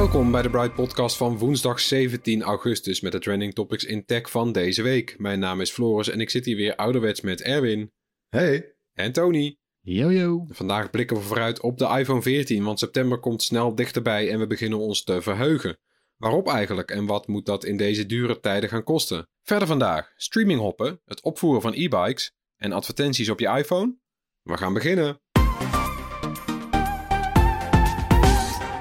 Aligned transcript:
Welkom 0.00 0.30
bij 0.30 0.42
de 0.42 0.50
Bright 0.50 0.74
Podcast 0.74 1.16
van 1.16 1.38
woensdag 1.38 1.80
17 1.80 2.42
augustus 2.42 3.00
met 3.00 3.12
de 3.12 3.18
trending 3.18 3.54
topics 3.54 3.84
in 3.84 4.04
tech 4.04 4.30
van 4.30 4.52
deze 4.52 4.82
week. 4.82 5.14
Mijn 5.18 5.38
naam 5.38 5.60
is 5.60 5.70
Floris 5.70 6.08
en 6.08 6.20
ik 6.20 6.30
zit 6.30 6.44
hier 6.44 6.56
weer 6.56 6.76
ouderwets 6.76 7.20
met 7.20 7.42
Erwin. 7.42 7.92
Hey. 8.28 8.74
En 8.94 9.12
Tony. 9.12 9.58
Yo 9.80 10.12
yo. 10.12 10.46
Vandaag 10.48 10.90
blikken 10.90 11.16
we 11.16 11.22
vooruit 11.22 11.60
op 11.60 11.78
de 11.78 11.86
iPhone 11.86 12.22
14, 12.22 12.64
want 12.64 12.78
september 12.78 13.18
komt 13.18 13.42
snel 13.42 13.74
dichterbij 13.74 14.30
en 14.30 14.38
we 14.38 14.46
beginnen 14.46 14.78
ons 14.78 15.04
te 15.04 15.22
verheugen. 15.22 15.78
Waarop 16.16 16.48
eigenlijk 16.48 16.90
en 16.90 17.06
wat 17.06 17.26
moet 17.26 17.46
dat 17.46 17.64
in 17.64 17.76
deze 17.76 18.06
dure 18.06 18.40
tijden 18.40 18.68
gaan 18.68 18.84
kosten? 18.84 19.28
Verder 19.42 19.68
vandaag 19.68 20.12
streaming 20.16 20.60
hoppen, 20.60 21.00
het 21.04 21.22
opvoeren 21.22 21.62
van 21.62 21.72
e-bikes 21.72 22.32
en 22.56 22.72
advertenties 22.72 23.28
op 23.28 23.40
je 23.40 23.48
iPhone. 23.48 23.96
We 24.42 24.56
gaan 24.56 24.74
beginnen. 24.74 25.20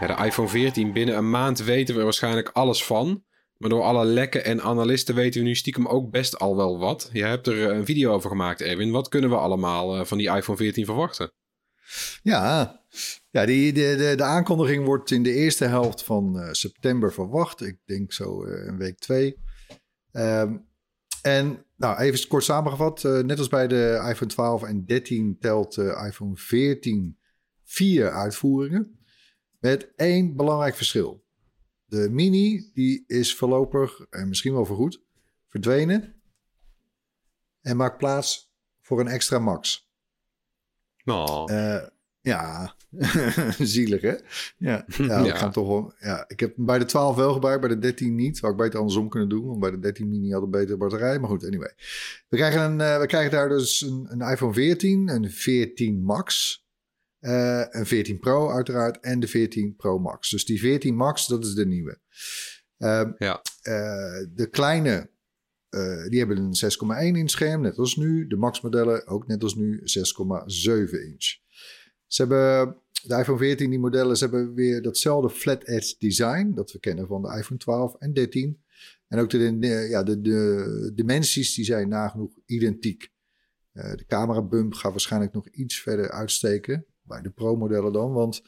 De 0.07 0.25
iPhone 0.25 0.47
14 0.47 0.93
binnen 0.93 1.17
een 1.17 1.29
maand 1.29 1.59
weten 1.59 1.93
we 1.93 1.99
er 1.99 2.05
waarschijnlijk 2.05 2.49
alles 2.49 2.83
van. 2.83 3.23
Maar 3.57 3.69
door 3.69 3.83
alle 3.83 4.05
lekken 4.05 4.45
en 4.45 4.61
analisten 4.61 5.15
weten 5.15 5.41
we 5.41 5.47
nu 5.47 5.55
stiekem 5.55 5.87
ook 5.87 6.11
best 6.11 6.39
al 6.39 6.55
wel 6.55 6.79
wat. 6.79 7.09
Je 7.13 7.23
hebt 7.23 7.47
er 7.47 7.69
eh, 7.69 7.77
een 7.77 7.85
video 7.85 8.13
over 8.13 8.29
gemaakt, 8.29 8.61
Erwin. 8.61 8.91
Wat 8.91 9.07
kunnen 9.07 9.29
we 9.29 9.35
allemaal 9.35 9.97
eh, 9.97 10.05
van 10.05 10.17
die 10.17 10.35
iPhone 10.35 10.57
14 10.57 10.85
verwachten? 10.85 11.31
Ja, 12.23 12.79
ja 13.29 13.45
die, 13.45 13.73
de, 13.73 13.95
de, 13.97 14.13
de 14.15 14.23
aankondiging 14.23 14.85
wordt 14.85 15.11
in 15.11 15.23
de 15.23 15.33
eerste 15.33 15.65
helft 15.65 16.03
van 16.03 16.37
uh, 16.37 16.51
september 16.51 17.13
verwacht. 17.13 17.61
Ik 17.61 17.77
denk 17.85 18.13
zo 18.13 18.43
een 18.45 18.77
week 18.77 18.99
twee. 18.99 19.37
Um, 20.11 20.67
en 21.21 21.65
nou, 21.75 21.97
even 21.99 22.27
kort 22.27 22.43
samengevat. 22.43 23.03
Net 23.03 23.37
als 23.37 23.47
bij 23.47 23.67
de 23.67 24.05
iPhone 24.09 24.31
12 24.31 24.63
en 24.63 24.85
13 24.85 25.37
telt 25.39 25.75
de 25.75 26.03
iPhone 26.07 26.35
14 26.35 27.17
vier 27.63 28.11
uitvoeringen. 28.11 28.98
Met 29.59 29.91
één 29.95 30.35
belangrijk 30.35 30.75
verschil. 30.75 31.23
De 31.85 32.09
mini 32.09 32.71
die 32.73 33.03
is 33.07 33.35
voorlopig, 33.35 34.05
en 34.09 34.27
misschien 34.27 34.53
wel 34.53 34.65
voorgoed, 34.65 35.01
verdwenen. 35.49 36.13
En 37.61 37.77
maakt 37.77 37.97
plaats 37.97 38.51
voor 38.81 38.99
een 38.99 39.07
extra 39.07 39.39
max. 39.39 39.89
Oh. 41.05 41.43
Uh, 41.51 41.83
ja, 42.21 42.75
zielig 43.59 44.01
hè? 44.01 44.15
Ja, 44.57 44.85
ja, 44.87 45.23
ja. 45.25 45.45
Ik, 45.45 45.51
toch 45.51 45.67
wel, 45.67 45.93
ja, 45.99 46.25
ik 46.27 46.39
heb 46.39 46.53
bij 46.55 46.79
de 46.79 46.85
12 46.85 47.15
wel 47.15 47.33
gebruikt, 47.33 47.61
bij 47.61 47.69
de 47.69 47.79
13 47.79 48.15
niet. 48.15 48.39
Had 48.39 48.51
ik 48.51 48.57
beter 48.57 48.79
andersom 48.79 49.09
kunnen 49.09 49.29
doen, 49.29 49.45
want 49.45 49.59
bij 49.59 49.71
de 49.71 49.79
13 49.79 50.09
mini 50.09 50.31
had 50.31 50.43
een 50.43 50.49
betere 50.49 50.77
batterij. 50.77 51.19
Maar 51.19 51.29
goed, 51.29 51.45
anyway. 51.45 51.73
We 52.27 52.37
krijgen, 52.37 52.61
een, 52.61 52.79
uh, 52.79 52.99
we 52.99 53.05
krijgen 53.05 53.31
daar 53.31 53.49
dus 53.49 53.81
een, 53.81 54.07
een 54.09 54.31
iPhone 54.31 54.53
14, 54.53 55.09
een 55.09 55.31
14 55.31 56.03
Max. 56.03 56.57
Uh, 57.21 57.65
een 57.69 57.85
14 57.85 58.19
Pro 58.19 58.49
uiteraard 58.49 58.99
en 58.99 59.19
de 59.19 59.27
14 59.27 59.75
Pro 59.75 59.99
Max. 59.99 60.29
Dus 60.29 60.45
die 60.45 60.59
14 60.59 60.95
Max, 60.95 61.27
dat 61.27 61.45
is 61.45 61.53
de 61.53 61.65
nieuwe. 61.65 61.99
Uh, 62.77 63.09
ja. 63.17 63.41
Uh, 63.63 64.27
de 64.33 64.47
kleine, 64.51 65.09
die 66.09 66.19
hebben 66.19 66.37
een 66.37 66.55
6,1 67.13 67.17
inch 67.17 67.29
scherm, 67.29 67.61
net 67.61 67.77
als 67.77 67.95
nu. 67.95 68.27
De 68.27 68.35
Max 68.35 68.61
modellen 68.61 69.07
ook 69.07 69.27
net 69.27 69.43
als 69.43 69.55
nu 69.55 69.79
6,7 69.79 69.81
inch. 70.91 71.37
Ze 72.07 72.21
hebben, 72.21 72.77
de 73.03 73.15
iPhone 73.15 73.37
14, 73.37 73.69
die 73.69 73.79
modellen, 73.79 74.17
ze 74.17 74.23
hebben 74.23 74.53
weer 74.53 74.81
datzelfde 74.81 75.29
flat 75.29 75.63
edge 75.63 75.95
design. 75.97 76.51
Dat 76.55 76.71
we 76.71 76.79
kennen 76.79 77.07
van 77.07 77.21
de 77.21 77.37
iPhone 77.37 77.59
12 77.59 77.95
en 77.95 78.13
13. 78.13 78.63
En 79.07 79.19
ook 79.19 79.29
de, 79.29 79.59
de 79.59 79.67
ja, 79.67 80.03
de, 80.03 80.21
de 80.21 80.91
dimensies, 80.95 81.53
die 81.53 81.65
zijn 81.65 81.89
nagenoeg 81.89 82.39
identiek. 82.45 83.11
de 83.71 84.05
camera 84.07 84.41
bump 84.41 84.73
gaat 84.73 84.91
waarschijnlijk 84.91 85.33
nog 85.33 85.47
iets 85.47 85.81
verder 85.81 86.11
uitsteken 86.11 86.85
bij 87.09 87.21
de 87.21 87.29
Pro-modellen 87.29 87.93
dan. 87.93 88.11
Want, 88.13 88.41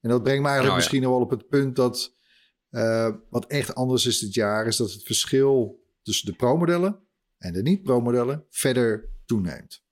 en 0.00 0.08
dat 0.10 0.22
brengt 0.22 0.42
me 0.42 0.48
eigenlijk 0.48 0.58
Nou 0.58 0.68
ja. 0.68 0.74
misschien 0.74 1.02
nog 1.02 1.10
wel 1.10 1.20
op 1.20 1.30
het 1.30 1.48
punt 1.48 1.76
dat... 1.76 2.14
eh, 2.70 3.14
wat 3.30 3.46
echt 3.46 3.74
anders 3.74 4.06
is 4.06 4.18
dit 4.18 4.34
jaar... 4.34 4.66
is 4.66 4.76
dat 4.76 4.92
het 4.92 5.02
verschil 5.02 5.82
tussen 6.02 6.26
de 6.26 6.36
Pro-modellen... 6.36 6.98
en 7.38 7.52
de 7.52 7.62
niet-Pro-modellen 7.62 8.44
verder 8.48 9.08
toeneemt. 9.26 9.82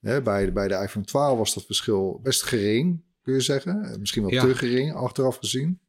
Hè, 0.00 0.22
bij, 0.22 0.44
de, 0.44 0.52
bij 0.52 0.68
de 0.68 0.74
iPhone 0.74 1.04
12 1.06 1.38
was 1.38 1.54
dat 1.54 1.64
verschil 1.66 2.20
best 2.22 2.42
gering, 2.42 3.04
kun 3.22 3.34
je 3.34 3.40
zeggen. 3.40 3.82
Eh, 3.82 3.96
Misschien 3.98 4.22
wel 4.22 4.32
Ja. 4.32 4.42
te 4.42 4.54
gering, 4.54 4.94
achteraf 4.94 5.36
gezien. 5.36 5.80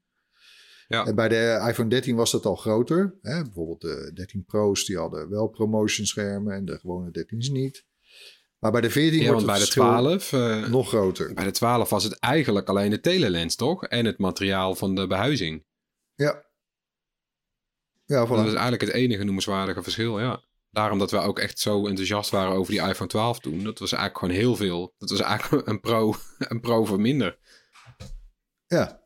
Ja. 0.88 1.06
En 1.06 1.16
bij 1.16 1.28
de 1.28 1.66
iPhone 1.70 1.90
13 1.90 2.16
was 2.16 2.32
dat 2.32 2.46
al 2.46 2.56
groter. 2.56 3.16
Hè? 3.22 3.42
Bijvoorbeeld 3.44 3.82
de 3.82 4.12
13 4.14 4.44
Pro's, 4.46 4.86
die 4.86 4.98
hadden 4.98 5.30
wel 5.30 5.48
promotion 5.48 6.06
schermen... 6.06 6.54
en 6.54 6.66
de 6.66 6.78
gewone 6.80 7.26
13's 7.26 7.50
niet. 7.50 7.86
Maar 8.60 8.72
bij 8.72 8.82
de 8.82 8.90
14 8.90 9.20
Ja, 9.22 9.26
wordt 9.26 9.38
het 9.38 9.46
bij 9.46 9.56
de 9.56 9.62
verschil 9.62 9.84
12, 9.84 10.34
eh, 10.34 10.68
nog 10.68 10.88
groter. 10.88 11.34
bij 11.34 11.44
de 11.44 11.52
12 11.52 11.90
was 11.90 12.04
het 12.04 12.20
eigenlijk 12.20 12.68
alleen 12.70 12.90
de 12.90 13.00
telelens, 13.00 13.56
toch? 13.56 13.86
En 13.86 14.06
het 14.06 14.18
materiaal 14.18 14.76
van 14.76 14.96
de 14.96 15.08
behuizing. 15.08 15.66
Ja. 16.16 16.44
Ja, 18.06 18.26
voilà. 18.26 18.30
Dat 18.30 18.46
is 18.48 18.54
eigenlijk 18.54 18.82
het 18.82 18.92
enige 18.92 19.24
noemenswaardige 19.24 19.84
verschil, 19.84 20.20
ja. 20.20 20.44
Daarom 20.72 21.00
dat 21.00 21.12
we 21.12 21.18
ook 21.18 21.40
echt 21.40 21.60
zo 21.60 21.88
enthousiast 21.88 22.30
waren 22.30 22.52
over 22.56 22.72
die 22.72 22.82
iPhone 22.82 23.10
12 23.10 23.40
toen. 23.40 23.64
Dat 23.64 23.80
was 23.80 23.92
eigenlijk 23.92 24.20
gewoon 24.20 24.42
heel 24.42 24.56
veel. 24.56 24.94
Dat 24.98 25.10
was 25.10 25.20
eigenlijk 25.20 25.68
een 25.70 25.80
pro, 25.80 26.16
een 26.38 26.60
pro 26.60 26.86
voor 26.86 27.00
minder. 27.02 27.38
Ja. 28.68 29.02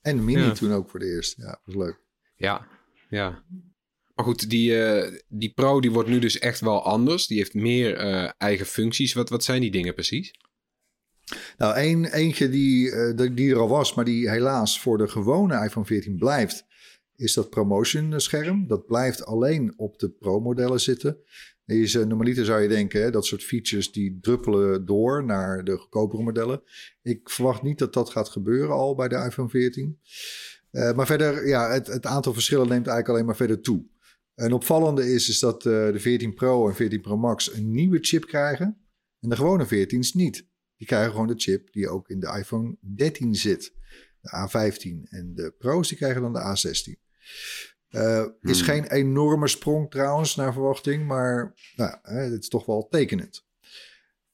En 0.00 0.16
de 0.16 0.22
mini 0.22 0.42
Ja. 0.42 0.52
toen 0.52 0.72
ook 0.72 0.90
voor 0.90 1.00
de 1.00 1.06
eerst. 1.06 1.36
Ja, 1.36 1.60
was 1.64 1.74
leuk. 1.74 2.00
Ja, 2.36 2.66
ja. 3.08 3.44
Maar 4.16 4.24
goed, 4.24 4.50
die, 4.50 4.82
eh, 4.84 5.18
die 5.28 5.52
Pro 5.54 5.80
die 5.80 5.90
wordt 5.90 6.08
nu 6.08 6.18
dus 6.18 6.38
echt 6.38 6.60
wel 6.60 6.84
anders. 6.84 7.26
Die 7.26 7.36
heeft 7.38 7.54
meer 7.54 7.96
eh, 7.96 8.30
eigen 8.38 8.66
functies. 8.66 9.12
Wat, 9.12 9.28
wat 9.28 9.44
zijn 9.44 9.60
die 9.60 9.70
dingen 9.70 9.94
precies? 9.94 10.30
Nou, 11.56 11.74
één, 11.74 12.12
eentje 12.12 12.48
die, 12.48 12.90
eh, 12.90 13.28
die- 13.34 13.50
er 13.50 13.58
al 13.58 13.68
was, 13.68 13.94
maar 13.94 14.04
die 14.04 14.30
helaas 14.30 14.80
voor 14.80 14.98
de 14.98 15.08
gewone 15.08 15.64
iPhone 15.64 15.86
14 15.86 16.16
blijft, 16.18 16.64
is 17.16 17.32
dat 17.34 17.50
promotion 17.50 18.20
scherm. 18.20 18.66
Dat 18.66 18.86
blijft 18.86 19.24
alleen 19.24 19.74
op 19.76 19.98
de 19.98 20.10
Pro-modellen 20.10 20.80
zitten. 20.80 21.18
Deze 21.64 22.04
normaliter 22.06 22.44
zou 22.44 22.60
je 22.62 22.68
denken, 22.68 23.02
hè, 23.02 23.10
dat 23.10 23.26
soort 23.26 23.42
features 23.44 23.92
die 23.92 24.18
druppelen 24.20 24.86
door 24.86 25.24
naar 25.24 25.64
de 25.64 25.76
goedkopere 25.76 26.22
modellen. 26.22 26.62
Ik 27.02 27.30
verwacht 27.30 27.62
niet 27.62 27.78
dat 27.78 27.92
dat 27.92 28.10
gaat 28.10 28.28
gebeuren 28.28 28.74
al 28.74 28.94
bij 28.94 29.08
de 29.08 29.24
iPhone 29.26 29.48
14. 29.48 29.98
Eh, 30.70 30.92
maar 30.94 31.06
verder, 31.06 31.48
ja, 31.48 31.70
het, 31.72 31.86
het 31.86 32.06
aantal 32.06 32.32
verschillen 32.32 32.68
neemt 32.68 32.86
eigenlijk 32.86 33.08
alleen 33.08 33.24
maar 33.26 33.36
verder 33.36 33.60
toe. 33.60 33.84
Een 34.36 34.52
opvallende 34.52 35.12
is, 35.12 35.28
is 35.28 35.38
dat 35.38 35.66
eh, 35.66 35.72
de 35.72 36.00
14 36.00 36.34
Pro 36.34 36.68
en 36.68 36.74
14 36.74 37.00
Pro 37.00 37.16
Max 37.16 37.54
een 37.54 37.70
nieuwe 37.70 37.98
chip 38.00 38.26
krijgen. 38.26 38.78
En 39.20 39.28
de 39.28 39.36
gewone 39.36 39.64
14's 39.66 40.12
niet. 40.14 40.46
Die 40.76 40.86
krijgen 40.86 41.10
gewoon 41.10 41.26
de 41.26 41.34
chip 41.36 41.72
die 41.72 41.88
ook 41.88 42.08
in 42.08 42.20
de 42.20 42.36
iPhone 42.38 42.76
13 42.80 43.34
zit. 43.34 43.72
De 44.20 44.30
A15. 44.30 45.08
En 45.08 45.34
de 45.34 45.54
Pro's 45.58 45.88
die 45.88 45.96
krijgen 45.96 46.22
dan 46.22 46.32
de 46.32 46.40
A16. 46.40 47.00
Eh, 47.88 48.26
Is 48.40 48.60
Hmm. 48.60 48.68
geen 48.68 48.84
enorme 48.90 49.48
sprong 49.48 49.90
trouwens 49.90 50.36
naar 50.36 50.52
verwachting. 50.52 51.06
Maar 51.06 51.54
nou, 51.76 51.98
het 52.02 52.42
is 52.42 52.48
toch 52.48 52.66
wel 52.66 52.88
tekenend. 52.88 53.44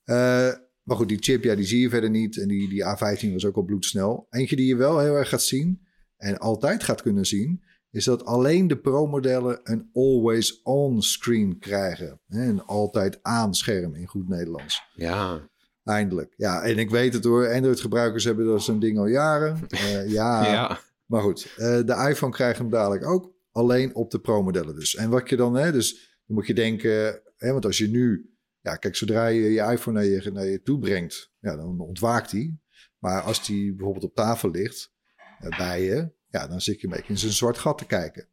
Eh, 0.04 0.52
maar 0.82 0.96
goed, 0.96 1.08
die 1.08 1.18
chip 1.22 1.44
ja, 1.44 1.54
die 1.54 1.66
zie 1.66 1.80
je 1.80 1.88
verder 1.88 2.10
niet. 2.10 2.38
En 2.38 2.48
die, 2.48 2.68
die 2.68 2.84
A15 2.84 3.32
was 3.32 3.44
ook 3.44 3.56
al 3.56 3.62
bloedsnel. 3.62 4.26
Eentje 4.30 4.56
die 4.56 4.66
je 4.66 4.76
wel 4.76 4.98
heel 4.98 5.14
erg 5.14 5.28
gaat 5.28 5.42
zien. 5.42 5.86
En 6.16 6.38
altijd 6.38 6.82
gaat 6.82 7.02
kunnen 7.02 7.26
zien. 7.26 7.64
Is 7.92 8.04
dat 8.04 8.24
alleen 8.24 8.66
de 8.66 8.76
Pro-modellen 8.76 9.60
een 9.62 9.90
always-on 9.92 11.02
screen 11.02 11.58
krijgen. 11.58 12.20
Hè, 12.26 12.44
Een 12.48 12.62
altijd 12.62 13.18
aan 13.22 13.54
scherm 13.54 13.94
in 13.94 14.06
goed 14.06 14.28
Nederlands. 14.28 14.82
Ja, 14.94 15.50
Eindelijk. 15.84 16.34
Ja, 16.36 16.62
en 16.62 16.78
ik 16.78 16.90
weet 16.90 17.14
het 17.14 17.24
hoor. 17.24 17.52
Android-gebruikers 17.52 18.24
hebben 18.24 18.46
dat 18.46 18.62
zo'n 18.62 18.78
ding 18.78 18.98
al 18.98 19.06
jaren. 19.06 19.58
Eh, 19.70 20.10
ja, 20.10 20.44
ja. 20.52 20.78
maar 21.06 21.22
goed. 21.22 21.54
eh, 21.56 21.80
de 21.84 22.06
iPhone 22.08 22.32
krijgt 22.32 22.58
hem 22.58 22.70
dadelijk 22.70 23.06
ook. 23.06 23.32
Alleen 23.50 23.94
op 23.94 24.10
de 24.10 24.20
Pro-modellen 24.20 24.74
dus. 24.74 24.94
En 24.94 25.10
wat 25.10 25.28
je 25.28 25.36
dan, 25.36 25.54
hè, 25.54 25.72
dus 25.72 25.92
dan 26.26 26.36
moet 26.36 26.46
je 26.46 26.54
denken... 26.54 27.20
Hè, 27.36 27.52
want 27.52 27.64
als 27.64 27.78
je 27.78 27.88
nu... 27.88 28.30
Ja, 28.60 28.76
kijk, 28.76 28.96
zodra 28.96 29.26
je 29.26 29.40
je 29.40 29.62
iPhone 29.62 29.98
naar 29.98 30.08
je, 30.08 30.30
naar 30.32 30.46
je 30.46 30.62
toe 30.62 30.78
brengt... 30.78 31.32
Ja, 31.40 31.56
dan 31.56 31.80
ontwaakt 31.80 32.30
hij. 32.30 32.56
Maar 32.98 33.20
als 33.20 33.46
die 33.46 33.74
bijvoorbeeld 33.74 34.04
op 34.04 34.14
tafel 34.14 34.50
ligt 34.50 34.92
eh, 35.38 35.58
bij 35.58 35.82
je... 35.84 36.12
Ja, 36.32 36.46
dan 36.46 36.60
zit 36.60 36.80
je 36.80 36.86
een 36.86 36.92
beetje 36.92 37.12
in 37.12 37.18
zijn 37.18 37.32
zwart 37.32 37.58
gat 37.58 37.78
te 37.78 37.84
kijken. 37.86 38.26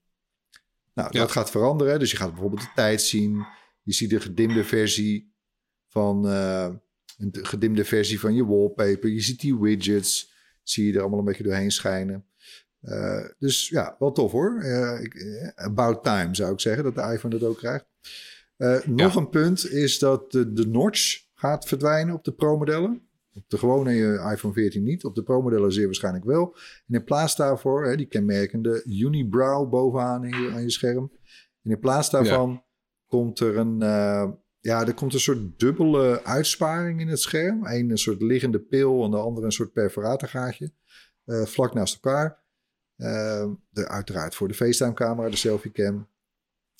Nou, 0.93 1.09
Ja. 1.11 1.19
dat 1.19 1.31
gaat 1.31 1.49
veranderen. 1.49 1.99
Dus 1.99 2.11
je 2.11 2.17
gaat 2.17 2.31
bijvoorbeeld 2.31 2.61
de 2.61 2.71
tijd 2.75 3.01
zien. 3.01 3.45
Je 3.83 3.93
ziet 3.93 4.09
de 4.09 4.19
gedimde 4.19 4.63
versie 4.63 5.33
van, 5.87 6.27
uh, 6.27 6.69
een 7.17 7.29
gedimde 7.31 7.85
versie 7.85 8.19
van 8.19 8.35
je 8.35 8.45
wallpaper. 8.45 9.09
Je 9.09 9.21
ziet 9.21 9.39
die 9.39 9.59
widgets, 9.59 10.33
zie 10.63 10.85
je 10.85 10.93
er 10.93 10.99
allemaal 11.01 11.19
een 11.19 11.25
beetje 11.25 11.43
doorheen 11.43 11.71
schijnen. 11.71 12.25
Uh, 12.81 13.25
dus 13.39 13.69
ja, 13.69 13.95
wel 13.99 14.11
tof 14.11 14.31
hoor. 14.31 14.63
Uh, 14.63 14.99
about 15.55 16.03
time 16.03 16.35
zou 16.35 16.53
ik 16.53 16.59
zeggen 16.59 16.83
dat 16.83 16.95
de 16.95 17.13
iPhone 17.13 17.37
dat 17.39 17.49
ook 17.49 17.57
krijgt. 17.57 17.85
Nog 18.85 19.15
een 19.15 19.29
punt 19.29 19.69
is 19.69 19.99
dat 19.99 20.31
de, 20.31 20.53
de 20.53 20.67
notch 20.67 21.23
gaat 21.33 21.67
verdwijnen 21.67 22.15
op 22.15 22.23
de 22.23 22.31
Pro-modellen. 22.31 23.08
Op 23.39 23.49
de 23.49 23.57
gewone 23.57 24.31
iPhone 24.31 24.53
14 24.53 24.83
niet. 24.83 25.05
Op 25.05 25.15
de 25.15 25.23
Pro-modellen 25.23 25.71
zeer 25.71 25.85
waarschijnlijk 25.85 26.25
wel. 26.25 26.55
En 26.87 26.95
in 26.95 27.03
plaats 27.03 27.35
daarvoor, 27.35 27.85
hè, 27.85 27.95
die 27.95 28.05
kenmerkende 28.05 28.83
unibrow 28.85 29.69
bovenaan 29.69 30.23
in 30.23 30.41
je, 30.41 30.51
aan 30.51 30.61
je 30.61 30.71
scherm. 30.71 31.11
En 31.63 31.71
in 31.71 31.79
plaats 31.79 32.09
daarvan 32.09 32.63
komt 33.07 33.39
er 33.39 33.57
een, 33.57 33.81
uh, 33.81 34.31
ja, 34.59 34.87
er 34.87 34.93
komt 34.93 35.13
een 35.13 35.19
soort 35.19 35.59
dubbele 35.59 36.23
uitsparing 36.23 36.99
in 36.99 37.07
het 37.07 37.19
scherm. 37.19 37.65
Eén 37.65 37.89
een 37.89 37.97
soort 37.97 38.21
liggende 38.21 38.59
pil 38.59 39.03
en 39.03 39.11
de 39.11 39.17
andere 39.17 39.45
een 39.45 39.51
soort 39.51 39.73
perforatorgaatje. 39.73 40.71
Uh, 41.25 41.45
vlak 41.45 41.73
naast 41.73 41.93
elkaar. 41.93 42.43
Uh, 42.97 43.51
de, 43.69 43.87
uiteraard 43.87 44.35
voor 44.35 44.47
de 44.47 44.53
FaceTime-camera, 44.53 45.29
de 45.29 45.35
selfie-cam. 45.35 46.07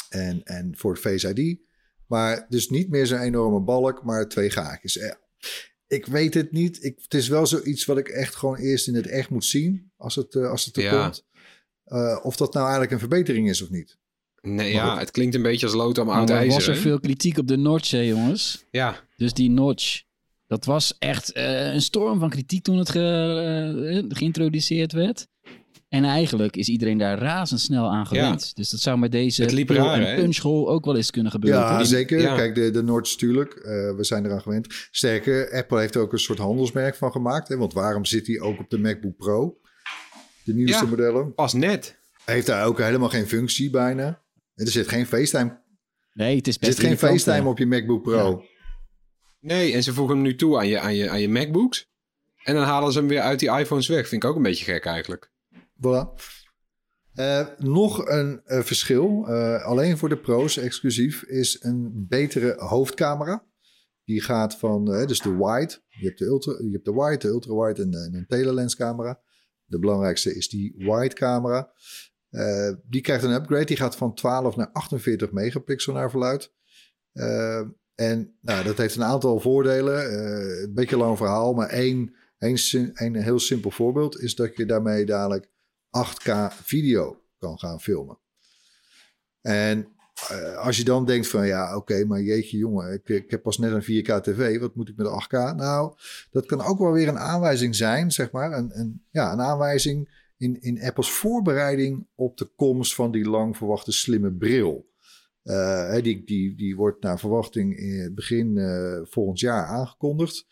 En, 0.09 0.43
en 0.43 0.77
voor 0.77 0.93
de 0.93 0.99
Face 0.99 1.33
ID. 1.33 1.59
Maar 2.07 2.45
dus 2.49 2.69
niet 2.69 2.89
meer 2.89 3.05
zo'n 3.05 3.19
enorme 3.19 3.59
balk, 3.59 4.03
maar 4.03 4.27
twee 4.27 4.49
gaatjes. 4.49 4.97
Ik 5.89 6.05
weet 6.05 6.33
het 6.33 6.51
niet. 6.51 6.83
Ik, 6.83 6.99
het 7.01 7.13
is 7.13 7.27
wel 7.27 7.45
zoiets 7.45 7.85
wat 7.85 7.97
ik 7.97 8.07
echt 8.07 8.35
gewoon 8.35 8.55
eerst 8.55 8.87
in 8.87 8.95
het 8.95 9.07
echt 9.07 9.29
moet 9.29 9.45
zien. 9.45 9.91
Als 9.97 10.15
het, 10.15 10.35
als 10.35 10.65
het 10.65 10.77
er 10.77 10.83
ja. 10.83 11.03
komt. 11.03 11.25
of 12.23 12.35
dat 12.35 12.53
nou 12.53 12.63
eigenlijk 12.63 12.91
een 12.91 12.99
verbetering 12.99 13.49
is 13.49 13.61
of 13.61 13.69
niet. 13.69 13.97
Nee, 14.41 14.71
ja, 14.71 14.97
het 14.97 15.11
klinkt 15.11 15.35
een 15.35 15.41
beetje 15.41 15.65
als 15.65 15.75
lood 15.75 15.97
om 15.97 16.09
oud 16.09 16.29
ijzer. 16.29 16.47
Er 16.47 16.53
was 16.53 16.67
er 16.67 16.75
veel 16.75 16.99
kritiek 16.99 17.37
op 17.37 17.47
de 17.47 17.57
notch, 17.57 17.91
hè, 17.91 17.99
jongens. 17.99 18.65
Ja. 18.71 19.03
Dus 19.17 19.33
die 19.33 19.49
notch, 19.49 20.03
dat 20.47 20.65
was 20.65 20.95
echt 20.99 21.37
uh, 21.37 21.73
een 21.73 21.81
storm 21.81 22.19
van 22.19 22.29
kritiek 22.29 22.63
toen 22.63 22.77
het 22.77 22.89
ge, 22.89 24.03
uh, 24.03 24.17
geïntroduceerd 24.17 24.91
werd. 24.91 25.27
En 25.89 26.03
eigenlijk 26.03 26.55
is 26.55 26.67
iedereen 26.67 26.97
daar 26.97 27.19
razendsnel 27.19 27.91
aan 27.91 28.07
gewend. 28.07 28.45
Ja. 28.45 28.51
Dus 28.53 28.69
dat 28.69 28.79
zou 28.79 28.97
met 28.97 29.11
deze 29.11 29.41
het 29.41 29.51
liep 29.51 29.69
raar, 29.69 30.01
en 30.01 30.43
ook 30.43 30.85
wel 30.85 30.95
eens 30.95 31.11
kunnen 31.11 31.31
gebeuren. 31.31 31.59
Ja, 31.59 31.83
zeker. 31.83 32.21
Ja. 32.21 32.35
Kijk, 32.35 32.55
de, 32.55 32.71
de 32.71 32.83
Notch 32.83 33.11
natuurlijk. 33.11 33.55
Uh, 33.55 33.63
we 33.95 34.03
zijn 34.03 34.25
eraan 34.25 34.41
gewend. 34.41 34.87
Sterker, 34.91 35.51
Apple 35.51 35.79
heeft 35.79 35.95
er 35.95 36.01
ook 36.01 36.13
een 36.13 36.19
soort 36.19 36.39
handelsmerk 36.39 36.95
van 36.95 37.11
gemaakt. 37.11 37.47
Hè? 37.47 37.57
Want 37.57 37.73
waarom 37.73 38.05
zit 38.05 38.27
hij 38.27 38.39
ook 38.39 38.59
op 38.59 38.69
de 38.69 38.79
MacBook 38.79 39.17
Pro? 39.17 39.57
De 40.43 40.53
nieuwste 40.53 40.83
ja, 40.83 40.89
modellen. 40.89 41.33
Pas 41.33 41.53
net. 41.53 41.99
Heeft 42.25 42.47
daar 42.47 42.65
ook 42.65 42.79
helemaal 42.79 43.09
geen 43.09 43.27
functie 43.27 43.69
bijna. 43.69 44.21
Er 44.55 44.67
zit 44.67 44.87
geen 44.87 45.05
FaceTime. 45.05 45.61
Nee, 46.13 46.35
het 46.35 46.47
is 46.47 46.57
best 46.57 46.71
Er 46.71 46.79
zit 46.79 46.87
geen 46.87 47.09
FaceTime 47.09 47.49
op 47.49 47.57
je 47.57 47.65
MacBook 47.65 48.03
Pro. 48.03 48.29
Ja. 48.29 48.47
Nee, 49.39 49.73
en 49.73 49.83
ze 49.83 49.93
voegen 49.93 50.15
hem 50.15 50.25
nu 50.25 50.35
toe 50.35 50.57
aan 50.57 50.67
je, 50.67 50.79
aan, 50.79 50.95
je, 50.95 51.09
aan 51.09 51.21
je 51.21 51.29
MacBooks. 51.29 51.87
En 52.43 52.55
dan 52.55 52.63
halen 52.63 52.91
ze 52.91 52.99
hem 52.99 53.07
weer 53.07 53.21
uit 53.21 53.39
die 53.39 53.57
iPhones 53.57 53.87
weg. 53.87 54.07
Vind 54.07 54.23
ik 54.23 54.29
ook 54.29 54.35
een 54.35 54.41
beetje 54.41 54.65
gek 54.65 54.85
eigenlijk. 54.85 55.28
Voilà. 55.81 56.13
Uh, 57.19 57.47
nog 57.57 58.07
een 58.07 58.41
uh, 58.45 58.61
verschil, 58.61 59.25
uh, 59.27 59.63
alleen 59.63 59.97
voor 59.97 60.09
de 60.09 60.17
pro's 60.17 60.57
exclusief, 60.57 61.23
is 61.23 61.63
een 61.63 62.05
betere 62.07 62.55
hoofdcamera. 62.57 63.47
Die 64.03 64.21
gaat 64.21 64.55
van, 64.55 64.85
dus 64.85 65.21
de 65.21 65.35
wide, 65.35 65.81
je 65.87 66.05
hebt 66.05 66.19
de, 66.19 66.25
ultra, 66.25 66.51
je 66.51 66.71
hebt 66.71 66.85
de 66.85 66.93
wide, 66.93 67.17
de 67.17 67.27
ultra-wide 67.27 67.81
en, 67.81 67.93
en 67.93 68.13
een 68.13 68.25
telelens 68.27 68.75
camera. 68.75 69.21
De 69.65 69.79
belangrijkste 69.79 70.35
is 70.35 70.49
die 70.49 70.73
wide 70.77 71.13
camera. 71.13 71.71
Die 72.87 73.01
krijgt 73.01 73.23
een 73.23 73.33
upgrade. 73.33 73.65
Die 73.65 73.77
gaat 73.77 73.95
van 73.95 74.13
12 74.13 74.55
naar 74.55 74.69
48 74.71 75.31
megapixel 75.31 75.93
naar 75.93 76.09
verluid. 76.09 76.53
En 77.95 78.37
nou, 78.41 78.63
dat 78.63 78.77
heeft 78.77 78.95
een 78.95 79.03
aantal 79.03 79.39
voordelen. 79.39 80.13
Een 80.63 80.73
beetje 80.73 80.97
lang 80.97 81.17
verhaal, 81.17 81.53
maar 81.53 81.69
één, 81.69 82.15
één, 82.37 82.93
één 82.93 83.15
heel 83.15 83.39
simpel 83.39 83.71
voorbeeld 83.71 84.19
is 84.19 84.35
dat 84.35 84.55
je 84.55 84.65
daarmee 84.65 85.05
dadelijk 85.05 85.49
8K 85.89 86.53
video 86.63 87.21
kan 87.37 87.59
gaan 87.59 87.81
filmen. 87.81 88.17
En 89.41 89.87
als 90.57 90.77
je 90.77 90.83
dan 90.83 91.05
denkt 91.05 91.27
van 91.27 91.47
ja, 91.47 91.75
oké, 91.75 92.05
maar 92.05 92.21
jeetje 92.21 92.57
jongen, 92.57 92.93
ik, 92.93 93.09
ik, 93.09 93.31
heb 93.31 93.41
pas 93.41 93.57
net 93.57 93.71
een 93.71 94.03
4K 94.03 94.21
tv, 94.21 94.59
wat 94.59 94.75
moet 94.75 94.89
ik 94.89 94.95
met 94.95 95.07
8K? 95.07 95.55
Nou, 95.55 95.93
dat 96.31 96.45
kan 96.45 96.61
ook 96.61 96.79
wel 96.79 96.91
weer 96.91 97.07
een 97.07 97.19
aanwijzing 97.19 97.75
zijn, 97.75 98.11
zeg 98.11 98.31
maar. 98.31 98.51
Een, 98.51 98.79
een, 98.79 99.03
ja, 99.11 99.31
een 99.31 99.41
aanwijzing 99.41 100.27
in, 100.37 100.61
in 100.61 100.81
Apple's 100.81 101.11
voorbereiding 101.11 102.07
op 102.15 102.37
de 102.37 102.45
komst 102.55 102.95
van 102.95 103.11
die 103.11 103.29
lang 103.29 103.57
verwachte 103.57 103.91
slimme 103.91 104.33
bril. 104.33 104.87
Uh, 105.43 106.01
die, 106.01 106.23
die, 106.25 106.55
die 106.55 106.75
wordt 106.75 107.03
naar 107.03 107.19
verwachting 107.19 107.77
in 107.77 108.15
begin 108.15 108.55
uh, 108.55 108.99
volgend 109.03 109.39
jaar 109.39 109.65
aangekondigd. 109.65 110.45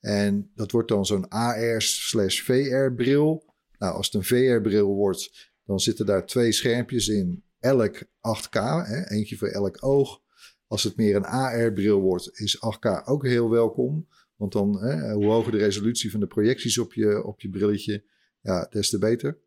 En 0.00 0.50
dat 0.54 0.70
wordt 0.70 0.88
dan 0.88 1.06
zo'n 1.06 1.28
AR 1.28 1.82
slash 1.82 2.40
VR 2.40 2.92
bril. 2.96 3.49
Nou, 3.80 3.94
als 3.94 4.06
het 4.06 4.14
een 4.14 4.24
VR 4.24 4.60
bril 4.60 4.94
wordt, 4.94 5.52
dan 5.64 5.80
zitten 5.80 6.06
daar 6.06 6.26
twee 6.26 6.52
schermpjes 6.52 7.08
in. 7.08 7.44
Elk 7.58 8.02
8K, 8.20 8.58
hè, 8.86 9.08
eentje 9.08 9.36
voor 9.36 9.48
elk 9.48 9.84
oog. 9.84 10.20
Als 10.66 10.82
het 10.82 10.96
meer 10.96 11.16
een 11.16 11.24
AR 11.24 11.72
bril 11.72 12.00
wordt, 12.00 12.30
is 12.40 12.56
8K 12.56 13.02
ook 13.04 13.26
heel 13.26 13.50
welkom. 13.50 14.08
Want 14.36 14.52
dan, 14.52 14.82
hè, 14.82 15.12
hoe 15.12 15.24
hoger 15.24 15.52
de 15.52 15.58
resolutie 15.58 16.10
van 16.10 16.20
de 16.20 16.26
projecties 16.26 16.78
op 16.78 16.94
je, 16.94 17.24
op 17.24 17.40
je 17.40 17.50
brilletje, 17.50 18.04
ja, 18.40 18.66
des 18.70 18.90
te 18.90 18.98
beter. 18.98 19.38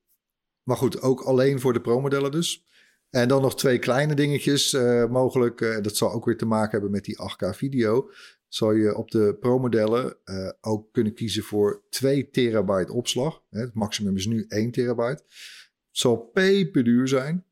Maar 0.64 0.78
goed, 0.78 1.02
ook 1.02 1.22
alleen 1.22 1.60
voor 1.60 1.74
de 1.74 1.82
pro-modellen 1.82 2.32
dus. 2.32 2.66
En 3.10 3.28
dan 3.28 3.42
nog 3.42 3.56
twee 3.56 3.80
kleine 3.80 4.14
dingetjes 4.14 4.74
uh, 4.74 5.06
mogelijk. 5.06 5.62
Uh, 5.62 5.82
dat 5.82 5.96
zal 5.98 6.12
ook 6.12 6.26
weer 6.26 6.38
te 6.38 6.46
maken 6.46 6.72
hebben 6.72 6.92
met 6.92 7.06
die 7.06 7.18
8K 7.18 7.50
video. 7.50 8.10
Zal 8.54 8.72
je 8.72 8.96
op 8.96 9.12
de 9.12 9.38
pro-modellen 9.40 10.18
uh, 10.26 10.50
ook 10.62 10.94
kunnen 10.94 11.14
kiezen 11.14 11.44
voor 11.44 11.84
2 11.90 12.30
terabyte 12.30 12.94
opslag. 12.94 13.44
Het 13.50 13.74
maximum 13.74 14.16
is 14.16 14.26
nu 14.26 14.46
1 14.48 14.72
terabyte. 14.72 15.24
Het 15.24 15.98
zal 16.02 16.18
peperduur 16.18 17.08
zijn. 17.08 17.46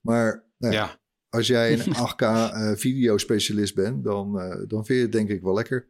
Maar 0.00 0.44
nou 0.58 0.74
ja. 0.74 1.00
als 1.28 1.46
jij 1.46 1.72
een 1.72 1.94
8K 2.08 2.24
video 2.78 3.18
specialist 3.18 3.74
bent, 3.74 4.04
dan, 4.04 4.32
dan 4.68 4.84
vind 4.84 4.98
je 4.98 5.04
het 5.04 5.12
denk 5.12 5.28
ik 5.28 5.42
wel 5.42 5.54
lekker. 5.54 5.88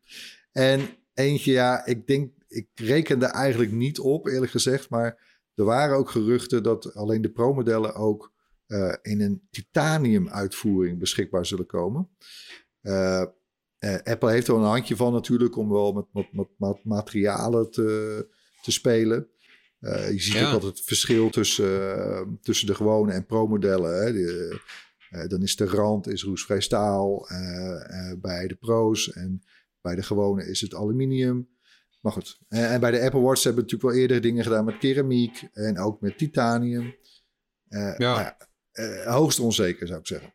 En 0.52 0.80
eentje, 1.14 1.52
ja, 1.52 1.86
ik 1.86 2.06
denk 2.06 2.32
ik 2.48 2.68
reken 2.74 3.22
er 3.22 3.30
eigenlijk 3.30 3.72
niet 3.72 3.98
op, 3.98 4.26
eerlijk 4.26 4.52
gezegd. 4.52 4.90
Maar 4.90 5.40
er 5.54 5.64
waren 5.64 5.96
ook 5.96 6.10
geruchten 6.10 6.62
dat 6.62 6.94
alleen 6.94 7.22
de 7.22 7.30
Pro-modellen 7.30 7.94
ook 7.94 8.32
uh, 8.66 8.94
in 9.02 9.20
een 9.20 9.46
titanium-uitvoering 9.50 10.98
beschikbaar 10.98 11.46
zullen 11.46 11.66
komen. 11.66 12.08
Uh, 13.86 13.96
Apple 14.04 14.30
heeft 14.30 14.48
er 14.48 14.54
een 14.54 14.62
handje 14.62 14.96
van 14.96 15.12
natuurlijk 15.12 15.56
om 15.56 15.70
wel 15.70 15.92
met, 15.92 16.04
met, 16.12 16.32
met, 16.32 16.48
met 16.56 16.84
materialen 16.84 17.70
te, 17.70 18.28
te 18.62 18.72
spelen. 18.72 19.28
je 19.80 20.14
ziet 20.16 20.32
ja. 20.32 20.46
ook 20.46 20.52
altijd 20.52 20.76
het 20.76 20.86
verschil 20.86 21.30
tussen, 21.30 22.38
tussen 22.42 22.66
de 22.66 22.74
gewone 22.74 23.12
en 23.12 23.26
Pro-modellen. 23.26 24.60
dan 25.28 25.42
is 25.42 25.56
de 25.56 25.66
rand 25.66 26.08
is 26.08 26.22
roestvrij 26.22 26.60
staal 26.60 27.28
bij 28.20 28.46
de 28.46 28.56
Pro's 28.60 29.12
en 29.12 29.42
bij 29.80 29.94
de 29.94 30.02
gewone 30.02 30.48
is 30.48 30.60
het 30.60 30.74
aluminium. 30.74 31.48
Maar 32.00 32.12
goed, 32.12 32.38
en 32.48 32.80
bij 32.80 32.90
de 32.90 33.00
Apple 33.00 33.20
Watch 33.20 33.42
hebben 33.42 33.64
we 33.64 33.70
natuurlijk 33.70 33.92
wel 33.92 34.02
eerder 34.02 34.20
dingen 34.20 34.44
gedaan 34.44 34.64
met 34.64 34.78
keramiek 34.78 35.48
en 35.52 35.78
ook 35.78 36.00
met 36.00 36.18
titanium. 36.18 36.94
Ja. 37.96 38.36
Uh, 38.72 39.06
hoogst 39.06 39.40
onzeker 39.40 39.86
zou 39.86 40.00
ik 40.00 40.06
zeggen. 40.06 40.34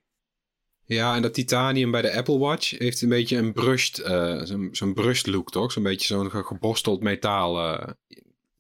Ja, 0.94 1.16
en 1.16 1.22
dat 1.22 1.34
titanium 1.34 1.92
bij 1.92 2.02
de 2.02 2.14
Apple 2.14 2.38
Watch 2.38 2.78
heeft 2.80 3.02
een 3.02 3.10
beetje 3.10 3.38
een 3.38 3.54
brushed, 3.54 4.00
uh, 4.00 4.42
zo'n 4.44 4.70
zo 4.72 4.94
brushed 4.94 5.28
look, 5.28 5.52
toch? 5.52 5.72
Zo'n 5.72 5.84
beetje 5.84 6.08
zo'n 6.08 6.32
geborsteld 6.32 7.02
metaal. 7.02 7.80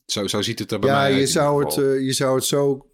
zo, 0.05 0.27
zo 0.27 0.41
ziet 0.41 0.59
het 0.59 0.71
er 0.71 0.79
bij 0.79 0.89
ja, 0.89 0.95
mij 0.95 1.11
uit. 1.11 1.19
Je 1.19 1.27
zou 1.27 1.65
het, 1.65 1.73
je 2.03 2.13
zou 2.13 2.35
het 2.35 2.45
zo... 2.45 2.87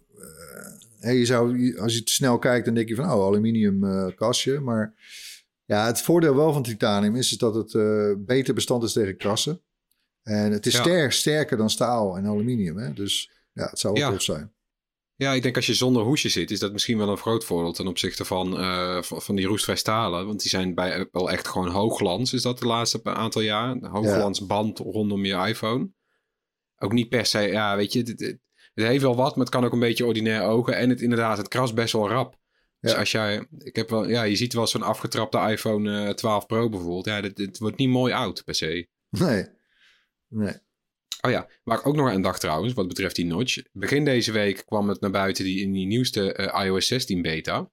je 1.00 1.24
zou, 1.24 1.76
als 1.78 1.94
je 1.94 2.02
te 2.02 2.12
snel 2.12 2.38
kijkt, 2.38 2.64
dan 2.64 2.74
denk 2.74 2.88
je 2.88 2.94
van, 2.94 3.04
oh, 3.04 3.26
aluminium 3.26 4.14
kastje. 4.14 4.60
Maar 4.60 4.94
ja, 5.64 5.86
het 5.86 6.02
voordeel 6.02 6.36
wel 6.36 6.52
van 6.52 6.62
titanium 6.62 7.16
is, 7.16 7.30
is 7.30 7.38
dat 7.38 7.54
het 7.54 7.72
beter 8.26 8.54
bestand 8.54 8.82
is 8.82 8.92
tegen 8.92 9.16
krassen. 9.16 9.60
En 10.22 10.52
het 10.52 10.66
is 10.66 10.72
ja. 10.72 10.80
ster, 10.80 11.12
sterker 11.12 11.56
dan 11.56 11.70
staal 11.70 12.16
en 12.16 12.26
aluminium. 12.26 12.76
Hè? 12.76 12.92
Dus 12.92 13.30
ja, 13.52 13.66
het 13.70 13.78
zou 13.78 13.94
wel 13.94 14.02
ja. 14.02 14.10
tof 14.10 14.22
zijn. 14.22 14.52
Ja, 15.18 15.32
ik 15.32 15.42
denk 15.42 15.56
als 15.56 15.66
je 15.66 15.74
zonder 15.74 16.02
hoesje 16.02 16.28
zit, 16.28 16.50
is 16.50 16.58
dat 16.58 16.72
misschien 16.72 16.98
wel 16.98 17.08
een 17.08 17.16
groot 17.16 17.44
voordeel 17.44 17.72
ten 17.72 17.86
opzichte 17.86 18.24
van, 18.24 18.60
uh, 18.60 19.02
van 19.02 19.36
die 19.36 19.46
roestvrij 19.46 19.76
stalen. 19.76 20.26
Want 20.26 20.40
die 20.40 20.50
zijn 20.50 20.74
bij 20.74 20.98
Apple 20.98 21.30
echt 21.30 21.48
gewoon 21.48 21.68
hoogglans, 21.68 22.32
is 22.32 22.42
dat 22.42 22.58
de 22.58 22.66
laatste 22.66 23.04
aantal 23.04 23.42
jaar. 23.42 23.70
Een 23.70 23.84
hoogglansband 23.84 24.78
rondom 24.78 25.24
je 25.24 25.34
iPhone. 25.34 25.90
Ook 26.76 26.92
niet 26.92 27.08
per 27.08 27.26
se, 27.26 27.40
ja, 27.40 27.76
weet 27.76 27.92
je, 27.92 27.98
het, 27.98 28.20
het, 28.20 28.38
heeft 28.74 29.02
wel 29.02 29.16
wat, 29.16 29.36
maar 29.36 29.44
het 29.44 29.54
kan 29.54 29.64
ook 29.64 29.72
een 29.72 29.78
beetje 29.78 30.06
ordinair 30.06 30.42
ogen. 30.42 30.76
En 30.76 30.88
het 30.88 31.00
inderdaad, 31.00 31.38
het 31.38 31.48
krast 31.48 31.74
best 31.74 31.92
wel 31.92 32.08
rap. 32.08 32.38
Dus 32.80 32.94
als 32.94 33.10
jij, 33.10 33.46
ik 33.58 33.76
heb 33.76 33.90
wel, 33.90 34.08
ja, 34.08 34.22
je 34.22 34.36
ziet 34.36 34.52
wel 34.52 34.66
zo'n 34.66 34.82
afgetrapte 34.82 35.38
iPhone 35.38 36.06
uh, 36.06 36.10
12 36.10 36.46
Pro 36.46 36.68
bijvoorbeeld. 36.68 37.04
Ja, 37.04 37.20
het 37.20 37.58
wordt 37.58 37.76
niet 37.76 37.88
mooi 37.88 38.12
oud 38.12 38.44
per 38.44 38.54
se. 38.54 38.88
Nee. 39.08 39.48
Nee. 40.28 40.54
Oh 41.20 41.30
ja, 41.30 41.48
waar 41.64 41.78
ik 41.78 41.86
ook 41.86 41.96
nog 41.96 42.10
aan 42.10 42.22
dacht 42.22 42.40
trouwens, 42.40 42.72
wat 42.72 42.88
betreft 42.88 43.16
die 43.16 43.26
notch. 43.26 43.62
Begin 43.72 44.04
deze 44.04 44.32
week 44.32 44.62
kwam 44.66 44.88
het 44.88 45.00
naar 45.00 45.10
buiten 45.10 45.44
die, 45.44 45.60
in 45.60 45.72
die 45.72 45.86
nieuwste 45.86 46.50
uh, 46.54 46.64
iOS 46.64 46.86
16 46.86 47.22
beta. 47.22 47.70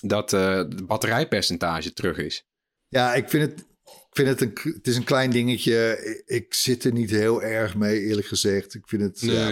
dat 0.00 0.32
eh 0.32 0.54
het 0.56 0.86
batterijpercentage 0.86 1.92
terug 1.92 2.18
is. 2.18 2.46
Ja, 2.88 3.14
ik 3.14 3.28
vind 3.28 3.50
het, 3.50 3.60
ik 3.84 4.06
vind 4.10 4.28
het, 4.28 4.40
een, 4.40 4.72
het 4.74 4.86
is 4.86 4.96
een 4.96 5.04
klein 5.04 5.30
dingetje. 5.30 5.98
Ik, 6.26 6.54
zit 6.54 6.84
er 6.84 6.92
niet 6.92 7.10
heel 7.10 7.42
erg 7.42 7.74
mee, 7.76 8.00
eerlijk 8.00 8.26
gezegd. 8.26 8.74
Ik 8.74 8.88
vind 8.88 9.02
het, 9.02 9.20
ja, 9.20 9.48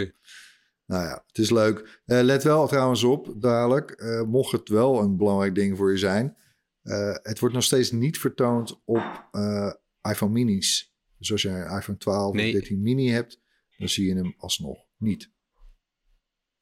nou 0.87 1.04
ja, 1.04 1.25
het 1.26 1.38
is 1.38 1.50
leuk. 1.50 2.00
Eh, 2.04 2.21
let 2.23 2.42
wel 2.42 2.68
trouwens 2.68 3.02
op, 3.02 3.32
dadelijk, 3.37 3.90
eh, 3.90 4.23
mocht 4.23 4.52
het 4.52 4.68
wel 4.68 5.00
een 5.00 5.16
belangrijk 5.16 5.54
ding 5.54 5.76
voor 5.76 5.90
je 5.90 5.99
zijn. 5.99 6.37
eh, 6.82 7.14
het 7.23 7.38
wordt 7.38 7.54
nog 7.54 7.64
steeds 7.64 7.90
niet 7.90 8.18
vertoond 8.18 8.80
op 8.85 9.28
eh, 9.30 9.73
iPhone 10.11 10.32
minis. 10.32 10.91
Dus 11.23 11.33
als 11.33 11.43
je 11.43 11.49
een 11.49 11.76
iPhone 11.79 11.99
12 11.99 12.35
Nee. 12.35 12.47
of 12.47 12.52
13 12.52 12.83
mini 12.83 13.09
hebt, 13.11 13.41
dan 13.76 13.88
zie 13.88 14.07
je 14.07 14.14
hem 14.14 14.35
alsnog 14.38 14.79
niet. 14.97 15.31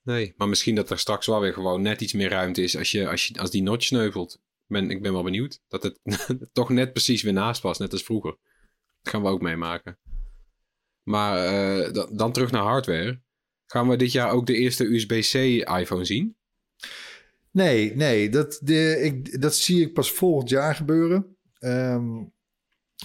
Nee, 0.02 0.34
maar 0.36 0.48
misschien 0.48 0.74
dat 0.74 0.90
er 0.90 0.98
straks 0.98 1.26
wel 1.26 1.40
weer 1.40 1.52
gewoon 1.52 1.82
net 1.82 2.00
iets 2.00 2.12
meer 2.12 2.28
ruimte 2.28 2.62
is 2.62 2.76
als, 2.76 2.90
je, 2.90 3.08
als, 3.08 3.26
je, 3.26 3.38
als 3.38 3.50
die 3.50 3.62
notch 3.62 3.84
sneuvelt. 3.84 4.40
Ben, 4.66 4.90
ik 4.90 5.02
ben 5.02 5.12
wel 5.12 5.22
benieuwd 5.22 5.62
dat 5.68 5.82
het 5.82 6.00
toch 6.52 6.68
net 6.68 6.92
precies 6.92 7.22
weer 7.22 7.32
naast 7.32 7.62
was, 7.62 7.78
net 7.78 7.92
als 7.92 8.02
vroeger. 8.02 8.36
Dat 9.02 9.12
gaan 9.12 9.22
we 9.22 9.28
ook 9.28 9.40
meemaken. 9.42 9.98
Maar 11.02 11.44
eh, 11.46 11.92
da- 11.92 12.08
dan 12.12 12.32
terug 12.32 12.50
naar 12.50 12.62
hardware. 12.62 13.20
Gaan 13.66 13.88
we 13.88 13.96
dit 13.96 14.12
jaar 14.12 14.30
ook 14.30 14.46
de 14.46 14.54
eerste 14.56 14.84
USB-C 14.84 15.34
iPhone 15.78 16.04
zien? 16.04 16.36
Nee, 17.50 17.96
nee, 17.96 18.28
dat, 18.28 18.60
de, 18.62 18.98
ik, 19.02 19.40
dat 19.40 19.56
zie 19.56 19.80
ik 19.80 19.92
pas 19.92 20.12
volgend 20.12 20.48
jaar 20.48 20.74
gebeuren. 20.74 21.36
Ehm, 21.58 22.22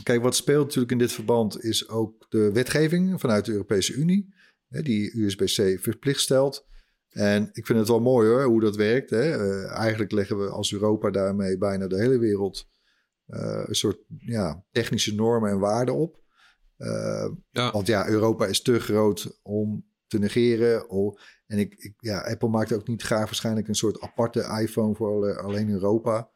kijk, 0.04 0.22
wat 0.22 0.36
speelt 0.36 0.64
natuurlijk 0.66 0.92
in 0.92 0.98
dit 0.98 1.12
verband 1.12 1.64
is 1.64 1.88
ook 1.90 2.25
de 2.30 2.52
wetgeving 2.52 3.20
vanuit 3.20 3.46
de 3.46 3.52
Europese 3.52 3.94
Unie, 3.94 4.34
hè, 4.68 4.82
die 4.82 5.18
USB-C 5.20 5.82
verplicht 5.82 6.20
stelt. 6.20 6.66
En 7.10 7.50
ik 7.54 7.66
vind 7.66 7.80
het 7.80 7.88
wel 7.88 8.00
mooi 8.02 8.30
hoor, 8.30 8.44
hoe 8.44 8.62
dat 8.62 8.75
werkt. 8.75 9.10
Hè. 9.10 9.22
Eh, 9.32 9.72
eigenlijk 9.72 10.12
leggen 10.12 10.38
we 10.40 10.50
als 10.50 10.74
Europa 10.74 11.10
daarmee 11.10 11.58
bijna 11.58 11.88
de 11.88 11.98
hele 12.00 12.18
wereld 12.20 12.68
eh, 13.25 13.64
een 13.66 13.75
soort 13.75 14.00
ja, 14.18 14.64
technische 14.72 15.16
normen 15.16 15.50
en 15.52 15.60
waarden 15.60 15.96
op. 15.96 16.24
Eh, 16.78 17.30
Ja. 17.50 17.72
want 17.72 17.88
ja, 17.88 18.08
Europa 18.08 18.46
is 18.46 18.62
te 18.62 18.80
groot 18.80 19.40
om 19.42 19.86
te 20.08 20.20
negeren. 20.20 20.90
Oh, 20.90 21.18
en 21.48 21.58
ik, 21.60 21.74
ik, 21.78 21.94
ja, 22.00 22.20
Apple 22.20 22.50
maakt 22.50 22.74
ook 22.74 22.88
niet 22.88 23.02
graag 23.02 23.25
waarschijnlijk 23.25 23.68
een 23.68 23.75
soort 23.75 24.02
aparte 24.02 24.60
iPhone 24.62 24.96
voor 24.96 25.10
alle- 25.12 25.38
alleen 25.38 25.70
Europa. 25.70 26.30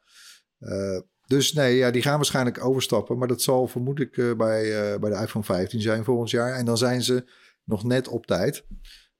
Dus 1.29 1.53
nee, 1.53 1.75
ja, 1.77 1.91
die 1.91 2.01
gaan 2.01 2.15
waarschijnlijk 2.15 2.65
overstappen. 2.65 3.17
Maar 3.17 3.27
dat 3.27 3.41
zal 3.41 3.67
vermoedelijk 3.67 4.17
eh, 4.17 4.33
bij, 4.35 4.91
eh, 4.93 4.99
bij 4.99 5.09
de 5.09 5.15
iPhone 5.21 5.45
15 5.45 5.81
zijn 5.81 6.03
volgend 6.03 6.29
jaar. 6.29 6.53
En 6.53 6.65
dan 6.65 6.77
zijn 6.77 7.01
ze 7.03 7.25
nog 7.63 7.83
net 7.83 8.07
op 8.07 8.25
tijd. 8.25 8.65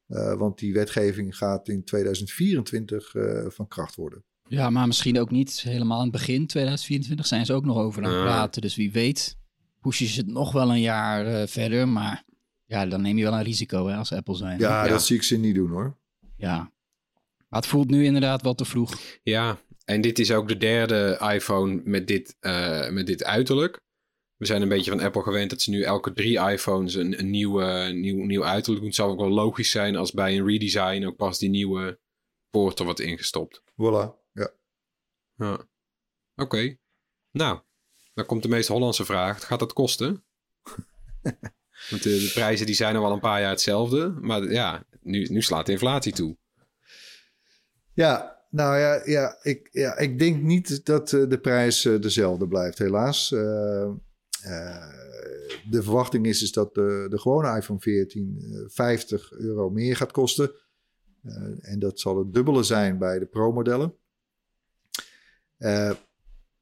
Eh, 0.07 0.33
want 0.33 0.57
die 0.59 0.73
wetgeving 0.73 1.37
gaat 1.37 1.67
in 1.67 1.83
2024 1.83 3.15
eh, 3.15 3.45
van 3.47 3.67
kracht 3.67 3.95
worden. 3.95 4.23
Ja, 4.47 4.69
maar 4.69 4.87
misschien 4.87 5.19
ook 5.19 5.31
niet 5.31 5.61
helemaal 5.61 5.97
in 5.97 6.03
het 6.03 6.11
begin 6.11 6.47
2024 6.47 7.25
zijn 7.25 7.45
ze 7.45 7.53
ook 7.53 7.65
nog 7.65 7.77
over 7.77 8.03
aan 8.03 8.11
het 8.13 8.21
praten. 8.21 8.61
Dus 8.61 8.75
wie 8.75 8.91
weet 8.91 9.37
pushen 9.81 10.07
ze 10.07 10.19
het 10.19 10.27
nog 10.29 10.51
wel 10.51 10.69
een 10.69 10.81
jaar 10.81 11.25
eh, 11.25 11.47
verder. 11.47 11.87
Maar 11.87 12.23
ja, 12.65 12.85
dan 12.85 13.01
neem 13.01 13.17
je 13.17 13.23
wel 13.23 13.33
een 13.33 13.43
risico 13.43 13.87
hè, 13.87 13.95
als 13.95 14.11
Apple 14.13 14.35
zijn. 14.35 14.59
Ja, 14.59 14.83
Ja. 14.85 14.89
dat 14.91 15.03
zie 15.05 15.15
ik 15.15 15.23
ze 15.23 15.37
niet 15.37 15.55
doen 15.55 15.69
hoor. 15.69 15.97
ja. 16.35 16.71
Maar 17.49 17.59
het 17.61 17.69
voelt 17.69 17.89
nu 17.89 18.05
inderdaad 18.05 18.41
wel 18.41 18.55
te 18.55 18.65
vroeg. 18.65 18.97
Ja, 19.23 19.57
en 19.89 20.01
dit 20.01 20.19
is 20.19 20.31
ook 20.31 20.48
de 20.48 20.58
derde 20.58 21.19
iPhone 21.34 21.81
met 21.84 22.08
dit, 22.08 22.38
eh, 22.39 22.89
met 22.89 23.08
dit 23.08 23.24
uiterlijk. 23.24 23.81
We 24.38 24.46
zijn 24.46 24.62
een 24.62 24.69
beetje 24.69 24.91
van 24.91 25.00
Apple 25.00 25.22
gewend 25.22 25.50
dat 25.50 25.62
ze 25.62 25.69
nu 25.69 25.81
elke 25.81 26.13
drie 26.13 26.39
iPhones 26.39 26.93
een, 26.93 27.19
een 27.19 27.29
nieuwe, 27.29 27.91
nieuw, 27.93 28.24
nieuw 28.24 28.43
uiterlijk 28.43 28.79
doen. 28.79 28.89
Het 28.89 28.96
zou 28.96 29.12
ook 29.12 29.19
wel 29.19 29.29
logisch 29.29 29.72
zijn 29.72 29.96
als 29.96 30.12
bij 30.12 30.38
een 30.38 30.46
redesign 30.46 31.05
ook 31.05 31.15
pas 31.15 31.39
die 31.39 31.50
nieuwe 31.50 32.00
poort 32.50 32.79
er 32.79 32.86
wordt 32.86 33.00
ingestopt. 33.00 33.62
Voilà. 33.62 34.31
Ja. 34.31 34.51
Ja. 35.36 35.67
Oké. 36.36 36.77
Nou, 37.31 37.60
dan 38.13 38.25
komt 38.25 38.43
de 38.43 38.50
meest 38.50 38.67
Hollandse 38.67 39.05
vraag. 39.05 39.46
Gaat 39.46 39.60
dat 39.60 39.74
kosten? 39.74 40.24
Want 41.89 42.03
de, 42.03 42.10
de 42.10 42.31
prijzen 42.34 42.65
die 42.65 42.75
zijn 42.75 42.96
al 42.96 43.01
wel 43.01 43.12
een 43.12 43.19
paar 43.19 43.41
jaar 43.41 43.50
hetzelfde. 43.50 44.10
Maar 44.10 44.51
ja, 44.51 44.86
nu, 45.01 45.27
nu 45.29 45.41
slaat 45.41 45.65
de 45.65 45.72
inflatie 45.72 46.13
toe. 46.13 46.38
Ja, 47.93 48.38
nou 48.50 48.77
ja, 48.77 49.01
ja, 49.06 49.38
ik, 49.41 49.70
ja, 49.72 49.98
ik 49.98 50.20
denk 50.20 50.41
niet 50.41 50.86
dat 50.86 51.13
eh, 51.13 51.29
de 51.29 51.39
prijs 51.39 51.86
eh, 51.86 52.01
dezelfde 52.01 52.48
blijft, 52.48 52.77
helaas. 52.77 53.32
Eh, 54.41 54.88
de 55.70 55.84
verwachting 55.84 56.25
is, 56.25 56.41
is 56.41 56.51
dat 56.51 56.74
de, 56.74 57.06
de 57.10 57.20
gewone 57.20 57.58
iPhone 57.58 57.79
14 57.79 58.38
eh, 58.39 58.60
50 58.68 59.32
euro 59.32 59.70
meer 59.70 59.96
gaat 59.96 60.12
kosten. 60.12 60.51
En 61.62 61.79
dat 61.79 62.00
zal 62.00 62.18
het 62.18 62.34
dubbele 62.34 62.63
zijn 62.63 62.98
bij 62.98 63.20
de 63.20 63.25
Pro-modellen. 63.25 63.94
En 65.58 65.98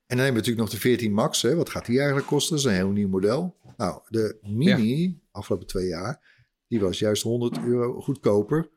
dan 0.08 0.26
hebben 0.26 0.42
we 0.42 0.48
natuurlijk 0.48 0.58
nog 0.58 0.70
de 0.70 0.80
14 0.80 1.14
Max. 1.14 1.42
Hè. 1.42 1.56
Wat 1.56 1.70
gaat 1.70 1.86
die 1.86 1.98
eigenlijk 1.98 2.28
kosten? 2.28 2.56
Dat 2.56 2.66
is 2.66 2.72
een 2.72 2.78
heel 2.78 2.92
nieuw 2.92 3.08
model. 3.08 3.56
Nou, 3.78 4.02
de 4.08 4.38
Mini, 4.42 5.22
afgelopen 5.32 5.68
twee 5.68 5.88
jaar, 5.88 6.46
die 6.68 6.80
was 6.80 7.00
juist 7.00 7.24
100 7.24 7.58
euro 7.58 8.02
goedkoper. 8.02 8.70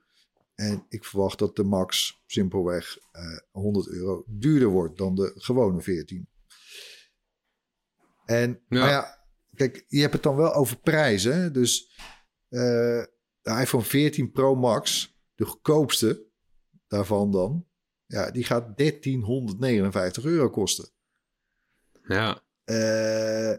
En 0.60 0.86
ik 0.88 1.04
verwacht 1.04 1.38
dat 1.38 1.56
de 1.56 1.64
Max 1.64 2.22
simpelweg 2.26 2.98
eh 3.12 3.38
100 3.50 3.88
euro 3.88 4.24
duurder 4.26 4.68
wordt 4.68 4.98
dan 4.98 5.14
de 5.14 5.32
gewone 5.36 5.80
14. 5.80 6.28
En 8.24 8.50
Ja. 8.68 8.80
maar 8.80 8.88
ja, 8.88 9.24
kijk, 9.54 9.84
je 9.88 10.00
hebt 10.00 10.12
het 10.12 10.22
dan 10.22 10.36
wel 10.36 10.54
over 10.54 10.76
prijzen. 10.78 11.40
hè. 11.40 11.50
Dus 11.50 11.90
eh, 12.48 12.60
de 13.42 13.56
iPhone 13.60 13.84
14 13.84 14.30
Pro 14.30 14.54
Max, 14.54 15.14
de 15.34 15.44
goedkoopste 15.44 16.26
daarvan 16.88 17.30
dan, 17.32 17.66
ja, 18.06 18.30
die 18.30 18.44
gaat 18.44 18.76
1359 18.76 20.24
euro 20.24 20.50
kosten. 20.50 20.90
Ja. 22.02 22.42
Eh, 22.64 23.54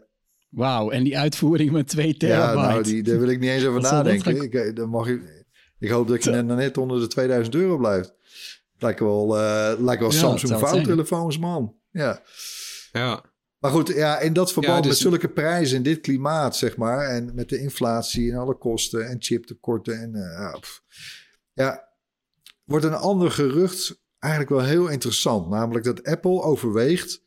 Wauw, 0.50 0.90
en 0.92 1.04
die 1.04 1.18
uitvoering 1.18 1.72
met 1.72 1.88
2 1.88 2.18
terabyte. 2.18 2.60
ja, 2.60 2.68
nou, 2.70 2.84
die, 2.84 3.04
daar 3.04 3.20
wil 3.20 3.30
ik 3.30 3.40
niet 3.40 3.50
eens 3.50 3.66
over 3.66 3.82
dat 3.82 3.92
nadenken. 3.92 4.42
Ik, 4.42 4.76
dan 4.76 4.90
mag 4.90 5.08
je, 5.08 5.41
ik 5.82 5.90
hoop 5.90 6.08
dat 6.08 6.24
je 6.24 6.32
net, 6.32 6.46
net 6.46 6.78
onder 6.78 7.00
de 7.00 7.08
2000 7.08 7.56
euro 7.56 7.78
blijft. 7.78 8.14
Lijken 8.78 9.06
wel, 9.06 9.38
eh 9.38 9.80
lijken 9.80 10.06
wel 10.06 10.12
Ja, 10.12 10.20
Samsung 10.20 10.60
vouwtelefoons, 10.60 11.38
man. 11.38 11.76
Ja. 11.92 12.22
Ja. 12.92 13.24
Maar 13.58 13.72
goed, 13.72 13.88
ja, 13.88 14.20
in 14.20 14.34
dat 14.34 14.54
verband 14.54 14.76
Ja, 14.76 14.82
dus- 14.82 14.90
met 14.90 15.12
zulke 15.12 15.28
prijzen 15.28 15.78
in 15.78 15.84
dit 15.84 16.02
klimaat, 16.02 16.56
zeg 16.56 16.78
maar, 16.78 17.08
en 17.08 17.32
met 17.36 17.50
de 17.50 17.60
inflatie 17.60 18.32
en 18.32 18.38
alle 18.38 18.58
kosten 18.58 19.08
en 19.08 19.16
chiptekorten 19.20 20.00
en 20.00 20.16
eh, 20.16 20.62
ja, 21.54 21.90
wordt 22.64 22.86
een 22.86 22.94
ander 22.94 23.32
gerucht 23.32 24.02
eigenlijk 24.20 24.54
wel 24.54 24.64
heel 24.64 24.88
interessant, 24.88 25.50
namelijk 25.50 25.86
dat 25.86 26.04
Apple 26.04 26.42
overweegt 26.42 27.24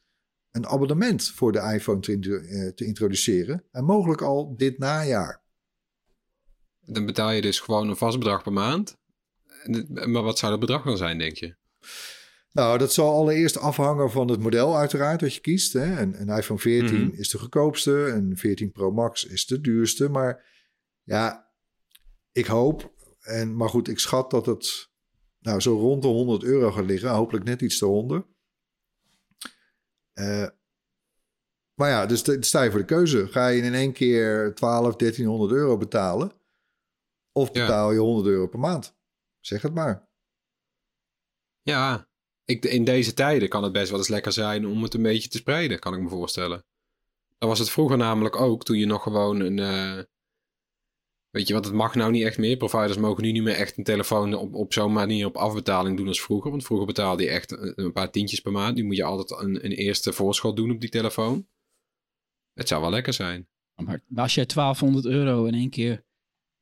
een 0.50 0.66
abonnement 0.66 1.30
voor 1.30 1.52
de 1.52 1.72
iPhone 1.74 2.00
te, 2.00 2.12
eh, 2.12 2.68
te 2.68 2.84
introduceren 2.84 3.64
en 3.70 3.84
mogelijk 3.84 4.22
al 4.22 4.56
dit 4.56 4.78
najaar. 4.78 5.43
Dan 6.86 7.06
betaal 7.06 7.30
je 7.30 7.40
dus 7.40 7.60
gewoon 7.60 7.88
een 7.88 7.96
vast 7.96 8.18
bedrag 8.18 8.42
per 8.42 8.52
maand. 8.52 8.96
Maar 9.88 10.22
wat 10.22 10.38
zou 10.38 10.50
dat 10.50 10.60
bedrag 10.60 10.82
dan 10.84 10.96
zijn, 10.96 11.18
denk 11.18 11.36
je? 11.36 11.54
Nou, 12.52 12.78
dat 12.78 12.92
zal 12.92 13.14
allereerst 13.14 13.58
afhangen 13.58 14.10
van 14.10 14.28
het 14.30 14.40
model 14.40 14.76
uiteraard 14.76 15.20
dat 15.20 15.34
je 15.34 15.40
kiest. 15.40 15.72
Hè. 15.72 16.00
Een, 16.00 16.20
een 16.20 16.36
iPhone 16.38 16.60
14 16.60 17.00
Mhm. 17.00 17.20
is 17.20 17.28
de 17.28 17.38
goedkoopste, 17.38 17.90
een 17.92 18.36
14 18.36 18.72
Pro 18.72 18.90
Max 18.90 19.24
is 19.24 19.46
de 19.46 19.60
duurste. 19.60 20.08
Maar 20.08 20.44
ja, 21.02 21.50
ik 22.32 22.46
hoop, 22.46 22.92
en, 23.20 23.56
maar 23.56 23.68
goed, 23.68 23.88
ik 23.88 23.98
schat 23.98 24.30
dat 24.30 24.46
het 24.46 24.88
nou, 25.40 25.60
zo 25.60 25.76
rond 25.76 26.02
de 26.02 26.08
100 26.08 26.42
euro 26.42 26.70
gaat 26.72 26.84
liggen. 26.86 27.10
Hopelijk 27.10 27.44
net 27.44 27.60
iets 27.60 27.80
eronder. 27.80 28.26
Eh 30.12 30.46
maar 31.74 31.90
ja, 31.90 32.06
dus 32.06 32.24
sta 32.40 32.62
je 32.62 32.70
voor 32.70 32.78
de 32.80 32.84
keuze. 32.86 33.26
Ga 33.26 33.48
je 33.48 33.62
in 33.62 33.74
één 33.74 33.92
keer 33.92 34.54
12, 34.54 34.96
1300 34.96 35.52
euro 35.52 35.76
betalen? 35.76 36.32
Of 37.36 37.52
betaal 37.52 37.92
je 37.92 37.98
100 37.98 38.26
euro 38.26 38.46
per 38.46 38.58
maand? 38.58 38.96
Zeg 39.40 39.62
het 39.62 39.74
maar. 39.74 40.08
Ja, 41.62 42.08
ik, 42.44 42.64
in 42.64 42.84
deze 42.84 43.14
tijden 43.14 43.48
kan 43.48 43.62
het 43.62 43.72
best 43.72 43.90
wel 43.90 43.98
eens 43.98 44.08
lekker 44.08 44.32
zijn 44.32 44.66
om 44.66 44.82
het 44.82 44.94
een 44.94 45.02
beetje 45.02 45.28
te 45.28 45.36
spreiden, 45.36 45.78
kan 45.78 45.94
ik 45.94 46.00
me 46.00 46.08
voorstellen. 46.08 46.64
Dat 47.38 47.48
was 47.48 47.58
het 47.58 47.70
vroeger 47.70 47.96
namelijk 47.96 48.36
ook, 48.40 48.64
toen 48.64 48.78
je 48.78 48.86
nog 48.86 49.02
gewoon 49.02 49.40
een... 49.40 49.58
eh, 49.58 50.02
weet 51.30 51.46
je, 51.46 51.52
want 51.52 51.64
het 51.64 51.74
mag 51.74 51.94
nou 51.94 52.10
niet 52.10 52.24
echt 52.24 52.38
meer. 52.38 52.56
Providers 52.56 52.96
mogen 52.96 53.22
nu 53.22 53.32
niet 53.32 53.42
meer 53.42 53.54
echt 53.54 53.78
een 53.78 53.84
telefoon 53.84 54.34
op, 54.34 54.54
op 54.54 54.72
zo'n 54.72 54.92
manier 54.92 55.26
op 55.26 55.36
afbetaling 55.36 55.96
doen 55.96 56.08
als 56.08 56.22
vroeger. 56.22 56.50
Want 56.50 56.64
vroeger 56.64 56.86
betaalde 56.86 57.22
je 57.22 57.28
echt 57.28 57.50
een, 57.50 57.72
een 57.76 57.92
paar 57.92 58.10
tientjes 58.10 58.40
per 58.40 58.52
maand. 58.52 58.76
Nu 58.76 58.84
moet 58.84 58.96
je 58.96 59.04
altijd 59.04 59.40
een, 59.40 59.64
een 59.64 59.72
eerste 59.72 60.12
voorschot 60.12 60.56
doen 60.56 60.70
op 60.70 60.80
die 60.80 60.90
telefoon. 60.90 61.48
Het 62.52 62.68
zou 62.68 62.80
wel 62.80 62.90
lekker 62.90 63.12
zijn. 63.12 63.48
Maar 63.74 64.04
als 64.16 64.34
je 64.34 64.46
1200 64.46 65.04
euro 65.06 65.44
in 65.44 65.54
één 65.54 65.70
keer... 65.70 66.04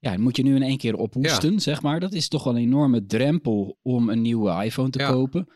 Ja, 0.04 0.18
moet 0.18 0.36
je 0.36 0.42
nu 0.42 0.54
in 0.54 0.62
één 0.62 0.76
keer 0.78 0.94
ophoesten, 0.96 1.60
zeg 1.60 1.82
maar. 1.82 2.00
Dat 2.00 2.12
is 2.12 2.28
toch 2.28 2.44
wel 2.44 2.56
een 2.56 2.62
enorme 2.62 3.06
drempel 3.06 3.78
om 3.82 4.08
een 4.08 4.20
nieuwe 4.20 4.64
iPhone 4.64 4.90
te 4.90 4.98
Ja. 4.98 5.10
kopen. 5.10 5.48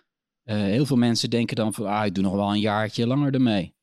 Eh, 0.42 0.56
heel 0.56 0.86
veel 0.86 0.96
mensen 0.96 1.30
denken 1.30 1.56
dan 1.56 1.74
van... 1.74 1.86
Ah, 1.86 2.06
ik 2.06 2.14
doe 2.14 2.24
nog 2.24 2.34
wel 2.34 2.50
een 2.50 2.60
jaartje 2.60 3.06
langer 3.06 3.34
ermee. 3.34 3.74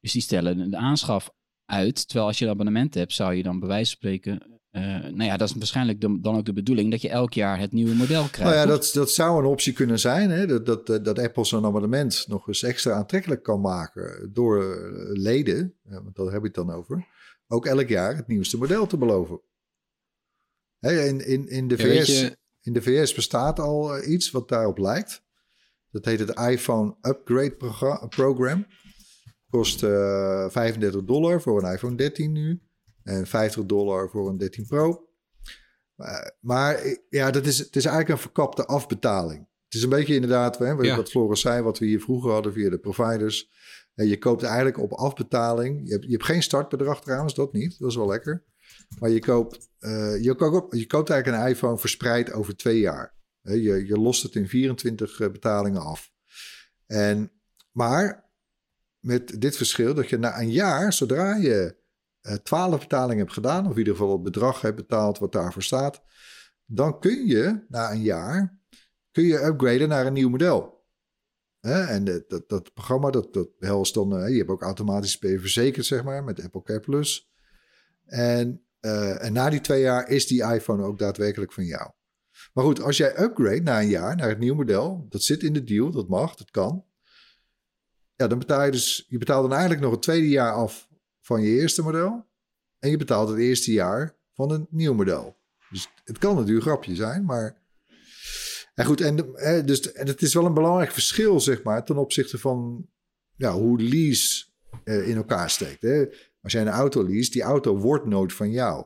Dus 0.00 0.12
die 0.12 0.22
stellen 0.22 0.70
de 0.70 0.76
aanschaf 0.76 1.30
uit. 1.64 2.06
Terwijl 2.06 2.26
als 2.28 2.38
je 2.38 2.44
een 2.44 2.50
abonnement 2.50 2.94
hebt, 2.94 3.12
zou 3.12 3.34
je 3.34 3.42
dan 3.42 3.58
bij 3.58 3.68
wijze 3.68 3.84
van 3.90 3.96
spreken... 3.96 4.60
eh, 4.70 4.82
nou 4.82 5.24
ja, 5.24 5.36
dat 5.36 5.48
is 5.48 5.54
waarschijnlijk 5.54 6.00
de- 6.00 6.18
dan 6.20 6.36
ook 6.36 6.44
de 6.44 6.52
bedoeling 6.52 6.90
dat 6.90 7.02
je 7.02 7.08
elk 7.08 7.32
jaar 7.32 7.58
het 7.58 7.72
nieuwe 7.72 7.94
model 7.94 8.22
krijgt. 8.24 8.38
Nou 8.54 8.54
ja, 8.54 8.66
dat, 8.66 8.90
dat 8.94 9.10
zou 9.10 9.38
een 9.38 9.50
optie 9.50 9.72
kunnen 9.72 9.98
zijn. 10.00 10.30
Hè? 10.30 10.46
Dat, 10.46 10.66
dat, 10.86 11.04
dat 11.04 11.18
Apple 11.18 11.44
zo'n 11.44 11.64
abonnement 11.64 12.24
nog 12.28 12.48
eens 12.48 12.62
extra 12.62 12.92
aantrekkelijk 12.92 13.42
kan 13.42 13.60
maken 13.60 14.30
door 14.32 14.62
eh, 14.62 15.22
leden, 15.22 15.74
eh, 15.82 15.92
want 15.94 16.16
daar 16.16 16.26
heb 16.26 16.40
je 16.40 16.46
het 16.46 16.54
dan 16.54 16.70
over, 16.70 17.06
ook 17.46 17.66
elk 17.66 17.88
jaar 17.88 18.16
het 18.16 18.26
nieuwste 18.28 18.58
model 18.58 18.86
te 18.86 18.96
beloven. 18.96 19.40
In, 20.90 21.26
in, 21.26 21.48
in, 21.48 21.68
de 21.68 21.76
Ja, 21.76 21.84
VS, 21.84 22.20
je- 22.20 22.36
in 22.60 22.72
de 22.72 22.82
VS 22.82 23.14
bestaat 23.14 23.58
al 23.58 23.96
eh, 23.96 24.10
iets 24.12 24.30
wat 24.30 24.48
daarop 24.48 24.78
lijkt. 24.78 25.22
Dat 25.90 26.04
heet 26.04 26.18
het 26.18 26.38
iPhone 26.38 26.96
Upgrade 27.02 27.56
Progra- 27.56 28.06
Program. 28.06 28.66
Kost 29.50 29.82
eh 29.82 30.48
35 30.50 31.04
dollar 31.04 31.40
voor 31.42 31.62
een 31.62 31.72
iPhone 31.72 31.94
13 31.96 32.32
nu. 32.32 32.62
En 33.02 33.26
50 33.26 33.64
dollar 33.64 34.10
voor 34.10 34.28
een 34.28 34.36
13 34.38 34.66
Pro. 34.66 35.08
Maar, 35.94 36.36
maar 36.40 36.74
eh, 36.74 36.96
ja, 37.08 37.30
dat 37.30 37.46
is, 37.46 37.58
het 37.58 37.76
is 37.76 37.84
eigenlijk 37.84 38.14
een 38.14 38.22
verkapte 38.22 38.64
afbetaling. 38.66 39.38
Het 39.64 39.74
is 39.74 39.82
een 39.82 39.88
beetje 39.88 40.14
inderdaad, 40.14 40.58
hè, 40.58 40.74
wat, 40.74 40.84
Ja. 40.84 41.04
Floris 41.04 41.40
zei, 41.40 41.62
wat 41.62 41.78
we 41.78 41.86
hier 41.86 42.00
vroeger 42.00 42.30
hadden 42.30 42.52
via 42.52 42.70
de 42.70 42.78
providers. 42.78 43.50
En 43.94 44.06
je 44.06 44.18
koopt 44.18 44.42
eigenlijk 44.42 44.78
op 44.78 44.92
afbetaling. 44.92 45.80
Je 45.86 45.92
hebt, 45.92 46.04
je 46.04 46.10
hebt 46.10 46.24
geen 46.24 46.42
startbedrag 46.42 47.02
trouwens, 47.02 47.34
dat 47.34 47.52
niet. 47.52 47.78
Dat 47.78 47.90
is 47.90 47.96
wel 47.96 48.06
lekker. 48.08 48.44
Maar 48.98 49.10
je 49.10 49.20
koopt, 49.20 49.68
eh, 49.78 50.22
je 50.22 50.34
koopt, 50.34 50.78
je 50.78 50.86
koopt 50.86 51.10
eigenlijk 51.10 51.42
een 51.42 51.50
iPhone 51.50 51.78
verspreid 51.78 52.32
over 52.32 52.56
twee 52.56 52.80
jaar. 52.80 53.14
Je, 53.40 53.86
je 53.86 53.98
lost 53.98 54.22
het 54.22 54.34
in 54.34 54.48
24 54.48 55.20
eh, 55.20 55.30
betalingen 55.30 55.82
af. 55.82 56.12
En, 56.86 57.32
maar 57.70 58.30
met 58.98 59.40
dit 59.40 59.56
verschil 59.56 59.94
dat 59.94 60.08
je 60.08 60.18
na 60.18 60.40
een 60.40 60.50
jaar, 60.50 60.92
zodra 60.92 61.36
je 61.36 61.80
eh 62.20 62.34
12 62.34 62.80
betalingen 62.80 63.18
hebt 63.18 63.32
gedaan, 63.32 63.64
of 63.64 63.72
in 63.72 63.78
ieder 63.78 63.92
geval 63.92 64.12
het 64.12 64.22
bedrag 64.22 64.60
hebt 64.60 64.76
betaald 64.76 65.18
wat 65.18 65.32
daarvoor 65.32 65.62
staat, 65.62 66.02
dan 66.64 67.00
kun 67.00 67.26
je 67.26 67.64
na 67.68 67.90
een 67.90 68.02
jaar 68.02 68.60
kun 69.12 69.24
je 69.24 69.44
upgraden 69.44 69.88
naar 69.88 70.06
een 70.06 70.12
nieuw 70.12 70.28
model. 70.28 70.80
En 71.60 72.04
dat, 72.04 72.28
dat, 72.28 72.48
dat 72.48 72.72
programma, 72.74 73.10
dat, 73.10 73.32
dat 73.32 73.48
dan, 73.92 74.32
je 74.32 74.38
hebt 74.38 74.50
ook 74.50 74.62
automatisch 74.62 75.18
ben 75.18 75.30
je 75.30 75.40
verzekerd, 75.40 75.86
zeg 75.86 76.04
maar, 76.04 76.24
met 76.24 76.42
Apple 76.42 76.62
Care 76.62 76.80
Plus. 76.80 77.32
En, 78.04 78.61
eh, 78.82 79.24
en 79.24 79.32
na 79.32 79.50
die 79.50 79.60
twee 79.60 79.80
jaar 79.80 80.08
is 80.08 80.26
die 80.26 80.42
iPhone 80.42 80.84
ook 80.84 80.98
daadwerkelijk 80.98 81.52
van 81.52 81.64
jou. 81.64 81.90
Maar 82.52 82.64
goed, 82.64 82.82
als 82.82 82.96
jij 82.96 83.20
upgrade 83.20 83.62
na 83.62 83.80
een 83.80 83.88
jaar 83.88 84.16
naar 84.16 84.28
het 84.28 84.38
nieuwe 84.38 84.56
model, 84.56 85.06
dat 85.08 85.22
zit 85.22 85.42
in 85.42 85.52
de 85.52 85.64
deal, 85.64 85.90
dat 85.90 86.08
mag, 86.08 86.34
dat 86.34 86.50
kan. 86.50 86.84
Ja, 88.16 88.26
dan 88.26 88.38
betaal 88.38 88.64
je 88.64 88.70
dus, 88.70 89.06
je 89.08 89.18
betaalt 89.18 89.42
dan 89.42 89.52
eigenlijk 89.52 89.82
nog 89.82 89.92
het 89.92 90.02
tweede 90.02 90.28
jaar 90.28 90.52
af 90.52 90.88
van 91.20 91.42
je 91.42 91.60
eerste 91.60 91.82
model. 91.82 92.26
En 92.78 92.90
je 92.90 92.96
betaalt 92.96 93.28
het 93.28 93.38
eerste 93.38 93.72
jaar 93.72 94.16
van 94.32 94.50
een 94.50 94.66
nieuw 94.70 94.94
model. 94.94 95.36
Dus 95.70 95.88
het 96.04 96.18
kan 96.18 96.38
een 96.38 96.60
grapje 96.60 96.94
zijn, 96.94 97.24
maar. 97.24 97.60
En 98.74 98.84
goed, 98.84 99.00
en, 99.00 99.32
hè, 99.34 99.64
dus, 99.64 99.92
en 99.92 100.06
het 100.06 100.22
is 100.22 100.34
wel 100.34 100.46
een 100.46 100.54
belangrijk 100.54 100.92
verschil, 100.92 101.40
zeg 101.40 101.62
maar, 101.62 101.84
ten 101.84 101.96
opzichte 101.96 102.38
van 102.38 102.88
ja, 103.36 103.52
hoe 103.52 103.82
lease 103.82 104.44
eh, 104.84 105.08
in 105.08 105.16
elkaar 105.16 105.50
steekt. 105.50 105.82
Hè. 105.82 106.06
Als 106.42 106.52
jij 106.52 106.62
een 106.62 106.68
auto 106.68 107.04
lease, 107.06 107.30
die 107.30 107.42
auto 107.42 107.78
wordt 107.78 108.06
nooit 108.06 108.32
van 108.32 108.50
jou. 108.50 108.84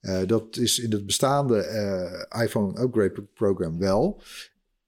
Eh, 0.00 0.20
dat 0.26 0.56
is 0.56 0.78
in 0.78 0.92
het 0.92 1.06
bestaande 1.06 1.60
eh, 1.62 2.42
iPhone 2.42 2.80
Upgrade 2.80 3.22
Program 3.22 3.78
wel. 3.78 4.22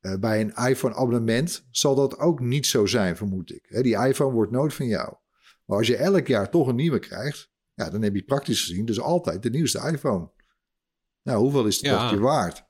Eh, 0.01 0.15
bij 0.19 0.41
een 0.41 0.69
iPhone 0.69 0.95
abonnement 0.95 1.67
zal 1.71 1.95
dat 1.95 2.19
ook 2.19 2.41
niet 2.41 2.67
zo 2.67 2.87
zijn, 2.87 3.17
vermoed 3.17 3.53
ik. 3.53 3.65
Hè, 3.69 3.83
die 3.83 3.97
iPhone 4.07 4.33
wordt 4.33 4.53
nooit 4.53 4.75
van 4.75 4.87
jou. 4.87 5.15
Maar 5.65 5.79
als 5.79 5.87
je 5.87 5.97
elk 5.97 6.27
jaar 6.27 6.51
toch 6.51 6.67
een 6.67 6.75
nieuwe 6.77 6.99
krijgt, 6.99 7.51
ja, 7.75 7.91
dan 7.91 8.03
heb 8.03 8.15
je 8.15 8.23
praktisch 8.25 8.61
gezien 8.61 8.85
dus 8.85 9.01
altijd 9.01 9.43
de 9.43 9.51
nieuwste 9.51 9.79
iPhone. 9.93 10.31
Nou, 11.23 11.39
hoeveel 11.39 11.67
is 11.67 11.77
het 11.77 11.85
Ja. 11.85 12.11
je 12.11 12.19
waard? 12.19 12.57
En 12.59 12.65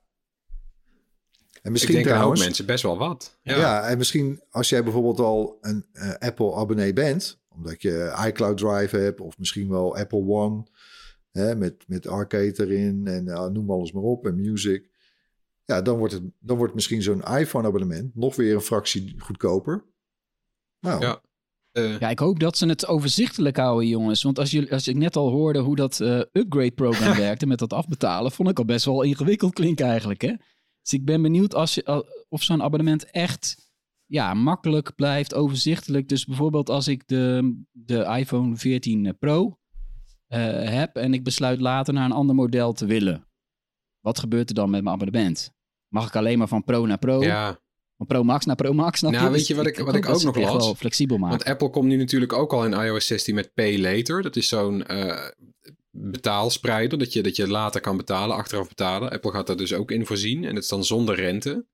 Ik 1.63 1.71
misschien 1.71 1.95
denk 1.95 2.05
aan 2.07 2.11
ook 2.13 2.19
trouwens, 2.19 2.45
mensen 2.45 2.67
best 2.67 2.83
wel 2.83 2.99
wat. 2.99 3.39
ja. 3.43 3.57
Ja. 3.57 3.89
en 3.89 3.99
misschien 3.99 4.43
als 4.51 4.69
jij 4.69 4.83
bijvoorbeeld 4.83 5.19
al 5.21 5.59
een 5.61 5.87
eh, 5.93 6.15
Apple-abonnee 6.19 6.93
bent, 6.93 7.42
omdat 7.55 7.83
je 7.83 8.23
iCloud 8.27 8.57
Drive 8.59 8.97
hebt, 8.97 9.21
of 9.21 9.39
misschien 9.39 9.69
wel 9.69 9.97
Apple 9.97 10.27
One, 10.27 10.63
hè, 11.31 11.57
met, 11.57 11.85
met 11.87 12.07
Arcade 12.07 12.55
erin 12.67 13.07
en 13.07 13.29
eh, 13.29 13.47
noem 13.47 13.71
alles 13.71 13.93
maar 13.93 14.03
op, 14.03 14.27
en 14.27 14.37
Music. 14.37 14.91
Ja, 15.65 15.83
dan 15.83 15.99
wordt, 15.99 16.13
het, 16.13 16.23
dan 16.39 16.57
wordt 16.57 16.75
misschien 16.75 17.03
zo'n 17.03 17.23
iPhone-abonnement 17.23 18.15
nog 18.15 18.37
weer 18.37 18.55
een 18.55 18.61
fractie 18.61 19.15
goedkoper. 19.19 19.85
Nou, 20.81 21.01
Ja. 21.01 21.23
Eh, 21.73 21.99
Ja, 21.99 22.09
ik 22.09 22.19
hoop 22.19 22.41
dat 22.41 22.57
ze 22.57 22.67
het 22.67 22.87
overzichtelijk 22.87 23.57
houden, 23.57 23.89
jongens. 23.89 24.23
Want 24.23 24.39
als, 24.39 24.51
jullie, 24.51 24.73
als 24.73 24.89
ik 24.89 24.97
net 24.97 25.17
al 25.17 25.31
hoorde 25.31 25.59
hoe 25.59 25.77
dat 25.77 26.01
eh, 26.01 26.19
upgrade-programma 26.33 27.17
werkte 27.29 27.47
met 27.47 27.59
dat 27.59 27.73
afbetalen, 27.73 28.33
vond 28.33 28.49
ik 28.49 28.59
al 28.59 28.65
best 28.65 28.85
wel 28.85 29.03
ingewikkeld 29.03 29.53
klinken 29.53 29.87
eigenlijk. 29.87 30.21
Hè? 30.21 30.35
Dus 30.83 30.93
ik 30.93 31.05
ben 31.05 31.23
benieuwd 31.23 31.55
als 31.55 31.75
je, 31.75 31.85
al- 31.85 32.07
of 32.29 32.43
zo'n 32.43 32.63
abonnement 32.63 33.11
echt 33.11 33.72
ja, 34.13 34.35
makkelijk 34.35 34.95
blijft, 34.95 35.35
overzichtelijk. 35.35 36.09
Dus 36.09 36.25
bijvoorbeeld 36.25 36.71
als 36.71 36.89
ik 36.89 37.07
de, 37.07 37.55
de 37.71 38.05
iPhone 38.19 38.57
14 38.57 39.17
Pro 39.19 39.59
eh, 40.27 40.69
heb 40.69 40.97
en 40.97 41.15
ik 41.15 41.25
besluit 41.25 41.61
later 41.61 41.95
naar 41.95 42.05
een 42.05 42.13
ander 42.13 42.35
model 42.35 42.73
te 42.73 42.87
willen. 42.87 43.27
Wat 44.01 44.19
gebeurt 44.19 44.49
er 44.49 44.55
dan 44.55 44.71
met 44.71 44.83
mijn 44.83 44.95
abonnement? 44.95 45.53
Mag 45.89 46.07
ik 46.07 46.17
alleen 46.17 46.39
maar 46.39 46.49
van 46.49 46.65
Pro 46.65 46.87
naar 46.87 46.99
Pro? 46.99 47.23
ja, 47.23 47.61
Van 47.97 48.07
Pro 48.07 48.25
Max 48.25 48.45
naar 48.45 48.57
Pro 48.57 48.73
Max? 48.73 49.01
Nou, 49.01 49.25
je? 49.25 49.31
weet 49.31 49.47
je 49.47 49.55
wat 49.55 49.67
ik- 49.67 49.79
wat 49.79 49.95
ik 49.95 50.07
dat 50.07 50.15
ook 50.17 50.23
nog 50.35 50.37
las? 50.37 50.65
wel 50.65 50.75
flexibel 50.75 51.19
maken. 51.19 51.37
want 51.39 51.49
Apple 51.51 51.71
komt 51.71 51.87
nu 51.89 51.97
natuurlijk 51.97 52.33
ook 52.33 52.53
al 52.53 52.65
in 52.65 52.73
iOS 52.73 53.07
16 53.07 53.35
met 53.35 53.55
Pay 53.55 53.79
Later. 53.81 54.23
Dat 54.23 54.37
is 54.37 54.49
zo'n 54.49 54.87
eh, 54.87 55.29
betaalspreider, 55.91 56.99
dat 56.99 57.13
je, 57.13 57.23
dat 57.23 57.37
je 57.37 57.49
later 57.49 57.81
kan 57.81 57.97
betalen, 57.97 58.37
achteraf 58.37 58.69
betalen. 58.69 59.11
Apple 59.11 59.31
gaat 59.31 59.47
daar 59.47 59.57
dus 59.57 59.73
ook 59.73 59.91
in 59.91 60.07
voorzien 60.07 60.45
en 60.45 60.55
het 60.55 60.63
is 60.65 60.69
dan 60.71 60.85
zonder 60.85 61.15
rente. 61.15 61.67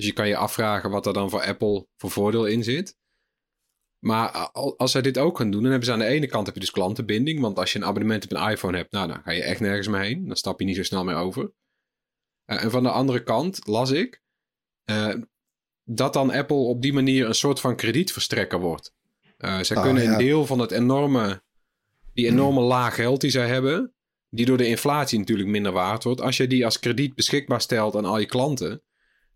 Dus 0.00 0.08
je 0.08 0.14
kan 0.14 0.28
je 0.28 0.36
afvragen 0.36 0.90
wat 0.90 1.06
er 1.06 1.12
dan 1.12 1.30
voor 1.30 1.42
Apple 1.42 1.86
voor 1.96 2.10
voordeel 2.10 2.46
in 2.46 2.64
zit. 2.64 2.96
Maar 3.98 4.28
al- 4.30 4.78
als 4.78 4.90
zij 4.90 5.02
dit 5.02 5.18
ook 5.18 5.36
gaan 5.38 5.50
doen, 5.50 5.60
dan 5.60 5.70
hebben 5.70 5.88
ze 5.88 5.92
aan 5.92 5.98
de 5.98 6.04
ene 6.04 6.26
kant 6.26 6.46
heb 6.46 6.54
je 6.54 6.60
dus 6.60 6.70
klantenbinding. 6.70 7.40
Want 7.40 7.58
als 7.58 7.72
je 7.72 7.78
een 7.78 7.84
abonnement 7.84 8.24
op 8.24 8.32
een 8.32 8.50
iPhone 8.50 8.76
hebt, 8.76 8.92
nou, 8.92 9.08
dan 9.08 9.22
ga 9.22 9.30
je 9.30 9.42
echt 9.42 9.60
nergens 9.60 9.88
meer 9.88 10.00
heen. 10.00 10.26
Dan 10.26 10.36
stap 10.36 10.60
je 10.60 10.66
niet 10.66 10.76
zo 10.76 10.82
snel 10.82 11.04
meer 11.04 11.14
over. 11.14 11.52
Eh, 12.44 12.64
en 12.64 12.70
van 12.70 12.82
de 12.82 12.90
andere 12.90 13.22
kant 13.22 13.66
las 13.66 13.90
ik 13.90 14.22
eh, 14.84 15.14
dat 15.84 16.12
dan 16.12 16.30
Apple 16.30 16.56
op 16.56 16.82
die 16.82 16.92
manier 16.92 17.26
een 17.26 17.34
soort 17.34 17.60
van 17.60 17.76
kredietverstrekker 17.76 18.60
wordt. 18.60 18.94
Eh 19.36 19.60
zij 19.60 19.76
Ah, 19.76 19.82
kunnen 19.82 20.02
ja. 20.02 20.12
een 20.12 20.18
deel 20.18 20.46
van 20.46 20.58
het 20.58 20.70
enorme, 20.70 21.42
die 22.12 22.26
enorme 22.26 22.60
laag 22.60 22.94
geld 22.94 23.20
die 23.20 23.30
zij 23.30 23.46
hebben, 23.48 23.94
die 24.28 24.46
door 24.46 24.56
de 24.56 24.66
inflatie 24.66 25.18
natuurlijk 25.18 25.48
minder 25.48 25.72
waard 25.72 26.04
wordt. 26.04 26.20
Als 26.20 26.36
je 26.36 26.46
die 26.46 26.64
als 26.64 26.78
krediet 26.78 27.14
beschikbaar 27.14 27.60
stelt 27.60 27.96
aan 27.96 28.04
al 28.04 28.18
je 28.18 28.26
klanten, 28.26 28.82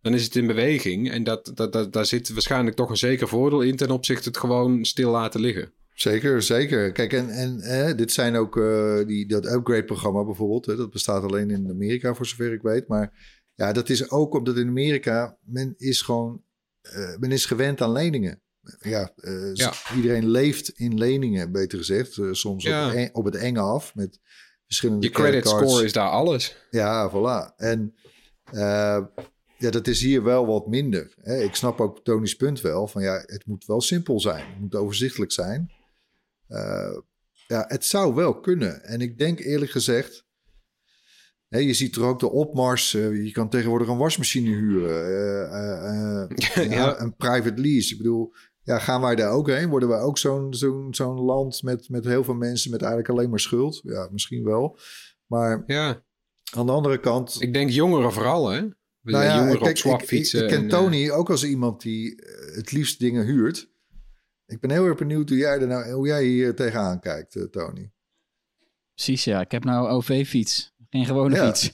dan 0.05 0.15
is 0.15 0.25
het 0.25 0.37
in 0.37 0.47
beweging. 0.47 1.11
En 1.11 1.25
dat, 1.25 1.53
dat, 1.55 1.73
dat, 1.73 1.93
daar 1.93 2.07
zit 2.07 2.33
waarschijnlijk 2.33 2.77
toch 2.77 2.91
een 2.91 2.97
zeker 2.97 3.29
voordeel 3.29 3.61
in 3.61 3.77
ten 3.77 3.91
opzichte 3.91 4.29
het 4.29 4.39
gewoon 4.39 4.85
stil 4.85 5.11
laten 5.11 5.41
liggen. 5.41 5.73
Zeker, 5.95 6.43
zeker. 6.43 6.93
Kijk, 6.93 7.13
en, 7.13 7.31
en 7.61 7.97
dit 7.97 8.13
zijn 8.13 8.37
ook 8.37 8.57
eh, 8.57 9.07
die, 9.07 9.27
dat 9.27 9.47
upgrade-programma 9.47 10.25
bijvoorbeeld. 10.25 10.67
Hè, 10.67 10.77
dat 10.77 10.91
bestaat 10.91 11.23
alleen 11.23 11.51
in 11.51 11.69
Amerika, 11.71 12.15
voor 12.15 12.27
zover 12.27 12.53
ik 12.53 12.63
weet. 12.63 12.89
Maar 12.89 13.13
ja, 13.55 13.73
dat 13.73 13.89
is 13.89 14.11
ook 14.11 14.35
omdat 14.35 14.57
in 14.57 14.69
Amerika 14.69 15.37
men 15.45 15.75
is 15.77 16.03
gewoon, 16.03 16.43
eh, 16.81 17.17
men 17.19 17.33
is 17.33 17.47
gewend 17.47 17.81
aan 17.81 17.93
leningen. 17.93 18.43
Ja, 18.81 19.13
eh, 19.17 19.55
Ja. 19.55 19.73
iedereen 19.97 20.29
leeft 20.29 20.69
in 20.69 20.99
leningen, 20.99 21.53
beter 21.53 21.79
gezegd. 21.79 22.21
Soms 22.31 22.65
Ja. 22.65 22.93
op, 22.93 23.09
op 23.13 23.25
het 23.25 23.35
enge 23.37 23.61
af 23.61 23.95
met 23.95 24.21
verschillende 24.67 25.07
Je 25.07 25.13
credit 25.13 25.49
score 25.49 25.85
is 25.85 25.93
daar 25.93 26.09
alles. 26.09 26.57
Ja, 26.71 27.11
voilà. 27.11 27.57
En 27.57 27.95
eh, 28.45 29.05
ja, 29.65 29.71
dat 29.71 29.87
is 29.87 30.01
hier 30.01 30.23
wel 30.23 30.47
wat 30.47 30.67
minder. 30.67 31.15
Hè. 31.21 31.43
Ik 31.43 31.55
snap 31.55 31.81
ook 31.81 32.05
Tony's 32.05 32.37
punt 32.37 32.61
wel. 32.61 32.87
Van 32.87 33.03
ja, 33.03 33.23
het 33.27 33.47
moet 33.47 33.65
wel 33.65 33.81
simpel 33.81 34.21
zijn. 34.21 34.47
Het 34.51 34.61
moet 34.61 34.75
overzichtelijk 34.75 35.33
zijn. 35.33 35.71
Eh, 36.49 36.97
ja, 37.47 37.65
het 37.69 37.85
zou 37.85 38.15
wel 38.15 38.41
kunnen. 38.41 38.83
En 38.85 39.01
ik 39.01 39.19
denk 39.19 39.39
eerlijk 39.41 39.71
gezegd... 39.71 40.25
Hè, 41.49 41.59
je 41.59 41.75
ziet 41.75 41.97
er 41.97 42.05
ook 42.05 42.21
de 42.21 42.31
opmars. 42.31 42.95
eh, 42.95 43.25
je 43.25 43.33
kan 43.33 43.49
tegenwoordig 43.49 43.89
een 43.89 43.97
wasmachine 43.97 44.49
huren. 44.49 45.07
eh, 46.57 46.71
Ja. 46.79 47.01
Een 47.01 47.17
private 47.17 47.61
lease. 47.61 47.93
Ik 47.93 47.99
bedoel, 47.99 48.33
ja, 48.63 48.79
gaan 48.79 49.01
wij 49.01 49.15
daar 49.15 49.31
ook 49.31 49.49
heen? 49.49 49.69
Worden 49.69 49.89
wij 49.89 50.01
ook 50.01 50.19
zo'n 50.19 50.55
zo'n 50.55 50.95
zo'n 50.95 51.21
land 51.21 51.63
met, 51.63 51.89
met 51.89 52.05
heel 52.05 52.25
veel 52.25 52.35
mensen... 52.35 52.71
met 52.71 52.81
eigenlijk 52.81 53.11
alleen 53.11 53.31
maar 53.31 53.41
schuld? 53.41 53.81
Ja, 53.85 54.09
misschien 54.13 54.45
wel. 54.45 54.79
Maar 55.27 55.63
Ja, 55.67 56.03
aan 56.57 56.67
de 56.67 56.73
andere 56.73 57.01
kant... 57.01 57.37
ik 57.41 57.53
denk 57.53 57.71
jongeren 57.71 58.13
vooral, 58.13 58.49
hè? 58.49 58.63
We 59.05 59.11
Nou 59.11 59.25
zijn 59.25 59.35
ja, 59.35 59.41
jongeren 59.41 59.59
op 59.61 59.65
kijk, 59.75 60.03
ik, 60.11 60.33
ik, 60.33 60.49
ken 60.49 60.49
en, 60.59 60.63
eh, 60.65 60.69
Tony 60.69 61.11
ook 61.11 61.31
als 61.31 61.45
iemand 61.45 61.83
die 61.83 62.23
eh, 62.23 62.57
het 62.57 62.73
liefst 62.73 62.99
dingen 62.99 63.25
huurt. 63.25 63.69
Ik 64.47 64.61
ben 64.61 64.71
heel 64.71 64.85
erg 64.87 64.99
benieuwd 64.99 65.29
hoe 65.29 65.39
jij, 65.39 65.59
er 65.61 65.67
nou, 65.67 65.91
hoe 65.93 66.07
jij 66.07 66.25
hier 66.25 66.55
tegenaan 66.55 67.01
kijkt, 67.01 67.37
eh, 67.37 67.43
Tony. 67.43 67.93
Precies, 68.95 69.25
ja. 69.25 69.41
Ik 69.41 69.51
heb 69.51 69.65
nou 69.65 69.87
een 69.87 69.93
OV-fiets. 69.93 70.73
Geen 70.91 71.05
gewone 71.07 71.35
Ja. 71.35 71.45
fiets. 71.55 71.73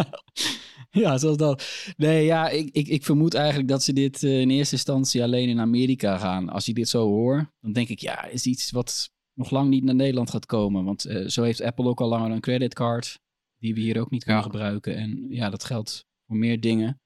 ja, 1.02 1.18
zoals 1.18 1.36
dat. 1.36 1.64
Nee, 1.96 2.24
ja, 2.24 2.48
ik, 2.48 2.68
ik, 2.72 2.88
ik 2.88 3.04
vermoed 3.04 3.34
eigenlijk 3.34 3.68
dat 3.68 3.82
ze 3.82 3.92
dit 3.92 4.22
in 4.22 4.50
eerste 4.50 4.74
instantie 4.74 5.22
alleen 5.22 5.48
in 5.48 5.60
Amerika 5.60 6.18
gaan. 6.18 6.48
Als 6.48 6.66
je 6.66 6.74
dit 6.74 6.88
zo 6.88 7.06
hoor, 7.06 7.52
dan 7.60 7.72
denk 7.72 7.88
ik, 7.88 7.98
ja, 7.98 8.24
is 8.24 8.46
iets 8.46 8.70
wat 8.70 9.10
nog 9.34 9.50
lang 9.50 9.68
niet 9.70 9.84
naar 9.84 9.94
Nederland 9.94 10.30
gaat 10.30 10.46
komen. 10.46 10.84
Want 10.84 11.04
eh, 11.04 11.26
zo 11.26 11.42
heeft 11.42 11.60
Apple 11.62 11.86
ook 11.88 12.00
al 12.00 12.08
langer 12.08 12.30
een 12.30 12.40
creditcard 12.40 13.18
die 13.58 13.74
we 13.74 13.80
hier 13.80 14.00
ook 14.00 14.10
niet 14.10 14.24
kunnen 14.24 14.42
Ja. 14.42 14.48
gebruiken. 14.48 14.96
En 14.96 15.26
ja, 15.28 15.50
dat 15.50 15.64
geldt 15.64 16.06
voor 16.28 16.36
meer 16.36 16.60
dingen. 16.60 17.00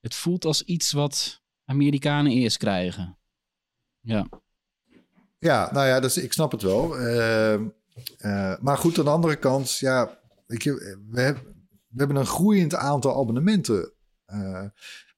Het 0.00 0.14
voelt 0.14 0.44
als 0.44 0.62
iets 0.62 0.92
wat 0.92 1.42
Amerikanen 1.64 2.32
eerst 2.32 2.56
krijgen. 2.56 3.18
Ja, 4.00 4.28
Ja, 5.38 5.72
nou 5.72 5.86
ja, 5.86 6.00
dus 6.00 6.16
ik 6.16 6.32
snap 6.32 6.52
het 6.52 6.62
wel. 6.62 6.98
Ehm, 6.98 7.68
eh, 8.16 8.58
maar 8.60 8.76
goed, 8.76 8.98
aan 8.98 9.04
de 9.04 9.10
andere 9.10 9.36
kant, 9.36 9.78
ja, 9.78 10.20
je, 10.46 10.98
we, 11.10 11.20
hebben, 11.94 12.16
een 12.16 12.26
groeiend 12.26 12.74
aantal 12.74 13.20
abonnementen. 13.20 13.92
Eh, 14.24 14.64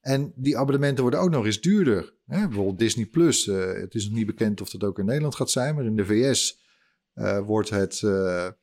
en 0.01 0.33
die 0.35 0.57
abonnementen 0.57 1.03
worden 1.03 1.19
ook 1.19 1.29
nog 1.29 1.45
eens 1.45 1.61
duurder. 1.61 2.13
Hè? 2.25 2.47
Bijvoorbeeld 2.47 2.79
Disney 2.79 3.05
Plus. 3.05 3.47
eh, 3.47 3.73
het 3.73 3.95
is 3.95 4.05
nog 4.05 4.13
niet 4.13 4.25
bekend 4.25 4.61
of 4.61 4.69
dat 4.69 4.83
ook 4.83 4.99
in 4.99 5.05
Nederland 5.05 5.35
gaat 5.35 5.51
zijn, 5.51 5.75
maar 5.75 5.85
in 5.85 5.95
de 5.95 6.05
VS 6.05 6.59
eh, 7.13 7.39
wordt, 7.39 7.69
het, 7.69 8.01
eh, 8.03 8.45
eh, 8.45 8.53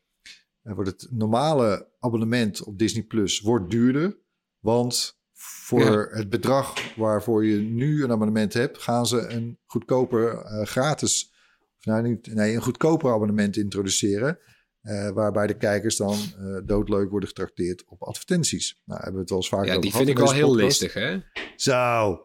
wordt 0.63 0.91
het 0.91 1.09
normale 1.11 1.89
abonnement 1.99 2.63
op 2.63 2.79
Disney 2.79 3.03
Plus 3.03 3.41
wordt 3.41 3.71
duurder. 3.71 4.17
Want 4.61 5.17
voor 5.33 5.81
Ja. 6.11 6.17
het 6.19 6.29
bedrag 6.29 6.95
waarvoor 6.97 7.47
je 7.47 7.57
nu 7.57 8.05
een 8.05 8.11
abonnement 8.11 8.53
hebt, 8.53 8.83
gaan 8.83 9.07
ze 9.07 9.19
een 9.29 9.59
goedkoper 9.67 10.39
eh, 10.39 10.67
gratis 10.67 11.31
of 11.79 11.85
nou 11.85 12.03
niet, 12.09 12.35
nee, 12.35 12.55
een 12.55 12.63
goedkoper 12.63 13.13
abonnement 13.13 13.57
introduceren. 13.57 14.39
eh, 14.83 15.11
waarbij 15.11 15.47
de 15.47 15.57
kijkers 15.57 15.97
dan 15.97 16.13
eh, 16.19 16.57
doodleuk 16.65 17.11
worden 17.11 17.29
getrakteerd 17.29 17.85
op 17.87 18.03
advertenties. 18.03 18.83
Nou, 18.85 18.97
hebben 19.03 19.15
we 19.15 19.21
het 19.21 19.29
wel 19.31 19.39
eens 19.39 19.49
vaker 19.49 19.67
Ja, 19.67 19.71
over 19.71 19.83
die 19.83 19.91
gehad 19.91 20.07
vind 20.07 20.19
ik 20.19 20.25
wel 20.25 20.35
heel 20.35 20.55
listig, 20.55 20.95
hè? 20.95 21.19
Zo. 21.57 22.21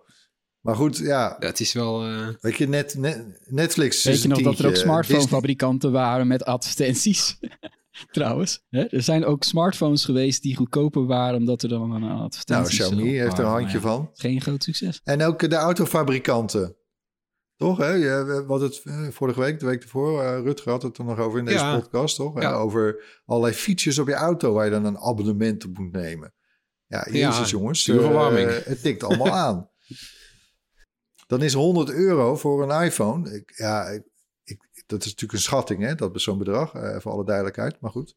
Maar 0.60 0.76
goed, 0.76 0.98
ja. 0.98 1.38
Dat 1.40 1.60
is 1.60 1.74
wel... 1.74 2.04
eh, 2.06 2.28
Weet 2.42 2.56
je, 2.58 2.68
net, 2.68 2.96
net, 2.98 3.26
Netflix 3.46 4.04
Weet 4.04 4.22
je 4.22 4.28
nog 4.28 4.42
dat 4.42 4.60
er 4.60 4.68
ook 4.68 4.76
smartphonefabrikanten 4.76 5.92
waren 5.92 6.28
met 6.28 6.44
advertenties? 6.46 7.38
Trouwens, 8.12 8.64
hè? 8.70 8.84
er 8.84 9.02
zijn 9.02 9.26
ook 9.26 9.44
smartphones 9.44 10.06
geweest 10.06 10.42
die 10.42 10.56
goedkoper 10.56 11.06
waren 11.06 11.40
omdat 11.40 11.64
er 11.64 11.70
dan 11.70 11.92
een 11.92 12.02
Nou, 12.02 12.20
advertentie 12.22 12.80
Xiaomi 12.80 13.18
heeft 13.20 13.38
er 13.38 13.44
een 13.46 13.52
handje 13.52 13.80
van. 13.80 14.10
Geen 14.14 14.42
groot 14.42 14.64
succes. 14.64 15.02
En 15.04 15.24
ook 15.24 15.50
de 15.50 15.56
autofabrikanten. 15.56 16.76
Toch, 17.56 17.78
hè? 17.78 17.90
Je, 17.90 18.24
we 18.24 18.44
hadden 18.48 18.68
het 18.70 18.82
eh, 18.84 19.08
vorige 19.10 19.40
week, 19.40 19.60
de 19.60 19.66
week 19.66 19.84
ervoor, 19.84 20.22
eh, 20.24 20.40
Rutger 20.42 20.72
had 20.72 20.84
het 20.84 20.98
er 20.98 21.06
nog 21.06 21.20
over 21.20 21.40
in 21.40 21.46
deze 21.46 21.58
Ja. 21.58 21.80
podcast, 21.80 22.16
toch? 22.16 22.42
Ja. 22.42 22.52
Eh, 22.52 22.60
over 22.60 23.04
allerlei 23.26 23.54
features 23.56 24.00
op 24.00 24.08
je 24.08 24.14
auto 24.14 24.54
waar 24.54 24.66
je 24.66 24.72
dan 24.72 24.86
een 24.86 24.98
abonnement 24.98 25.66
op 25.66 25.78
moet 25.78 25.92
nemen. 25.92 26.34
Ja, 26.88 27.08
jezus 27.12 27.38
Ja, 27.38 27.46
jongens. 27.46 27.82
stuurverwarming. 27.82 28.50
eh, 28.50 28.66
het 28.72 28.82
tikt 28.82 29.04
allemaal 29.04 29.32
aan. 29.32 29.70
Dan 31.28 31.42
is 31.42 31.54
100 31.54 31.90
euro 31.92 32.36
voor 32.36 32.70
een 32.72 32.84
iPhone. 32.86 33.34
Ik, 33.36 33.54
ja, 33.56 33.84
ik- 33.86 34.08
dat 34.94 35.06
is 35.06 35.12
natuurlijk 35.12 35.34
een 35.34 35.40
schatting, 35.40 35.82
hè? 35.82 35.96
Dat 35.96 36.16
is 36.16 36.24
zo'n 36.24 36.38
bedrag, 36.38 36.74
eh, 36.74 37.00
voor 37.00 37.12
alle 37.12 37.26
duidelijkheid. 37.26 37.80
Maar 37.82 37.92
goed. 37.92 38.16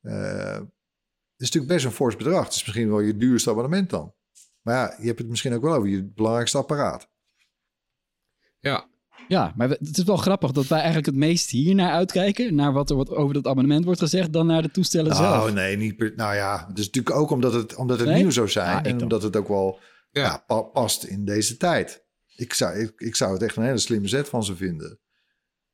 Eh, 0.00 0.54
het 0.54 1.40
is 1.50 1.50
natuurlijk 1.50 1.72
best 1.72 1.84
een 1.84 1.92
fors 1.92 2.16
bedrag. 2.16 2.44
Het 2.44 2.54
is 2.54 2.64
misschien 2.64 2.88
wel 2.88 3.00
je 3.00 3.16
duurste 3.16 3.50
abonnement 3.50 3.90
dan. 3.90 4.14
Maar 4.62 4.74
ja, 4.74 4.94
je 5.00 5.06
hebt 5.06 5.18
het 5.18 5.28
misschien 5.28 5.54
ook 5.54 5.62
wel 5.62 5.74
over 5.74 5.88
je 5.88 6.04
belangrijkste 6.04 6.58
apparaat. 6.58 7.08
ja, 8.60 8.90
Ja, 9.28 9.52
maar 9.56 9.68
het 9.68 9.98
is 9.98 10.04
wel 10.04 10.16
grappig 10.16 10.50
dat 10.52 10.66
wij 10.66 10.78
eigenlijk 10.78 11.06
het 11.06 11.14
meest 11.16 11.50
hier 11.50 11.74
naar 11.74 11.90
uitkijken. 11.92 12.54
Naar 12.54 12.72
wat 12.72 12.90
er 12.90 12.96
wat 12.96 13.10
over 13.10 13.34
dat 13.34 13.46
abonnement 13.46 13.84
wordt 13.84 14.00
gezegd, 14.00 14.32
dan 14.32 14.46
naar 14.46 14.62
de 14.62 14.70
toestellen 14.70 15.16
zelf. 15.16 15.28
Nou, 15.36 15.52
nee, 15.52 15.76
niet 15.76 15.96
per, 15.96 16.12
Nou 16.16 16.34
ja, 16.34 16.66
het 16.68 16.78
is 16.78 16.84
natuurlijk 16.86 17.16
ook 17.16 17.30
omdat 17.30 17.52
het, 17.52 17.74
omdat 17.74 17.98
het 17.98 18.08
Nee? 18.08 18.20
nieuw 18.22 18.30
zou 18.30 18.48
zijn. 18.48 18.70
Ja, 18.70 18.78
ik 18.78 18.86
en 18.86 19.02
omdat 19.02 19.22
het 19.22 19.36
ook 19.36 19.48
wel 19.48 19.78
Ja. 20.10 20.22
ja. 20.22 20.44
pa- 20.46 20.62
past 20.62 21.04
in 21.04 21.24
deze 21.24 21.56
tijd. 21.56 22.04
Ik 22.36 22.54
zou, 22.54 22.78
ik, 22.78 22.92
ik 23.00 23.16
zou 23.16 23.32
het 23.32 23.42
echt 23.42 23.56
een 23.56 23.62
hele 23.62 23.78
slimme 23.78 24.08
zet 24.08 24.28
van 24.28 24.44
ze 24.44 24.56
vinden. 24.56 24.98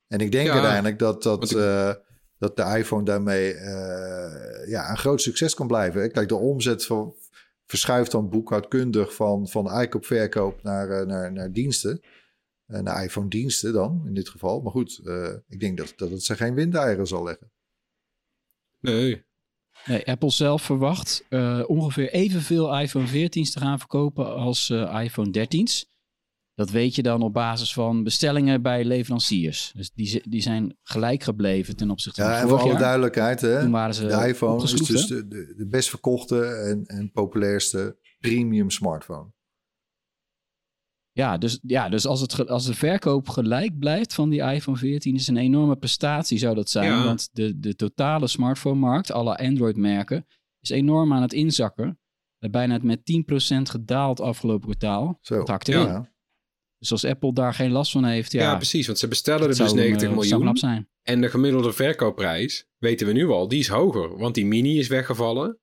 En 0.08 0.18
ik 0.18 0.32
denk 0.32 0.46
Ja, 0.46 0.52
uiteindelijk 0.52 0.98
dat, 0.98 1.22
dat, 1.22 1.50
ik- 1.50 1.56
eh, 1.56 1.94
dat 2.38 2.56
de 2.56 2.62
iPhone 2.78 3.04
daarmee 3.04 3.54
eh, 3.54 4.68
ja, 4.68 4.90
een 4.90 4.98
groot 4.98 5.20
succes 5.22 5.54
kan 5.54 5.66
blijven. 5.66 6.12
Kijk, 6.12 6.28
de 6.28 6.34
omzet 6.36 6.86
van, 6.86 7.14
verschuift 7.66 8.10
dan 8.10 8.28
boekhoudkundig 8.28 9.14
van, 9.14 9.48
van 9.48 9.68
aankoop-verkoop 9.68 10.62
naar, 10.62 10.90
eh, 10.90 11.06
naar, 11.06 11.32
naar 11.32 11.52
diensten. 11.52 12.00
Eh, 12.66 12.80
naar 12.80 13.04
iPhone-diensten 13.04 13.72
dan, 13.72 14.02
in 14.06 14.14
dit 14.14 14.28
geval. 14.28 14.60
Maar 14.60 14.72
goed, 14.72 15.00
eh, 15.04 15.34
ik 15.48 15.60
denk 15.60 15.78
dat, 15.78 15.92
dat 15.96 16.10
het 16.10 16.22
ze 16.22 16.36
geen 16.36 16.54
windeieren 16.54 17.06
zal 17.06 17.24
leggen. 17.24 17.50
nee. 18.80 19.26
Nee, 19.86 20.06
Apple 20.06 20.30
zelf 20.30 20.62
verwacht 20.62 21.24
eh, 21.28 21.62
ongeveer 21.66 22.10
evenveel 22.12 22.78
iPhone 22.78 23.06
14's 23.08 23.50
te 23.50 23.58
gaan 23.58 23.78
verkopen 23.78 24.34
als 24.34 24.70
eh, 24.70 25.00
iPhone 25.04 25.46
13's. 25.46 25.90
Dat 26.58 26.70
weet 26.70 26.94
je 26.94 27.02
dan 27.02 27.22
op 27.22 27.32
basis 27.32 27.72
van 27.72 28.02
bestellingen 28.02 28.62
bij 28.62 28.84
leveranciers. 28.84 29.72
Dus 29.76 29.90
die, 29.94 30.22
die 30.28 30.40
zijn 30.40 30.76
gelijk 30.82 31.22
gebleven 31.22 31.76
ten 31.76 31.90
opzichte 31.90 32.22
van 32.22 32.30
Ja, 32.30 32.40
en 32.40 32.48
voor 32.48 32.58
alle 32.58 32.70
jaar. 32.70 32.78
duidelijkheid, 32.78 33.40
hè, 33.40 33.60
Toen 33.60 33.70
waren 33.70 33.94
ze 33.94 34.06
de 34.06 34.26
iPhone 34.26 34.62
is 34.62 34.72
dus 34.72 35.06
de, 35.06 35.28
de, 35.28 35.54
de 35.56 35.66
best 35.66 35.88
verkochte 35.88 36.44
en, 36.44 36.84
en 36.86 37.10
populairste 37.12 37.98
premium 38.18 38.70
smartphone. 38.70 39.32
Ja, 41.12 41.38
dus, 41.38 41.58
ja, 41.62 41.88
dus 41.88 42.06
als, 42.06 42.20
het, 42.20 42.48
als 42.48 42.66
de 42.66 42.74
verkoop 42.74 43.28
gelijk 43.28 43.78
blijft 43.78 44.14
van 44.14 44.28
die 44.28 44.42
iPhone 44.42 44.76
14 44.76 45.14
is 45.14 45.28
een 45.28 45.36
enorme 45.36 45.76
prestatie 45.76 46.38
zou 46.38 46.54
dat 46.54 46.70
zijn. 46.70 46.90
Ja. 46.90 47.04
Want 47.04 47.28
de, 47.32 47.58
de 47.58 47.74
totale 47.74 48.26
smartphone-markt, 48.26 49.10
alle 49.12 49.36
Android-merken, 49.36 50.26
is 50.60 50.70
enorm 50.70 51.12
aan 51.12 51.22
het 51.22 51.32
inzakken. 51.32 52.00
Eh, 52.38 52.50
Bijna 52.50 52.78
met 52.82 52.98
10% 52.98 53.62
gedaald 53.62 54.20
afgelopen 54.20 54.64
kwartaal. 54.68 55.18
Zo. 55.20 55.36
Dat 55.36 55.48
hakt 55.48 55.68
erin. 55.68 55.86
Ja. 55.86 56.16
Dus 56.78 56.92
als 56.92 57.04
Apple 57.04 57.32
daar 57.32 57.54
geen 57.54 57.70
last 57.70 57.92
van 57.92 58.04
heeft, 58.04 58.32
ja, 58.32 58.42
Ja, 58.42 58.56
precies. 58.56 58.86
Want 58.86 58.98
ze 58.98 59.08
bestellen 59.08 59.42
er 59.42 59.48
dus 59.48 59.56
zou, 59.56 59.74
90 59.74 60.08
eh, 60.08 60.14
miljoen. 60.14 60.56
zijn. 60.56 60.88
En 61.02 61.20
de 61.20 61.28
gemiddelde 61.28 61.72
verkoopprijs, 61.72 62.66
weten 62.78 63.06
we 63.06 63.12
nu 63.12 63.28
al, 63.28 63.48
die 63.48 63.58
is 63.58 63.68
hoger. 63.68 64.18
Want 64.18 64.34
die 64.34 64.46
mini 64.46 64.78
is 64.78 64.88
weggevallen. 64.88 65.58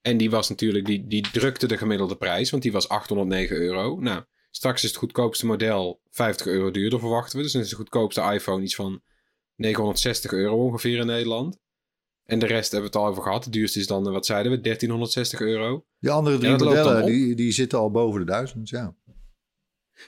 En 0.00 0.16
die 0.16 0.30
was 0.30 0.48
natuurlijk, 0.48 0.86
die, 0.86 1.06
die 1.06 1.30
drukte 1.32 1.66
de 1.66 1.76
gemiddelde 1.76 2.16
prijs, 2.16 2.50
want 2.50 2.62
die 2.62 2.72
was 2.72 2.88
809 2.88 3.56
euro. 3.56 4.00
Nou, 4.00 4.24
straks 4.50 4.82
is 4.82 4.88
het 4.88 4.98
goedkoopste 4.98 5.46
model 5.46 6.00
50 6.10 6.46
euro 6.46 6.70
duurder, 6.70 6.98
verwachten 6.98 7.36
we. 7.36 7.42
Dus 7.42 7.52
dan 7.52 7.62
is 7.62 7.68
de 7.68 7.76
goedkoopste 7.76 8.32
iPhone 8.32 8.62
iets 8.62 8.74
van 8.74 9.02
960 9.56 10.32
euro 10.32 10.64
ongeveer 10.64 10.98
in 10.98 11.06
Nederland. 11.06 11.58
En 12.24 12.38
de 12.38 12.46
rest 12.46 12.72
hebben 12.72 12.90
we 12.90 12.96
het 12.96 13.04
al 13.04 13.10
over 13.10 13.22
gehad. 13.22 13.44
De 13.44 13.50
duurste 13.50 13.78
is 13.78 13.86
dan, 13.86 14.06
eh, 14.06 14.12
wat 14.12 14.26
zeiden 14.26 14.52
we, 14.52 14.60
1360 14.60 15.40
euro. 15.40 15.84
Die 15.98 16.10
andere 16.10 16.38
drie 16.38 16.50
modellen, 16.50 17.06
die, 17.06 17.34
die 17.34 17.52
zitten 17.52 17.78
al 17.78 17.90
boven 17.90 18.20
de 18.20 18.26
duizend, 18.26 18.68
ja. 18.68 18.96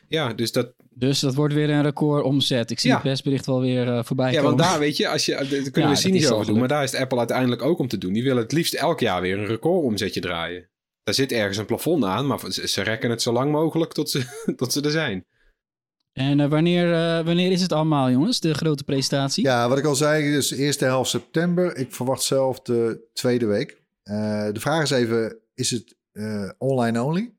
Ja, 0.09 0.33
dus 0.33 0.53
dat, 0.53 0.73
Dus 0.91 1.21
dat 1.21 1.35
wordt 1.35 1.55
weer 1.55 1.71
een 1.71 1.83
record 1.83 2.25
omzet. 2.25 2.71
Ik 2.71 2.79
zie 2.79 2.89
Ja. 2.91 2.95
het 2.97 3.05
persbericht 3.05 3.47
wel 3.47 3.61
weer 3.61 3.89
eh, 3.89 4.05
voorbij 4.05 4.33
Ja, 4.33 4.41
komen. 4.41 4.57
want 4.57 4.71
daar 4.71 4.79
weet 4.79 4.97
je, 4.97 5.09
als 5.09 5.27
je, 5.27 5.33
daar 5.33 5.47
kunnen 5.47 5.63
Ja, 5.63 5.81
we 5.81 5.81
dat 5.81 5.99
cynisch 5.99 6.23
is 6.23 6.31
over 6.31 6.47
doen, 6.47 6.59
maar 6.59 6.69
daar 6.69 6.83
is 6.83 6.93
het 6.93 7.01
Apple 7.01 7.19
uiteindelijk 7.19 7.63
ook 7.63 7.79
om 7.79 7.89
te 7.89 7.99
doen. 7.99 8.13
Die 8.13 8.23
willen 8.23 8.43
het 8.43 8.53
liefst 8.53 8.75
elk 8.75 9.01
jaar 9.01 9.21
weer 9.21 9.39
een 9.39 9.47
recordomzetje 9.47 10.21
draaien. 10.21 10.69
Daar 11.03 11.15
zit 11.15 11.33
ergens 11.33 11.57
een 11.57 11.67
plafond 11.67 12.05
aan, 12.05 12.27
maar 12.27 12.41
ze, 12.51 12.83
rekken 12.83 13.11
het 13.11 13.23
zo 13.23 13.33
lang 13.33 13.53
mogelijk 13.53 13.93
tot 13.93 14.11
ze, 14.11 14.25
tot 14.57 14.73
ze 14.73 14.81
er 14.83 14.91
zijn. 14.91 15.25
En 16.13 16.41
eh, 16.41 16.49
wanneer, 16.49 16.93
eh, 16.95 17.25
wanneer 17.25 17.51
is 17.53 17.63
het 17.63 17.73
allemaal, 17.73 18.11
jongens? 18.11 18.41
De 18.41 18.55
grote 18.55 18.85
presentatie? 18.85 19.45
Ja, 19.45 19.69
wat 19.69 19.79
ik 19.79 19.85
al 19.85 19.95
zei, 19.95 20.33
dus 20.33 20.51
eerste 20.51 20.85
helft 20.85 21.11
september. 21.11 21.77
Ik 21.77 21.95
verwacht 21.95 22.23
zelf 22.23 22.61
de 22.61 23.09
tweede 23.13 23.47
week. 23.47 23.83
Eh, 24.03 24.49
de 24.53 24.61
vraag 24.61 24.83
is 24.83 24.91
even, 24.91 25.39
is 25.55 25.71
het 25.71 25.97
eh, 26.13 26.51
online 26.59 27.03
only? 27.03 27.35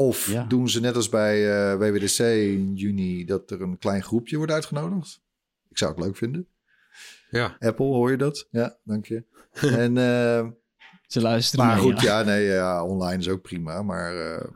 Of 0.00 0.30
Ja. 0.30 0.44
doen 0.44 0.68
ze 0.68 0.80
net 0.80 0.96
als 0.96 1.08
bij 1.08 1.50
eh, 1.50 1.78
WWDC 1.78 2.18
in 2.18 2.74
juni 2.74 3.24
dat 3.24 3.50
er 3.50 3.62
een 3.62 3.78
klein 3.78 4.02
groepje 4.02 4.36
wordt 4.36 4.52
uitgenodigd? 4.52 5.20
Ik 5.70 5.78
zou 5.78 5.90
het 5.94 6.04
leuk 6.04 6.16
vinden. 6.16 6.48
Ja, 7.30 7.56
Apple, 7.58 7.84
hoor 7.84 8.10
je 8.10 8.16
dat? 8.16 8.46
Ja, 8.50 8.76
dank 8.84 9.06
je. 9.06 9.24
en, 9.84 9.98
eh, 9.98 10.46
Ze 11.06 11.20
luisteren 11.20 11.66
maar 11.66 11.74
mee, 11.74 11.84
goed, 11.84 12.00
ja. 12.00 12.18
ja, 12.18 12.24
nee, 12.24 12.44
ja, 12.44 12.84
online 12.84 13.18
is 13.18 13.28
ook 13.28 13.42
prima. 13.42 13.82
Maar 13.82 14.34
eh, 14.34 14.46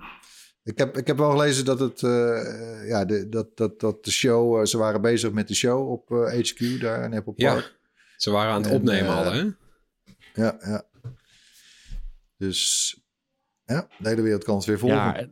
ik, 0.62 0.78
heb, 0.78 0.96
ik 0.96 1.07
heb 1.07 1.16
wel 1.16 1.30
gelezen 1.30 1.64
dat, 1.64 1.78
het, 1.78 2.02
eh, 2.02 2.88
ja, 2.88 3.04
de, 3.04 3.28
dat, 3.28 3.57
dat, 3.57 3.80
dat 3.80 4.04
de 4.04 4.11
show, 4.11 4.66
ze 4.66 4.78
waren 4.78 5.00
bezig 5.00 5.33
met 5.33 5.48
de 5.48 5.54
show 5.54 5.90
op 5.90 6.09
HQ 6.09 6.80
daar 6.80 7.04
in 7.04 7.14
Apple 7.14 7.33
ja. 7.37 7.52
Park. 7.52 7.78
ze 8.16 8.30
waren 8.30 8.52
aan 8.52 8.62
het 8.62 8.70
En, 8.70 8.76
opnemen 8.76 9.14
al, 9.14 9.33
hè? 9.33 9.42
Ja, 10.35 10.57
ja. 10.61 10.85
Dus 12.37 12.96
ja, 13.64 13.88
de 13.98 14.09
hele 14.09 14.22
wereld 14.22 14.44
kan 14.44 14.57
het 14.57 14.64
weer 14.64 14.79
volgen. 14.79 14.98
Ja, 14.98 15.29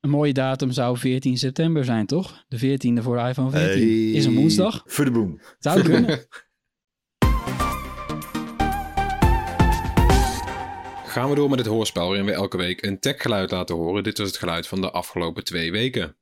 een 0.00 0.10
mooie 0.10 0.32
datum 0.32 0.70
zou 0.70 0.98
14 0.98 1.38
september 1.38 1.84
zijn, 1.84 2.06
toch? 2.06 2.44
De 2.48 2.58
14e 2.58 3.02
voor 3.02 3.16
de 3.16 3.28
iPhone 3.28 3.50
14. 3.50 3.68
Hey, 3.68 4.10
Is 4.10 4.24
een 4.24 4.34
woensdag. 4.34 4.82
Voor 4.86 5.04
de 5.04 5.10
boom. 5.10 5.40
Zou 5.58 5.82
kunnen. 5.82 6.18
Gaan 11.12 11.28
we 11.28 11.34
door 11.34 11.50
met 11.50 11.58
het 11.58 11.68
hoorspel 11.68 12.06
waarin 12.06 12.24
we 12.24 12.32
elke 12.32 12.56
week 12.56 12.82
een 12.82 12.98
techgeluid 12.98 13.50
laten 13.50 13.76
horen. 13.76 14.02
Dit 14.02 14.18
was 14.18 14.26
het 14.26 14.36
geluid 14.36 14.66
van 14.66 14.80
de 14.80 14.90
afgelopen 14.90 15.44
twee 15.44 15.70
weken. 15.70 16.16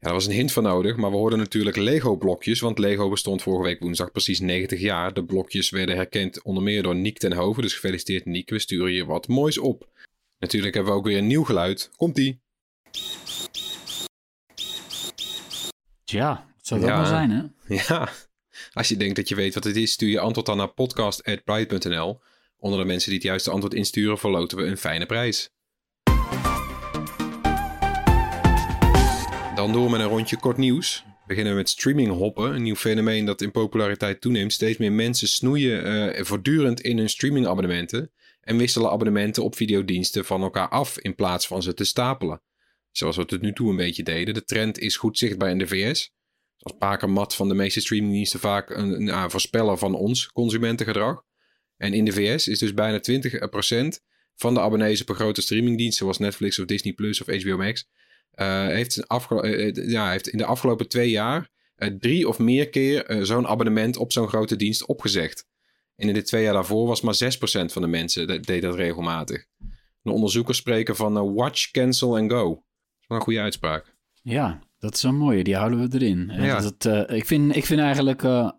Ja, 0.00 0.04
daar 0.06 0.12
was 0.12 0.26
een 0.26 0.32
hint 0.32 0.52
van 0.52 0.62
nodig, 0.62 0.96
maar 0.96 1.10
we 1.10 1.16
hoorden 1.16 1.38
natuurlijk 1.38 1.76
Lego-blokjes, 1.76 2.60
want 2.60 2.78
Lego 2.78 3.08
bestond 3.08 3.42
vorige 3.42 3.62
week 3.62 3.80
woensdag 3.80 4.10
precies 4.10 4.40
90 4.40 4.80
jaar. 4.80 5.14
De 5.14 5.24
blokjes 5.24 5.70
werden 5.70 5.96
herkend 5.96 6.42
onder 6.42 6.62
meer 6.62 6.82
door 6.82 6.96
Niek 6.96 7.18
ten 7.18 7.32
Hoven, 7.32 7.62
dus 7.62 7.74
gefeliciteerd 7.74 8.24
Niek, 8.24 8.50
we 8.50 8.58
sturen 8.58 8.92
je 8.92 9.04
wat 9.04 9.28
moois 9.28 9.58
op. 9.58 9.88
Natuurlijk 10.38 10.74
hebben 10.74 10.92
we 10.92 10.98
ook 10.98 11.06
weer 11.06 11.18
een 11.18 11.26
nieuw 11.26 11.44
geluid. 11.44 11.90
Komt-ie! 11.96 12.40
Tja, 16.04 16.34
dat 16.56 16.66
zou 16.66 16.80
dat 16.80 16.88
Ja. 16.88 16.96
wel 16.96 17.06
zijn, 17.06 17.30
hè? 17.30 17.74
Ja, 17.94 18.08
als 18.72 18.88
je 18.88 18.96
denkt 18.96 19.16
dat 19.16 19.28
je 19.28 19.34
weet 19.34 19.54
wat 19.54 19.64
het 19.64 19.76
is, 19.76 19.92
stuur 19.92 20.08
je 20.08 20.20
antwoord 20.20 20.46
dan 20.46 20.56
naar 20.56 20.72
podcast.pride.nl. 20.72 22.20
Onder 22.58 22.80
de 22.80 22.86
mensen 22.86 23.08
die 23.10 23.18
het 23.18 23.28
juiste 23.28 23.50
antwoord 23.50 23.74
insturen, 23.74 24.18
verloten 24.18 24.58
we 24.58 24.64
een 24.64 24.76
fijne 24.78 25.06
prijs. 25.06 25.50
Dan 29.58 29.72
door 29.72 29.90
met 29.90 30.00
een 30.00 30.06
rondje 30.06 30.36
kort 30.36 30.56
nieuws. 30.56 31.04
Beginnen 31.26 31.52
we 31.52 31.58
met 31.58 31.68
streaming 31.68 32.08
hoppen, 32.08 32.54
een 32.54 32.62
nieuw 32.62 32.74
fenomeen 32.74 33.24
dat 33.24 33.40
in 33.40 33.50
populariteit 33.50 34.20
toeneemt. 34.20 34.52
Steeds 34.52 34.78
meer 34.78 34.92
mensen 34.92 35.28
snoeien 35.28 35.84
eh, 35.84 36.24
voortdurend 36.24 36.80
in 36.80 36.98
hun 36.98 37.08
streamingabonnementen 37.08 38.10
en 38.40 38.56
wisselen 38.56 38.90
abonnementen 38.90 39.44
op 39.44 39.56
videodiensten 39.56 40.24
van 40.24 40.42
elkaar 40.42 40.68
af 40.68 40.98
in 40.98 41.14
plaats 41.14 41.46
van 41.46 41.62
ze 41.62 41.74
te 41.74 41.84
stapelen. 41.84 42.42
Zoals 42.90 43.16
we 43.16 43.24
tot 43.24 43.40
nu 43.40 43.52
toe 43.52 43.70
een 43.70 43.76
beetje 43.76 44.02
deden. 44.02 44.34
De 44.34 44.44
trend 44.44 44.78
is 44.78 44.96
goed 44.96 45.18
zichtbaar 45.18 45.50
in 45.50 45.58
de 45.58 45.66
VS. 45.66 46.12
Als 46.58 46.76
Pakermat 46.78 47.34
van 47.34 47.48
de 47.48 47.54
meeste 47.54 47.80
streamingdiensten 47.80 48.40
vaak 48.40 48.70
een, 48.70 49.06
ja, 49.06 49.28
voorspeller 49.28 49.78
van 49.78 49.94
ons 49.94 50.26
consumentengedrag. 50.26 51.22
En 51.76 51.94
in 51.94 52.04
de 52.04 52.12
VS 52.12 52.48
is 52.48 52.58
dus 52.58 52.74
bijna 52.74 53.00
20% 53.00 54.00
van 54.34 54.54
de 54.54 54.60
abonnees 54.60 55.00
op 55.00 55.10
grote 55.10 55.40
streamingdienst, 55.40 55.98
zoals 55.98 56.18
Netflix 56.18 56.58
of 56.58 56.66
Disney 56.66 56.92
Plus 56.92 57.20
of 57.20 57.42
HBO 57.42 57.56
Max, 57.56 57.82
eh, 57.82 57.98
heeft, 58.34 58.96
een 58.96 59.06
afgelo- 59.06 59.40
eh, 59.40 59.68
eh, 59.78 59.90
ja, 59.90 60.10
heeft 60.10 60.28
in 60.28 60.38
de 60.38 60.44
afgelopen 60.44 60.88
twee 60.88 61.10
jaar 61.10 61.48
eh, 61.74 61.88
drie 61.98 62.28
of 62.28 62.38
meer 62.38 62.68
keer 62.68 63.04
eh, 63.06 63.22
zo'n 63.22 63.46
abonnement 63.46 63.96
op 63.96 64.12
zo'n 64.12 64.28
grote 64.28 64.56
dienst 64.56 64.86
opgezegd. 64.86 65.46
En 65.96 66.08
in 66.08 66.14
de 66.14 66.22
twee 66.22 66.42
jaar 66.42 66.52
daarvoor 66.52 66.86
was 66.86 67.00
maar 67.00 67.14
6% 67.14 67.72
van 67.72 67.82
de 67.82 67.88
mensen 67.88 68.26
dat 68.26 68.44
deed 68.44 68.62
dat 68.62 68.74
regelmatig. 68.74 69.44
De 70.02 70.10
onderzoekers 70.12 70.58
spreken 70.58 70.96
van 70.96 71.16
eh, 71.16 71.32
watch, 71.34 71.70
cancel 71.70 72.18
en 72.18 72.30
go. 72.30 72.48
Dat 72.48 72.62
is 73.00 73.06
wel 73.08 73.18
een 73.18 73.24
goede 73.24 73.40
uitspraak. 73.40 73.96
Ja, 74.22 74.58
dat 74.78 74.94
is 74.94 75.02
een 75.02 75.16
mooie. 75.16 75.44
Die 75.44 75.56
houden 75.56 75.88
we 75.90 75.94
erin. 75.98 76.30
Eh, 76.30 76.44
Ja. 76.44 76.60
Dat, 76.60 76.84
eh, 76.84 77.16
ik, 77.16 77.24
vind, 77.26 77.56
ik 77.56 77.64
vind 77.66 77.80
eigenlijk 77.80 78.22
eh 78.22 78.50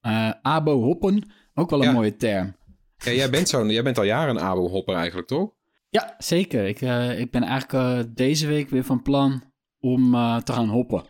eh, 0.00 0.30
abo 0.42 0.80
hoppen 0.82 1.30
ook 1.54 1.70
wel 1.70 1.78
een 1.78 1.84
Ja. 1.86 1.92
mooie 1.92 2.16
term. 2.16 2.56
Ja, 2.96 3.12
jij, 3.12 3.30
bent 3.30 3.50
jij 3.50 3.82
bent 3.82 3.98
al 3.98 4.04
jaren 4.04 4.36
een 4.36 4.42
abo-hopper 4.42 4.94
eigenlijk, 4.94 5.28
toch? 5.28 5.52
Ja, 5.90 6.14
zeker. 6.18 6.66
Ik, 6.66 6.80
eh, 6.80 7.18
ik 7.20 7.30
ben 7.30 7.42
eigenlijk 7.42 7.72
eh, 7.72 8.12
deze 8.14 8.46
week 8.46 8.68
weer 8.68 8.84
van 8.84 9.02
plan 9.02 9.42
om 9.80 10.14
eh, 10.14 10.36
te 10.36 10.52
gaan 10.52 10.68
hoppen. 10.68 11.04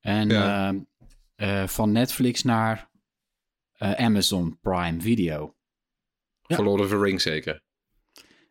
En 0.00 0.28
Ja. 0.28 0.74
van 1.66 1.92
Netflix 1.92 2.42
naar 2.42 2.90
eh, 3.72 3.92
Amazon 3.92 4.58
Prime 4.60 5.00
Video. 5.00 5.54
Ja. 6.46 6.56
Voor 6.56 6.64
Lord 6.64 6.80
of 6.80 6.88
the 6.88 6.98
Rings 7.00 7.22
zeker. 7.22 7.62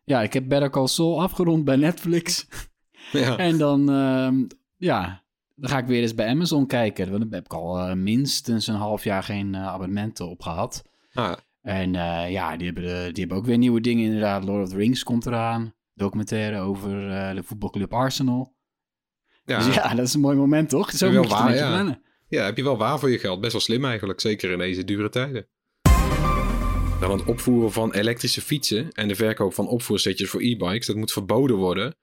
Ja, 0.04 0.22
ik 0.22 0.32
heb 0.32 0.48
Better 0.48 0.70
Call 0.70 0.86
Saul 0.86 1.20
afgerond 1.22 1.64
bij 1.64 1.76
Netflix. 1.76 2.46
Ja. 3.12 3.36
En 3.36 3.58
dan, 3.58 3.90
ehm, 3.90 4.44
ja, 4.76 5.24
dan 5.54 5.70
ga 5.70 5.78
ik 5.78 5.86
weer 5.86 6.02
eens 6.02 6.14
bij 6.14 6.28
Amazon 6.28 6.66
kijken. 6.66 7.10
Want 7.10 7.22
dan 7.22 7.32
heb 7.32 7.44
ik 7.44 7.52
al 7.54 7.96
minstens 7.96 8.66
een 8.66 8.74
half 8.74 9.04
jaar 9.04 9.22
geen 9.22 9.54
eh, 9.54 9.66
abonnementen 9.66 10.28
op 10.28 10.42
gehad. 10.42 10.82
Ah, 11.12 11.36
En 11.62 11.94
eh, 11.94 12.30
ja, 12.30 12.56
die 12.56 12.66
hebben, 12.66 12.82
de- 12.84 13.10
die 13.12 13.20
hebben 13.20 13.36
ook 13.36 13.46
weer 13.46 13.58
nieuwe 13.58 13.80
dingen 13.80 14.04
inderdaad. 14.04 14.44
Lord 14.44 14.62
of 14.62 14.68
the 14.68 14.76
Rings 14.76 15.02
komt 15.02 15.26
eraan. 15.26 15.74
Documentaire 15.94 16.58
over 16.60 17.10
eh, 17.10 17.34
de 17.34 17.42
voetbalclub 17.42 17.92
Arsenal. 17.92 18.54
ja. 19.44 19.64
Dus 19.64 19.74
ja, 19.74 19.94
dat 19.94 20.06
is 20.06 20.14
een 20.14 20.20
mooi 20.20 20.36
moment, 20.36 20.68
toch? 20.68 20.90
Zo 20.90 21.10
moet 21.12 21.24
je 21.24 21.30
waar, 21.30 21.54
ja. 21.54 21.68
plannen. 21.68 22.02
Ja, 22.28 22.44
heb 22.44 22.56
je 22.56 22.62
wel 22.62 22.76
waar 22.76 22.98
voor 22.98 23.10
je 23.10 23.18
geld. 23.18 23.40
Best 23.40 23.52
wel 23.52 23.60
slim 23.60 23.84
eigenlijk, 23.84 24.20
zeker 24.20 24.50
in 24.50 24.58
deze 24.58 24.84
dure 24.84 25.08
tijden. 25.08 25.46
Dan 27.00 27.10
het 27.10 27.24
opvoeren 27.24 27.72
van 27.72 27.92
elektrische 27.92 28.40
fietsen 28.40 28.90
en 28.92 29.08
de 29.08 29.14
verkoop 29.14 29.54
van 29.54 29.68
opvoersetjes 29.68 30.30
voor 30.30 30.40
e-bikes, 30.40 30.86
dat 30.86 30.96
moet 30.96 31.12
verboden 31.12 31.56
worden. 31.56 31.96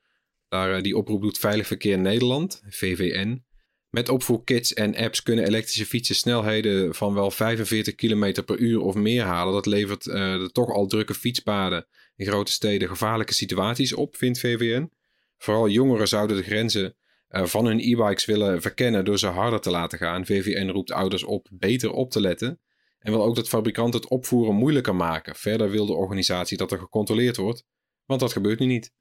Daar, 0.48 0.74
eh, 0.76 0.82
die 0.82 0.98
oproep 0.98 1.22
doet 1.22 1.38
Veilig 1.38 1.68
Verkeer 1.68 1.98
Nederland, 2.00 2.64
VVN. 2.70 3.46
Met 3.90 4.10
opvoerkits 4.10 4.74
en 4.74 4.96
apps 4.96 5.24
kunnen 5.24 5.46
elektrische 5.46 5.86
fietsen 5.86 6.16
snelheden 6.16 6.96
van 6.96 7.14
wel 7.14 7.32
45 7.32 7.96
km 7.96 8.44
per 8.46 8.58
uur 8.58 8.82
of 8.82 8.96
meer 8.96 9.24
halen. 9.24 9.54
Dat 9.54 9.66
levert 9.66 10.08
eh, 10.08 10.40
de 10.40 10.50
toch 10.52 10.70
al 10.70 10.88
drukke 10.88 11.14
fietspaden 11.14 11.88
in 12.16 12.26
grote 12.26 12.52
steden 12.52 12.88
gevaarlijke 12.88 13.34
situaties 13.34 13.94
op, 13.94 14.16
vindt 14.16 14.40
VVN. 14.40 14.92
Vooral 15.38 15.70
jongeren 15.70 16.08
zouden 16.08 16.38
de 16.38 16.44
grenzen 16.44 16.96
eh, 17.28 17.44
van 17.44 17.66
hun 17.66 17.80
e-bikes 17.80 18.26
willen 18.26 18.62
verkennen 18.62 19.06
door 19.06 19.20
ze 19.20 19.28
harder 19.28 19.60
te 19.60 19.70
laten 19.70 19.98
gaan. 19.98 20.26
VVN 20.26 20.70
roept 20.70 20.92
ouders 20.92 21.24
op 21.24 21.48
beter 21.52 21.92
op 21.92 22.12
te 22.12 22.22
letten 22.22 22.60
en 23.00 23.12
wil 23.12 23.24
ook 23.24 23.36
dat 23.36 23.50
fabrikanten 23.50 24.00
het 24.00 24.10
opvoeren 24.10 24.56
moeilijker 24.56 24.96
maken. 24.96 25.36
Verder 25.36 25.70
wil 25.70 25.86
de 25.86 25.94
organisatie 25.94 26.58
dat 26.58 26.72
er 26.72 26.80
gecontroleerd 26.80 27.38
wordt, 27.38 27.64
want 28.06 28.20
dat 28.20 28.32
gebeurt 28.32 28.60
nu 28.60 28.66
niet. 28.66 28.94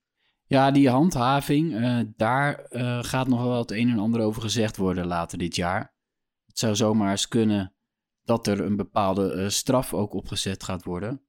Ja, 0.48 0.70
die 0.70 0.88
handhaving, 0.88 1.74
eh, 1.74 1.98
daar 2.16 2.59
eh, 2.59 3.02
gaat 3.02 3.28
nog 3.28 3.42
wel 3.42 3.59
het 3.59 3.70
een 3.70 3.90
en 3.90 3.98
ander 3.98 4.20
over 4.20 4.42
gezegd 4.42 4.76
worden 4.76 5.06
later 5.06 5.38
dit 5.38 5.56
jaar. 5.56 5.94
Het 6.46 6.59
zou 6.59 6.76
zomaar 6.76 7.11
eens 7.11 7.28
kunnen 7.28 7.74
dat 8.24 8.46
er 8.46 8.61
een 8.61 8.76
bepaalde 8.76 9.32
eh, 9.32 9.48
straf 9.48 9.94
ook 9.94 10.14
opgezet 10.14 10.62
gaat 10.62 10.85
worden. 10.85 11.20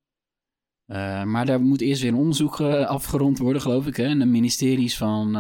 Maar 1.26 1.46
daar 1.46 1.62
moet 1.62 1.82
eerst 1.82 2.02
weer 2.02 2.12
een 2.12 2.18
onderzoek 2.18 2.62
afgerond 2.62 3.38
worden, 3.38 3.62
geloof 3.62 3.88
ik. 3.88 3.96
Hè? 3.96 4.04
En 4.04 4.20
de 4.20 4.26
ministeries 4.26 4.98
van 4.98 5.36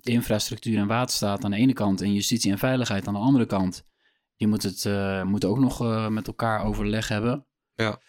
Infrastructuur 0.00 0.78
en 0.78 0.86
Waterstaat 0.86 1.44
aan 1.44 1.50
de 1.50 1.56
ene 1.56 1.72
kant 1.72 2.00
en 2.00 2.12
Justitie 2.12 2.50
en 2.50 2.58
Veiligheid 2.58 3.06
aan 3.06 3.14
de 3.14 3.20
andere 3.20 3.46
kant. 3.46 3.84
Die 4.36 4.48
moeten, 4.48 4.70
het, 4.70 5.24
moeten 5.24 5.48
ook 5.48 5.58
nog 5.58 6.08
met 6.10 6.26
elkaar 6.26 6.64
overleg 6.64 7.08
hebben. 7.08 7.46
Ja. 7.74 8.00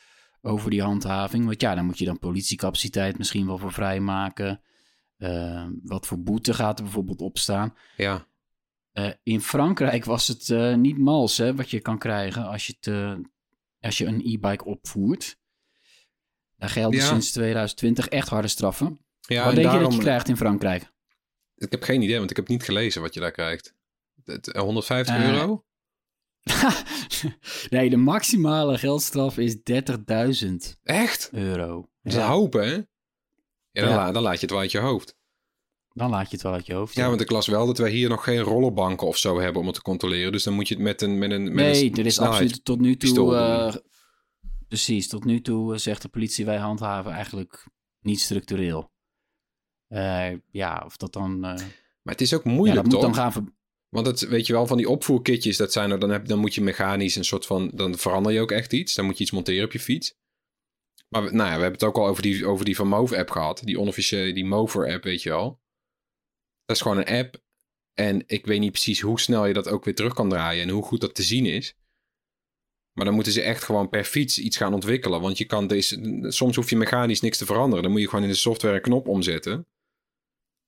Over 0.41 0.69
die 0.69 0.81
handhaving. 0.81 1.45
Want 1.45 1.61
ja, 1.61 1.75
daar 1.75 1.85
moet 1.85 1.99
je 1.99 2.05
dan 2.05 2.19
politiecapaciteit 2.19 3.17
misschien 3.17 3.45
wel 3.45 3.57
voor 3.57 3.73
vrijmaken. 3.73 4.61
Eh, 5.23 5.67
wat 5.83 6.07
voor 6.07 6.19
boete 6.23 6.53
gaat 6.53 6.77
er 6.77 6.83
bijvoorbeeld 6.83 7.21
op 7.21 7.37
staan? 7.37 7.73
Ja, 7.97 8.27
Eh, 8.91 9.09
in 9.23 9.41
Frankrijk 9.41 10.05
was 10.05 10.27
het 10.27 10.49
eh, 10.49 10.75
niet 10.75 10.97
mals 10.97 11.37
hè, 11.37 11.55
wat 11.55 11.69
je 11.69 11.79
kan 11.79 11.97
krijgen 11.97 12.45
als 12.45 12.67
je, 12.67 12.73
het, 12.79 12.87
eh, 12.87 13.15
als 13.79 13.97
je 13.97 14.05
een 14.05 14.21
e-bike 14.25 14.65
opvoert. 14.65 15.37
Daar 16.57 16.69
gelden 16.69 16.99
Ja. 16.99 17.05
sinds 17.07 17.31
2020 17.31 18.07
echt 18.07 18.29
harde 18.29 18.47
straffen. 18.47 18.99
ja 19.21 19.43
wat 19.45 19.53
en 19.53 19.61
denk 19.61 19.73
je 19.73 19.79
dat 19.79 19.93
je 19.93 19.99
krijgt 19.99 20.27
in 20.29 20.37
Frankrijk? 20.37 20.91
Ik 21.55 21.71
heb 21.71 21.83
geen 21.83 22.01
idee, 22.01 22.17
want 22.17 22.29
ik 22.29 22.35
heb 22.35 22.47
niet 22.47 22.63
gelezen 22.63 23.01
wat 23.01 23.13
je 23.13 23.19
daar 23.19 23.31
krijgt. 23.31 23.75
Het, 24.23 24.51
eh, 24.51 24.61
150 24.61 25.15
Eh, 25.15 25.27
euro? 25.29 25.65
nee, 27.69 27.89
de 27.89 27.97
maximale 27.97 28.77
geldstraf 28.77 29.37
is 29.37 29.55
30.000 29.63 30.77
Echt? 30.83 31.29
euro. 31.31 31.75
Dat 32.01 32.13
is 32.13 32.13
Ja, 32.13 32.23
een 32.25 32.31
hoop, 32.31 32.53
hè? 32.53 32.81
Ja, 33.73 33.81
dan, 33.81 33.89
Ja. 33.91 33.95
la- 33.95 34.11
dan 34.11 34.23
laat 34.23 34.33
je 34.35 34.39
het 34.41 34.49
wel 34.51 34.59
uit 34.59 34.71
je 34.71 34.79
hoofd. 34.79 35.15
dan 35.93 36.09
laat 36.09 36.25
je 36.29 36.31
het 36.33 36.41
wel 36.41 36.53
uit 36.53 36.65
je 36.65 36.73
hoofd. 36.73 36.95
Ja, 36.95 37.09
want 37.09 37.21
ik 37.21 37.29
las 37.31 37.47
wel 37.47 37.65
dat 37.65 37.77
wij 37.77 37.91
hier 37.91 38.09
nog 38.09 38.23
geen 38.23 38.39
rollerbanken 38.39 39.07
of 39.07 39.17
zo 39.17 39.39
hebben 39.39 39.61
om 39.61 39.67
het 39.67 39.75
te 39.75 39.81
controleren. 39.81 40.31
Dus 40.31 40.43
dan 40.43 40.53
moet 40.53 40.67
je 40.67 40.73
het 40.73 40.83
met 40.83 41.01
een 41.01 41.17
met 41.17 41.31
een 41.31 41.43
met 41.43 41.53
nee, 41.53 41.85
een 41.85 41.95
er 41.95 42.05
is 42.05 42.19
absoluut 42.19 42.65
tot 42.65 42.79
nu 42.79 42.97
toe... 42.97 43.35
eh, 43.35 43.75
precies, 44.67 45.07
tot 45.07 45.25
nu 45.25 45.41
toe 45.41 45.73
eh, 45.73 45.79
zegt 45.79 46.01
de 46.01 46.07
politie 46.09 46.45
wij 46.45 46.57
handhaven 46.57 47.11
eigenlijk 47.11 47.67
niet 47.99 48.19
structureel. 48.21 48.91
Eh, 49.87 50.31
ja, 50.51 50.83
of 50.85 50.97
dat 50.97 51.13
dan... 51.13 51.39
Maar 51.39 52.13
het 52.13 52.21
is 52.21 52.33
ook 52.33 52.43
ja, 52.43 52.51
moeilijk, 52.51 52.83
dat 52.83 52.91
moet 52.91 53.01
dan 53.01 53.15
gaan... 53.15 53.55
Want 53.89 54.07
het, 54.07 54.19
weet 54.27 54.47
je 54.47 54.53
wel, 54.53 54.67
van 54.67 54.77
die 54.77 54.89
opvoerkitjes, 54.89 55.57
dat 55.57 55.71
zijn 55.71 55.91
er, 55.91 55.99
dan, 55.99 56.09
heb, 56.09 56.27
dan 56.27 56.39
moet 56.39 56.55
je 56.55 56.61
mechanisch 56.61 57.15
een 57.15 57.25
soort 57.25 57.45
van, 57.45 57.71
dan 57.73 57.97
verander 57.97 58.31
je 58.31 58.41
ook 58.41 58.51
echt 58.51 58.73
iets. 58.73 58.93
Dan 58.93 59.05
moet 59.05 59.17
je 59.17 59.23
iets 59.23 59.31
monteren 59.31 59.65
op 59.65 59.71
je 59.71 59.79
fiets. 59.79 60.15
Maar 61.13 61.23
we, 61.23 61.31
nou 61.31 61.49
ja, 61.49 61.55
we 61.55 61.61
hebben 61.61 61.71
het 61.71 61.83
ook 61.83 61.97
al 61.97 62.07
over 62.07 62.21
die, 62.21 62.45
over 62.45 62.65
die 62.65 62.75
van 62.75 62.87
Move 62.87 63.17
app 63.17 63.29
gehad. 63.29 63.61
Die 63.63 63.79
onofficiële, 63.79 64.33
die 64.33 64.45
Mover 64.45 64.93
app, 64.93 65.03
weet 65.03 65.21
je 65.21 65.29
wel. 65.29 65.61
Dat 66.65 66.75
is 66.75 66.81
gewoon 66.81 66.97
een 66.97 67.17
app. 67.17 67.41
En 67.93 68.23
ik 68.27 68.45
weet 68.45 68.59
niet 68.59 68.71
precies 68.71 69.01
hoe 69.01 69.19
snel 69.19 69.45
je 69.45 69.53
dat 69.53 69.67
ook 69.67 69.85
weer 69.85 69.95
terug 69.95 70.13
kan 70.13 70.29
draaien 70.29 70.63
en 70.63 70.69
hoe 70.69 70.83
goed 70.83 71.01
dat 71.01 71.15
te 71.15 71.23
zien 71.23 71.45
is. 71.45 71.75
Maar 72.93 73.05
dan 73.05 73.13
moeten 73.13 73.33
ze 73.33 73.41
echt 73.41 73.63
gewoon 73.63 73.89
per 73.89 74.03
fiets 74.03 74.39
iets 74.39 74.57
gaan 74.57 74.73
ontwikkelen. 74.73 75.21
Want 75.21 75.37
je 75.37 75.45
kan 75.45 75.67
deze, 75.67 76.25
soms 76.27 76.55
hoef 76.55 76.69
je 76.69 76.75
mechanisch 76.75 77.21
niks 77.21 77.37
te 77.37 77.45
veranderen. 77.45 77.83
Dan 77.83 77.91
moet 77.91 78.01
je 78.01 78.09
gewoon 78.09 78.23
in 78.23 78.29
de 78.31 78.35
software 78.35 78.75
een 78.75 78.81
knop 78.81 79.07
omzetten. 79.07 79.67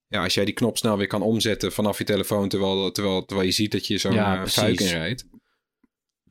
Ja, 0.07 0.23
als 0.23 0.33
jij 0.33 0.45
die 0.45 0.53
knop 0.53 0.77
snel 0.77 0.97
weer 0.97 1.07
kan 1.07 1.21
omzetten 1.21 1.71
vanaf 1.71 1.97
je 1.97 2.03
telefoon, 2.03 2.49
terwijl, 2.49 2.91
terwijl, 2.91 3.25
terwijl 3.25 3.47
je 3.47 3.53
ziet 3.53 3.71
dat 3.71 3.87
je 3.87 3.97
zo'n 3.97 4.13
Ja, 4.13 4.35
precies. 4.35 4.59
fuik 4.59 4.79
inrijdt. 4.79 5.25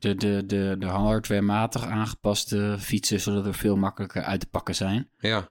De, 0.05 0.15
de, 0.15 0.45
de, 0.45 0.75
de 0.79 0.85
hardwarematig 0.85 1.85
aangepaste 1.85 2.75
fietsen, 2.79 3.19
zodat 3.19 3.45
er 3.45 3.53
veel 3.53 3.75
makkelijker 3.75 4.23
uit 4.23 4.39
te 4.39 4.47
pakken 4.47 4.75
zijn. 4.75 5.09
Ja, 5.17 5.49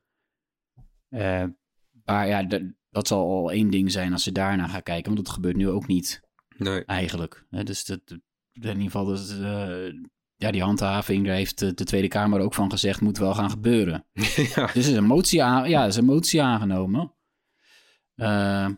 Eh, 1.09 1.45
maar 2.05 2.27
ja, 2.27 2.47
dat 2.91 3.07
zal 3.07 3.31
al 3.31 3.53
één 3.53 3.71
ding 3.71 3.93
zijn 3.93 4.13
als 4.13 4.23
ze 4.23 4.33
daarna 4.33 4.69
gaan 4.69 4.83
kijken, 4.83 5.13
want 5.13 5.27
dat 5.27 5.35
gebeurt 5.35 5.57
nu 5.57 5.69
ook 5.69 5.87
niet 5.87 6.21
nee. 6.57 6.85
eigenlijk. 6.85 7.47
Hè, 7.51 7.63
dus 7.63 7.85
dat, 7.85 8.01
in 8.07 8.21
ieder 8.63 8.83
geval, 8.83 9.05
dat, 9.05 9.31
eh, 9.31 9.93
ja, 10.37 10.51
die 10.51 10.63
handhaving, 10.63 11.27
daar 11.27 11.35
heeft 11.35 11.59
de, 11.59 11.75
de 11.75 11.85
Tweede 11.85 12.09
Kamer 12.09 12.41
ook 12.41 12.55
van 12.55 12.71
gezegd, 12.71 13.01
moet 13.01 13.19
wel 13.19 13.35
gaan 13.35 13.51
gebeuren. 13.51 14.07
ja. 14.55 14.67
Dus 14.67 14.87
er 14.87 14.91
is 14.91 14.97
een 14.97 15.05
motie, 15.05 15.43
aan, 15.43 15.69
ja, 15.69 15.87
is 15.87 15.97
een 15.97 16.05
motie 16.05 16.43
aangenomen. 16.43 17.15
Eh, 18.15 18.69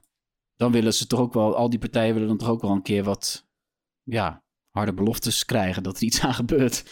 dan 0.56 0.72
willen 0.72 0.94
ze 0.94 1.06
toch 1.06 1.20
ook 1.20 1.32
wel, 1.32 1.56
al 1.56 1.70
die 1.70 1.78
partijen 1.78 2.12
willen 2.12 2.28
dan 2.28 2.38
toch 2.38 2.48
ook 2.48 2.62
wel 2.62 2.70
een 2.70 2.82
keer 2.82 3.04
wat, 3.04 3.46
ja, 4.02 4.44
harde 4.76 4.94
beloftes 4.94 5.44
krijgen 5.44 5.82
dat 5.82 5.96
er 5.96 6.02
iets 6.02 6.20
aan 6.20 6.34
gebeurt. 6.34 6.84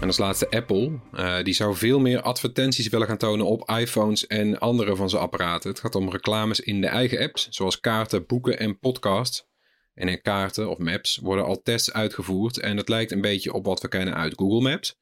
En 0.00 0.06
als 0.06 0.18
laatste 0.18 0.50
Apple. 0.50 1.00
Eh, 1.12 1.42
die 1.42 1.54
zou 1.54 1.76
veel 1.76 1.98
meer 1.98 2.20
advertenties 2.20 2.88
willen 2.88 3.06
gaan 3.06 3.16
tonen 3.16 3.46
op 3.46 3.70
iPhones 3.70 4.26
en 4.26 4.58
andere 4.58 4.96
van 4.96 5.10
zijn 5.10 5.22
apparaten. 5.22 5.70
Het 5.70 5.80
gaat 5.80 5.94
om 5.94 6.10
reclames 6.10 6.60
in 6.60 6.80
de 6.80 6.86
eigen 6.86 7.18
apps, 7.18 7.48
zoals 7.48 7.80
kaarten, 7.80 8.26
boeken 8.26 8.58
en 8.58 8.78
podcasts. 8.78 9.48
En 9.94 10.08
in 10.08 10.22
kaarten 10.22 10.70
of 10.70 10.78
maps 10.78 11.16
worden 11.16 11.44
al 11.44 11.62
tests 11.62 11.92
uitgevoerd. 11.92 12.58
En 12.58 12.76
dat 12.76 12.88
lijkt 12.88 13.12
een 13.12 13.20
beetje 13.20 13.52
op 13.52 13.64
wat 13.64 13.80
we 13.80 13.88
kennen 13.88 14.14
uit 14.14 14.34
Google 14.36 14.70
Maps. 14.70 14.98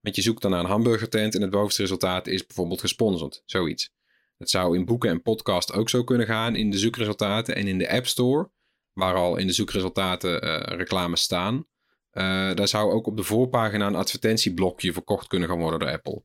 Want 0.00 0.16
je 0.16 0.22
zoekt 0.22 0.42
dan 0.42 0.50
naar 0.50 0.60
een 0.60 0.66
hamburgertent 0.66 1.34
en 1.34 1.40
het 1.40 1.50
bovenste 1.50 1.82
resultaat 1.82 2.26
is 2.26 2.46
bijvoorbeeld 2.46 2.80
gesponsord. 2.80 3.42
Zoiets. 3.44 3.90
Het 4.38 4.50
zou 4.50 4.76
in 4.76 4.84
boeken 4.84 5.10
en 5.10 5.22
podcast 5.22 5.72
ook 5.72 5.88
zo 5.88 6.04
kunnen 6.04 6.26
gaan 6.26 6.56
in 6.56 6.70
de 6.70 6.78
zoekresultaten 6.78 7.56
en 7.56 7.66
in 7.66 7.78
de 7.78 7.90
App 7.90 8.06
Store, 8.06 8.50
waar 8.96 9.14
al 9.14 9.36
in 9.36 9.46
de 9.46 9.52
zoekresultaten 9.52 10.44
uh, 10.44 10.76
reclames 10.76 11.20
staan. 11.20 11.54
Uh, 11.54 12.54
daar 12.54 12.68
zou 12.68 12.92
ook 12.92 13.06
op 13.06 13.16
de 13.16 13.22
voorpagina 13.22 13.86
een 13.86 13.94
advertentieblokje 13.94 14.92
verkocht 14.92 15.26
kunnen 15.26 15.48
gaan 15.48 15.58
worden 15.58 15.80
door 15.80 15.90
Apple. 15.90 16.22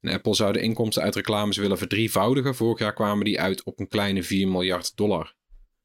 En 0.00 0.12
Apple 0.12 0.34
zou 0.34 0.52
de 0.52 0.60
inkomsten 0.60 1.02
uit 1.02 1.14
reclames 1.14 1.56
willen 1.56 1.78
verdrievoudigen. 1.78 2.54
Vorig 2.54 2.78
jaar 2.78 2.92
kwamen 2.92 3.24
die 3.24 3.40
uit 3.40 3.62
op 3.62 3.80
een 3.80 3.88
kleine 3.88 4.22
4 4.22 4.48
miljard 4.48 4.96
dollar. 4.96 5.34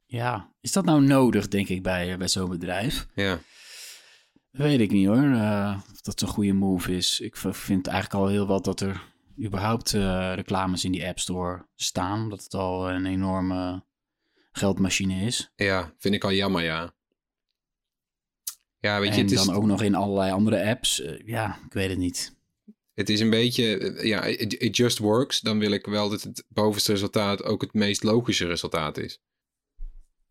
Ja, 0.06 0.52
is 0.60 0.72
dat 0.72 0.84
nou 0.84 1.02
nodig, 1.02 1.48
denk 1.48 1.68
ik, 1.68 1.82
bij, 1.82 2.16
bij 2.16 2.28
zo'n 2.28 2.48
bedrijf? 2.48 3.06
Ja. 3.14 3.38
Weet 4.50 4.80
ik 4.80 4.90
niet 4.90 5.06
hoor, 5.06 5.24
uh, 5.24 5.80
of 5.92 6.00
dat 6.00 6.20
een 6.20 6.28
goede 6.28 6.52
move 6.52 6.96
is. 6.96 7.20
Ik 7.20 7.36
vind 7.36 7.86
eigenlijk 7.86 8.24
al 8.24 8.30
heel 8.30 8.46
wat 8.46 8.64
dat 8.64 8.80
er 8.80 9.02
überhaupt 9.44 9.92
uh, 9.92 10.32
reclames 10.34 10.84
in 10.84 10.92
die 10.92 11.06
App 11.06 11.18
Store 11.18 11.66
staan. 11.74 12.22
Omdat 12.22 12.42
het 12.42 12.54
al 12.54 12.90
een 12.90 13.06
enorme 13.06 13.86
geldmachine 14.58 15.24
is. 15.24 15.52
Ja, 15.56 15.94
vind 15.98 16.14
ik 16.14 16.24
al 16.24 16.32
jammer, 16.32 16.62
ja. 16.62 16.94
Ja, 18.80 19.00
weet 19.00 19.14
je, 19.14 19.20
en 19.20 19.22
het 19.22 19.32
is... 19.32 19.44
dan 19.44 19.54
ook 19.54 19.64
nog 19.64 19.82
in 19.82 19.94
allerlei 19.94 20.32
andere 20.32 20.64
apps. 20.64 21.00
Uh, 21.00 21.26
ja, 21.26 21.58
ik 21.66 21.72
weet 21.72 21.88
het 21.88 21.98
niet. 21.98 22.36
Het 22.94 23.08
is 23.08 23.20
een 23.20 23.30
beetje, 23.30 23.98
ja, 24.02 24.24
it, 24.24 24.52
it, 24.52 24.76
just 24.76 24.98
works. 24.98 25.40
Dan 25.40 25.58
wil 25.58 25.70
ik 25.70 25.86
wel 25.86 26.08
dat 26.08 26.22
het 26.22 26.44
bovenste 26.48 26.92
resultaat 26.92 27.44
ook 27.44 27.60
het 27.60 27.74
meest 27.74 28.02
logische 28.02 28.46
resultaat 28.46 28.98
is. 28.98 29.20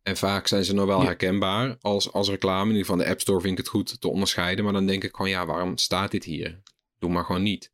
En 0.03 0.17
vaak 0.17 0.47
zijn 0.47 0.65
ze 0.65 0.73
nog 0.73 0.85
wel 0.85 1.01
herkenbaar 1.01 1.77
als, 1.81 2.11
als 2.11 2.29
reclame. 2.29 2.67
Ieder 2.67 2.85
geval 2.85 2.97
de 2.97 3.09
App 3.09 3.21
Store 3.21 3.41
vind 3.41 3.51
ik 3.51 3.57
het 3.57 3.67
goed 3.67 4.01
te 4.01 4.07
onderscheiden. 4.07 4.63
Maar 4.63 4.73
dan 4.73 4.85
denk 4.85 5.03
ik 5.03 5.15
gewoon, 5.15 5.31
ja, 5.31 5.45
waarom 5.45 5.77
staat 5.77 6.11
dit 6.11 6.23
hier? 6.23 6.61
Doe 6.99 7.09
maar 7.09 7.25
gewoon 7.25 7.43
niet. 7.43 7.71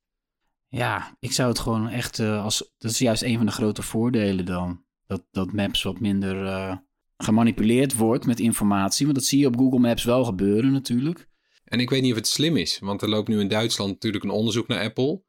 Ja, 0.67 1.17
ik 1.19 1.31
zou 1.31 1.49
het 1.49 1.59
gewoon 1.59 1.89
echt 1.89 2.19
uh, 2.19 2.43
als. 2.43 2.71
Dat 2.77 2.91
is 2.91 2.99
juist 2.99 3.21
een 3.21 3.37
van 3.37 3.45
de 3.45 3.51
grote 3.51 3.81
voordelen 3.81 4.45
dan. 4.45 4.82
Dat, 5.07 5.23
dat 5.31 5.53
Maps 5.53 5.83
wat 5.83 5.99
minder 5.99 6.43
uh, 6.43 6.75
gemanipuleerd 7.17 7.93
wordt 7.93 8.25
met 8.25 8.39
informatie. 8.39 9.05
Want 9.05 9.17
dat 9.17 9.27
zie 9.27 9.39
je 9.39 9.47
op 9.47 9.57
Google 9.57 9.79
Maps 9.79 10.03
wel 10.03 10.23
gebeuren 10.23 10.71
natuurlijk. 10.71 11.27
En 11.63 11.79
ik 11.79 11.89
weet 11.89 12.01
niet 12.01 12.11
of 12.11 12.17
het 12.17 12.27
slim 12.27 12.57
is. 12.57 12.79
Want 12.79 13.01
er 13.01 13.09
loopt 13.09 13.27
nu 13.27 13.39
in 13.39 13.47
Duitsland 13.47 13.91
natuurlijk 13.91 14.23
een 14.23 14.29
onderzoek 14.29 14.67
naar 14.67 14.83
Apple. 14.83 15.23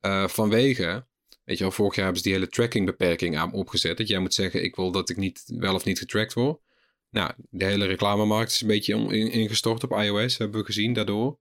Uh, 0.00 0.26
vanwege 0.26 1.06
Weet 1.44 1.58
je 1.58 1.62
wel, 1.64 1.72
vorig 1.72 1.94
jaar 1.94 2.04
hebben 2.04 2.22
ze 2.22 2.28
die 2.28 2.38
hele 2.38 2.50
trackingbeperking 2.50 3.36
aan 3.38 3.52
opgezet. 3.52 3.96
Dat 3.96 4.08
jij 4.08 4.18
moet 4.18 4.34
zeggen, 4.34 4.64
ik 4.64 4.76
wil 4.76 4.90
dat 4.92 5.08
ik 5.08 5.16
niet 5.16 5.42
wel 5.46 5.74
of 5.74 5.84
niet 5.84 5.98
getracked 5.98 6.32
word. 6.32 6.60
Nou, 7.10 7.32
de 7.50 7.64
hele 7.64 7.86
reclamemarkt 7.86 8.50
is 8.50 8.60
een 8.60 8.66
beetje 8.66 8.94
ingestort 9.30 9.84
op 9.84 9.92
iOS, 9.92 10.38
hebben 10.38 10.60
we 10.60 10.66
gezien 10.66 10.92
daardoor. 10.92 11.38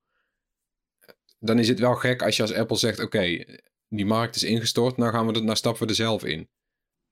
Dan 1.39 1.60
is 1.60 1.67
het 1.67 1.80
wel 1.80 1.96
gek 1.96 2.22
als 2.22 2.36
je 2.36 2.41
als 2.41 2.54
Apple 2.54 2.78
zegt, 2.78 3.00
oké, 3.00 3.46
die 3.88 4.06
markt 4.06 4.36
is 4.36 4.44
ingestort, 4.44 4.98
nou 4.98 5.12
gaan 5.12 5.28
we 5.28 5.34
er, 5.34 5.44
nou 5.44 5.56
stappen 5.56 5.84
we 5.84 5.89
er 5.89 5.96
zelf 5.96 6.24
in. 6.24 6.50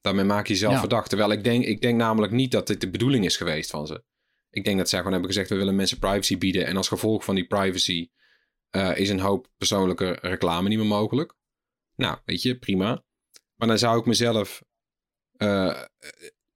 Daarmee 0.01 0.25
maak 0.25 0.47
je 0.47 0.53
jezelf 0.53 0.79
verdacht. 0.79 1.09
Terwijl 1.09 1.31
ik 1.31 1.43
denk, 1.43 1.65
ik 1.65 1.81
denk 1.81 1.97
namelijk 1.97 2.33
niet 2.33 2.51
dat 2.51 2.67
dit 2.67 2.81
de 2.81 2.89
bedoeling 2.89 3.25
is 3.25 3.37
geweest 3.37 3.69
van 3.69 3.87
ze. 3.87 4.03
Ik 4.49 4.63
denk 4.63 4.77
dat 4.77 4.89
zij 4.89 4.97
gewoon 4.97 5.13
hebben 5.13 5.31
gezegd, 5.31 5.49
we 5.49 5.55
willen 5.55 5.75
mensen 5.75 5.99
privacy 5.99 6.37
bieden. 6.37 6.65
En 6.65 6.77
als 6.77 6.87
gevolg 6.87 7.23
van 7.23 7.35
die 7.35 7.47
privacy 7.47 8.09
uh, 8.71 8.97
is 8.97 9.09
een 9.09 9.19
hoop 9.19 9.49
persoonlijke 9.57 10.17
reclame 10.21 10.69
niet 10.69 10.77
meer 10.77 10.87
mogelijk. 10.87 11.35
Nou, 11.95 12.17
weet 12.25 12.41
je, 12.41 12.57
prima. 12.57 13.03
Maar 13.55 13.67
dan 13.67 13.77
zou 13.77 13.99
ik 13.99 14.05
mezelf 14.05 14.63
uh, 15.37 15.83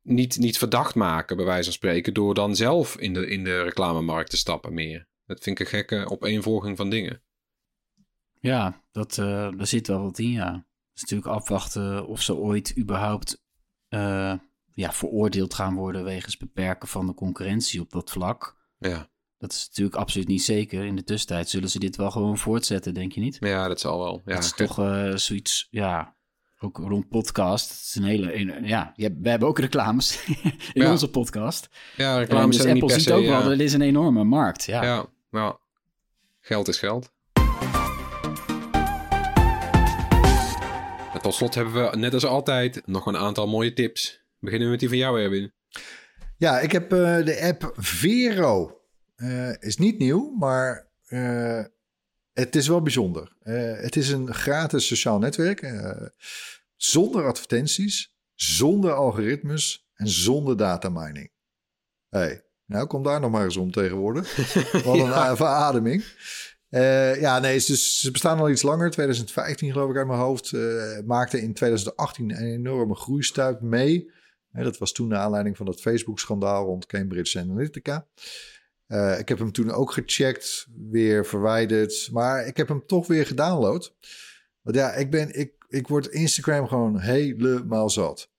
niet, 0.01 0.37
niet 0.37 0.57
verdacht 0.57 0.95
maken, 0.95 1.37
bij 1.37 1.45
wijze 1.45 1.63
van 1.63 1.73
spreken, 1.73 2.13
door 2.13 2.33
dan 2.33 2.55
zelf 2.55 2.97
in 2.97 3.13
de, 3.13 3.27
in 3.27 3.43
de 3.43 3.63
reclamemarkt 3.63 4.29
te 4.29 4.37
stappen 4.37 4.73
meer. 4.73 5.07
Dat 5.25 5.43
vind 5.43 5.59
ik 5.59 5.65
een 5.65 5.71
gekke 5.71 6.09
opeenvolging 6.09 6.77
van 6.77 6.89
dingen. 6.89 7.23
Ja, 8.39 8.83
dat, 8.91 9.17
uh, 9.17 9.25
daar 9.57 9.67
zit 9.67 9.87
wel 9.87 10.01
wat 10.01 10.19
in, 10.19 10.31
ja. 10.31 10.67
Het 10.93 11.03
is 11.03 11.09
natuurlijk 11.09 11.41
afwachten 11.41 12.07
of 12.07 12.21
ze 12.21 12.35
ooit 12.35 12.77
überhaupt 12.77 13.43
uh, 13.89 14.33
ja, 14.73 14.91
veroordeeld 14.91 15.53
gaan 15.53 15.75
worden 15.75 16.03
wegens 16.03 16.37
beperken 16.37 16.87
van 16.87 17.05
de 17.05 17.13
concurrentie 17.13 17.81
op 17.81 17.91
dat 17.91 18.11
vlak. 18.11 18.57
Ja. 18.77 19.11
Dat 19.37 19.51
is 19.51 19.67
natuurlijk 19.67 19.95
absoluut 19.95 20.27
niet 20.27 20.43
zeker. 20.43 20.85
In 20.85 20.95
de 20.95 21.03
tussentijd 21.03 21.49
zullen 21.49 21.69
ze 21.69 21.79
dit 21.79 21.95
wel 21.95 22.11
gewoon 22.11 22.37
voortzetten, 22.37 22.93
denk 22.93 23.11
je 23.11 23.19
niet? 23.19 23.37
Ja, 23.39 23.67
dat 23.67 23.79
zal 23.79 23.99
wel. 23.99 24.21
Ja, 24.25 24.33
dat 24.33 24.43
is 24.43 24.53
toch 24.53 24.79
uh, 24.79 25.15
zoiets, 25.15 25.67
ja, 25.71 26.15
ook 26.59 26.77
rond 26.77 27.09
podcast. 27.09 27.69
Het 27.69 27.79
is 27.79 27.95
een 27.95 28.03
hele, 28.03 28.61
ja, 28.65 28.93
we 28.95 29.29
hebben 29.29 29.47
ook 29.47 29.59
reclames 29.59 30.25
in 30.73 30.87
onze 30.87 31.09
podcast. 31.09 31.69
Ja, 31.97 32.17
reclames 32.17 32.57
dus 32.57 32.65
Apple 32.65 32.91
ziet 32.91 33.11
ook 33.11 33.25
wel, 33.25 33.43
dat 33.43 33.59
is 33.59 33.73
een 33.73 33.81
enorme 33.81 34.23
markt. 34.23 34.63
Ja, 34.63 34.83
ja, 34.83 35.05
ja. 35.31 35.57
geld 36.39 36.67
is 36.67 36.79
geld. 36.79 37.12
Tot 41.23 41.33
slot 41.33 41.55
hebben 41.55 41.73
we, 41.91 41.97
net 41.97 42.13
als 42.13 42.25
altijd, 42.25 42.81
nog 42.85 43.05
een 43.05 43.17
aantal 43.17 43.47
mooie 43.47 43.73
tips. 43.73 44.25
Beginnen 44.39 44.65
we 44.67 44.71
met 44.71 44.79
die 44.79 44.89
van 44.89 44.97
jou, 44.97 45.21
Erwin. 45.21 45.53
Ja, 46.37 46.59
ik 46.59 46.71
heb 46.71 46.93
uh, 46.93 47.25
de 47.25 47.41
app 47.41 47.73
Vero. 47.75 48.81
Uh, 49.15 49.53
is 49.59 49.77
niet 49.77 49.99
nieuw, 49.99 50.35
maar 50.39 50.91
uh, 51.07 51.63
het 52.33 52.55
is 52.55 52.67
wel 52.67 52.81
bijzonder. 52.81 53.35
Het 53.43 53.95
is 53.95 54.09
een 54.09 54.33
gratis 54.33 54.87
sociaal 54.87 55.19
netwerk. 55.19 55.73
zonder 56.75 57.25
advertenties, 57.25 58.15
zonder 58.33 58.93
algoritmes 58.93 59.87
en 59.93 60.07
zonder 60.07 60.57
datamining. 60.57 61.31
Hey, 62.09 62.43
nou 62.65 62.87
kom 62.87 63.03
daar 63.03 63.19
nog 63.19 63.31
maar 63.31 63.43
eens 63.43 63.57
om 63.57 63.71
tegenwoordig. 63.71 64.35
Wat 64.85 64.97
een 64.97 65.05
ja. 65.05 65.35
verademing. 65.35 66.03
Ja, 67.19 67.39
nee, 67.39 67.59
ze, 67.59 67.77
ze, 67.77 68.11
bestaan 68.11 68.39
al 68.39 68.49
iets 68.49 68.61
langer. 68.61 68.89
2015 68.89 69.71
geloof 69.71 69.89
ik 69.89 69.97
uit 69.97 70.07
mijn 70.07 70.19
hoofd. 70.19 70.51
maakte 71.05 71.41
in 71.41 71.53
2018 71.53 72.31
een 72.31 72.53
enorme 72.53 72.95
groeistuip 72.95 73.61
mee. 73.61 74.11
dat 74.51 74.77
was 74.77 74.91
toen 74.91 75.09
de 75.09 75.15
aanleiding 75.15 75.57
van 75.57 75.65
dat 75.65 75.81
Facebook-schandaal 75.81 76.65
rond 76.65 76.85
Cambridge 76.85 77.39
Analytica. 77.39 78.07
Uh, 78.87 79.19
ik 79.19 79.29
heb 79.29 79.39
hem 79.39 79.51
toen 79.51 79.71
ook 79.71 79.91
gecheckt, 79.91 80.67
weer 80.89 81.25
verwijderd. 81.25 82.09
Maar 82.11 82.45
ik 82.45 82.57
heb 82.57 82.67
hem 82.67 82.85
toch 82.85 83.07
weer 83.07 83.25
gedownload. 83.25 83.95
Want 84.61 84.75
ja, 84.75 84.93
ik, 84.93 85.11
ben, 85.11 85.39
ik, 85.39 85.53
ik 85.67 85.87
word 85.87 86.07
Instagram 86.07 86.67
gewoon 86.67 86.99
helemaal 86.99 87.89
zat. 87.89 88.29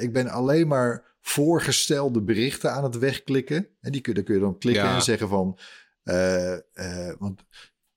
ik 0.00 0.12
ben 0.12 0.28
alleen 0.28 0.68
maar 0.68 1.16
voorgestelde 1.20 2.22
berichten 2.22 2.72
aan 2.72 2.84
het 2.84 2.98
wegklikken. 2.98 3.68
En 3.80 3.92
die 3.92 4.00
kun, 4.00 4.14
daar 4.14 4.22
kun 4.22 4.34
je 4.34 4.40
dan 4.40 4.58
klikken 4.58 4.88
en 4.88 5.02
zeggen 5.02 5.28
van... 5.28 5.58
Uh, 6.04 6.56
uh, 6.74 7.12
want 7.18 7.44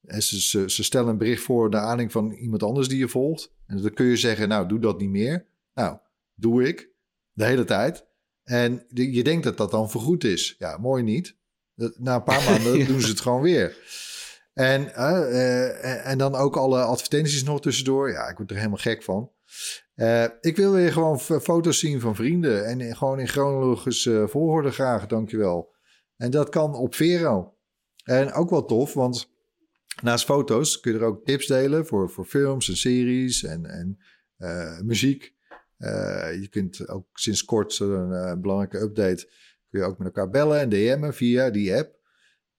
ze, 0.07 0.41
ze, 0.41 0.69
ze, 0.69 0.83
stellen 0.83 1.09
een 1.09 1.17
bericht 1.17 1.43
voor 1.43 1.69
naar 1.69 1.79
aanleiding 1.79 2.11
van 2.11 2.31
iemand 2.31 2.63
anders 2.63 2.87
die 2.87 2.97
je 2.97 3.07
volgt. 3.07 3.53
En 3.67 3.81
dan 3.81 3.93
kun 3.93 4.05
je 4.05 4.17
zeggen, 4.17 4.47
nou, 4.47 4.67
doe 4.67 4.79
dat 4.79 4.99
niet 4.99 5.09
meer. 5.09 5.45
Nou, 5.73 5.97
doe 6.33 6.67
ik. 6.67 6.89
De 7.31 7.45
hele 7.45 7.63
tijd. 7.63 8.05
En 8.43 8.85
je 8.93 9.23
denkt 9.23 9.43
dat 9.43 9.57
dat 9.57 9.71
dan 9.71 9.89
vergoed 9.89 10.23
is. 10.23 10.55
Ja, 10.57 10.77
mooi 10.77 11.03
niet. 11.03 11.37
Na 11.75 12.15
een 12.15 12.23
paar 12.23 12.43
maanden 12.49 12.87
doen 12.87 13.01
ze 13.01 13.09
het 13.09 13.19
gewoon 13.19 13.41
weer. 13.41 13.77
En, 14.53 14.81
uh, 14.81 16.07
en 16.07 16.17
dan 16.17 16.35
ook 16.35 16.57
alle 16.57 16.81
advertenties 16.81 17.43
nog 17.43 17.61
tussendoor. 17.61 18.11
Ja, 18.11 18.29
ik 18.29 18.37
word 18.37 18.49
er 18.49 18.57
helemaal 18.57 18.77
gek 18.77 19.03
van. 19.03 19.31
Uh, 19.95 20.25
ik 20.41 20.55
wil 20.55 20.71
weer 20.71 20.91
gewoon 20.91 21.19
foto's 21.19 21.79
zien 21.79 21.99
van 21.99 22.15
vrienden. 22.15 22.65
En 22.65 22.95
gewoon 22.95 23.19
in 23.19 23.27
chronologische 23.27 24.25
volgorde 24.29 24.71
graag, 24.71 25.07
dankjewel. 25.07 25.73
En 26.17 26.31
dat 26.31 26.49
kan 26.49 26.75
op 26.75 26.95
Vero. 26.95 27.54
En 28.05 28.33
ook 28.33 28.49
wel 28.49 28.65
tof, 28.65 28.93
want 28.93 29.29
naast 30.01 30.25
foto's 30.25 30.79
kun 30.79 30.93
je 30.93 30.99
er 30.99 31.05
ook 31.05 31.25
tips 31.25 31.47
delen 31.47 31.85
voor, 31.85 32.09
voor 32.09 32.25
films 32.25 32.69
en 32.69 32.77
series 32.77 33.43
en, 33.43 33.65
en 33.65 33.99
uh, 34.37 34.79
muziek. 34.79 35.33
Uh, 35.77 36.41
je 36.41 36.47
kunt 36.49 36.87
ook 36.87 37.07
sinds 37.13 37.45
kort 37.45 37.79
een, 37.79 38.11
een 38.11 38.41
belangrijke 38.41 38.79
update 38.79 39.29
Kun 39.69 39.79
je 39.79 39.85
ook 39.85 39.97
met 39.97 40.07
elkaar 40.07 40.29
bellen 40.29 40.59
en 40.59 40.69
DM'en 40.69 41.13
via 41.13 41.49
die 41.49 41.75
app. 41.75 41.99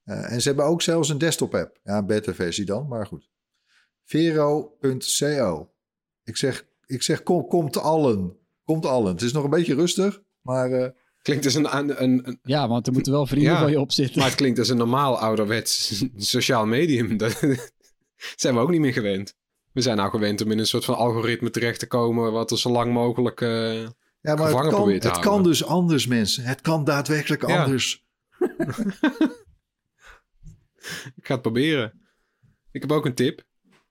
En 0.04 0.40
ze 0.40 0.48
hebben 0.48 0.66
ook 0.66 0.82
zelfs 0.82 1.08
een 1.08 1.18
desktop-app. 1.18 1.78
Ja, 1.82 1.98
een 1.98 2.06
beta-versie 2.06 2.64
dan, 2.64 2.88
maar 2.88 3.06
goed. 3.06 3.30
Vero.co. 4.04 5.72
Ik 6.24 6.36
zeg, 6.36 6.66
ik 6.86 7.02
zeg 7.02 7.22
kom, 7.22 7.46
komt 7.46 7.76
allen. 7.76 8.36
Komt 8.64 8.86
allen. 8.86 9.12
Het 9.12 9.22
is 9.22 9.32
nog 9.32 9.44
een 9.44 9.50
beetje 9.50 9.74
rustig, 9.74 10.22
maar... 10.40 10.94
Klinkt 11.26 11.44
als 11.44 11.54
een, 11.54 11.76
een, 11.76 12.02
een, 12.02 12.38
Ja, 12.42 12.68
want 12.68 12.86
er 12.86 12.92
moeten 12.92 13.12
wel 13.12 13.26
vrienden 13.26 13.52
ja, 13.52 13.60
van 13.60 13.70
je 13.70 13.80
op 13.80 13.92
zitten. 13.92 14.18
Maar 14.18 14.26
het 14.26 14.36
klinkt 14.36 14.58
als 14.58 14.68
een 14.68 14.76
normaal 14.76 15.18
ouderwets 15.18 16.02
sociaal 16.16 16.66
medium. 16.66 17.16
Dat 17.16 17.40
zijn 18.42 18.54
we 18.54 18.60
ook 18.60 18.70
niet 18.70 18.80
meer 18.80 18.92
gewend. 18.92 19.34
We 19.72 19.80
zijn 19.80 19.96
nou 19.96 20.10
gewend 20.10 20.40
om 20.40 20.50
in 20.50 20.58
een 20.58 20.66
soort 20.66 20.84
van 20.84 20.96
algoritme 20.96 21.50
terecht 21.50 21.78
te 21.78 21.86
komen... 21.86 22.32
wat 22.32 22.50
er 22.50 22.58
zo 22.58 22.70
lang 22.70 22.92
mogelijk... 22.92 23.40
Uh, 23.40 23.82
ja, 24.20 24.34
maar 24.34 24.54
het 24.54 24.68
kan, 24.68 24.90
het 24.90 25.18
kan 25.18 25.42
dus 25.42 25.64
anders, 25.64 26.06
mensen. 26.06 26.44
Het 26.44 26.60
kan 26.60 26.84
daadwerkelijk 26.84 27.44
anders. 27.44 28.04
ik 31.16 31.26
ga 31.26 31.32
het 31.32 31.42
proberen. 31.42 32.00
Ik 32.70 32.80
heb 32.80 32.92
ook 32.92 33.06
een 33.06 33.14
tip. 33.14 33.42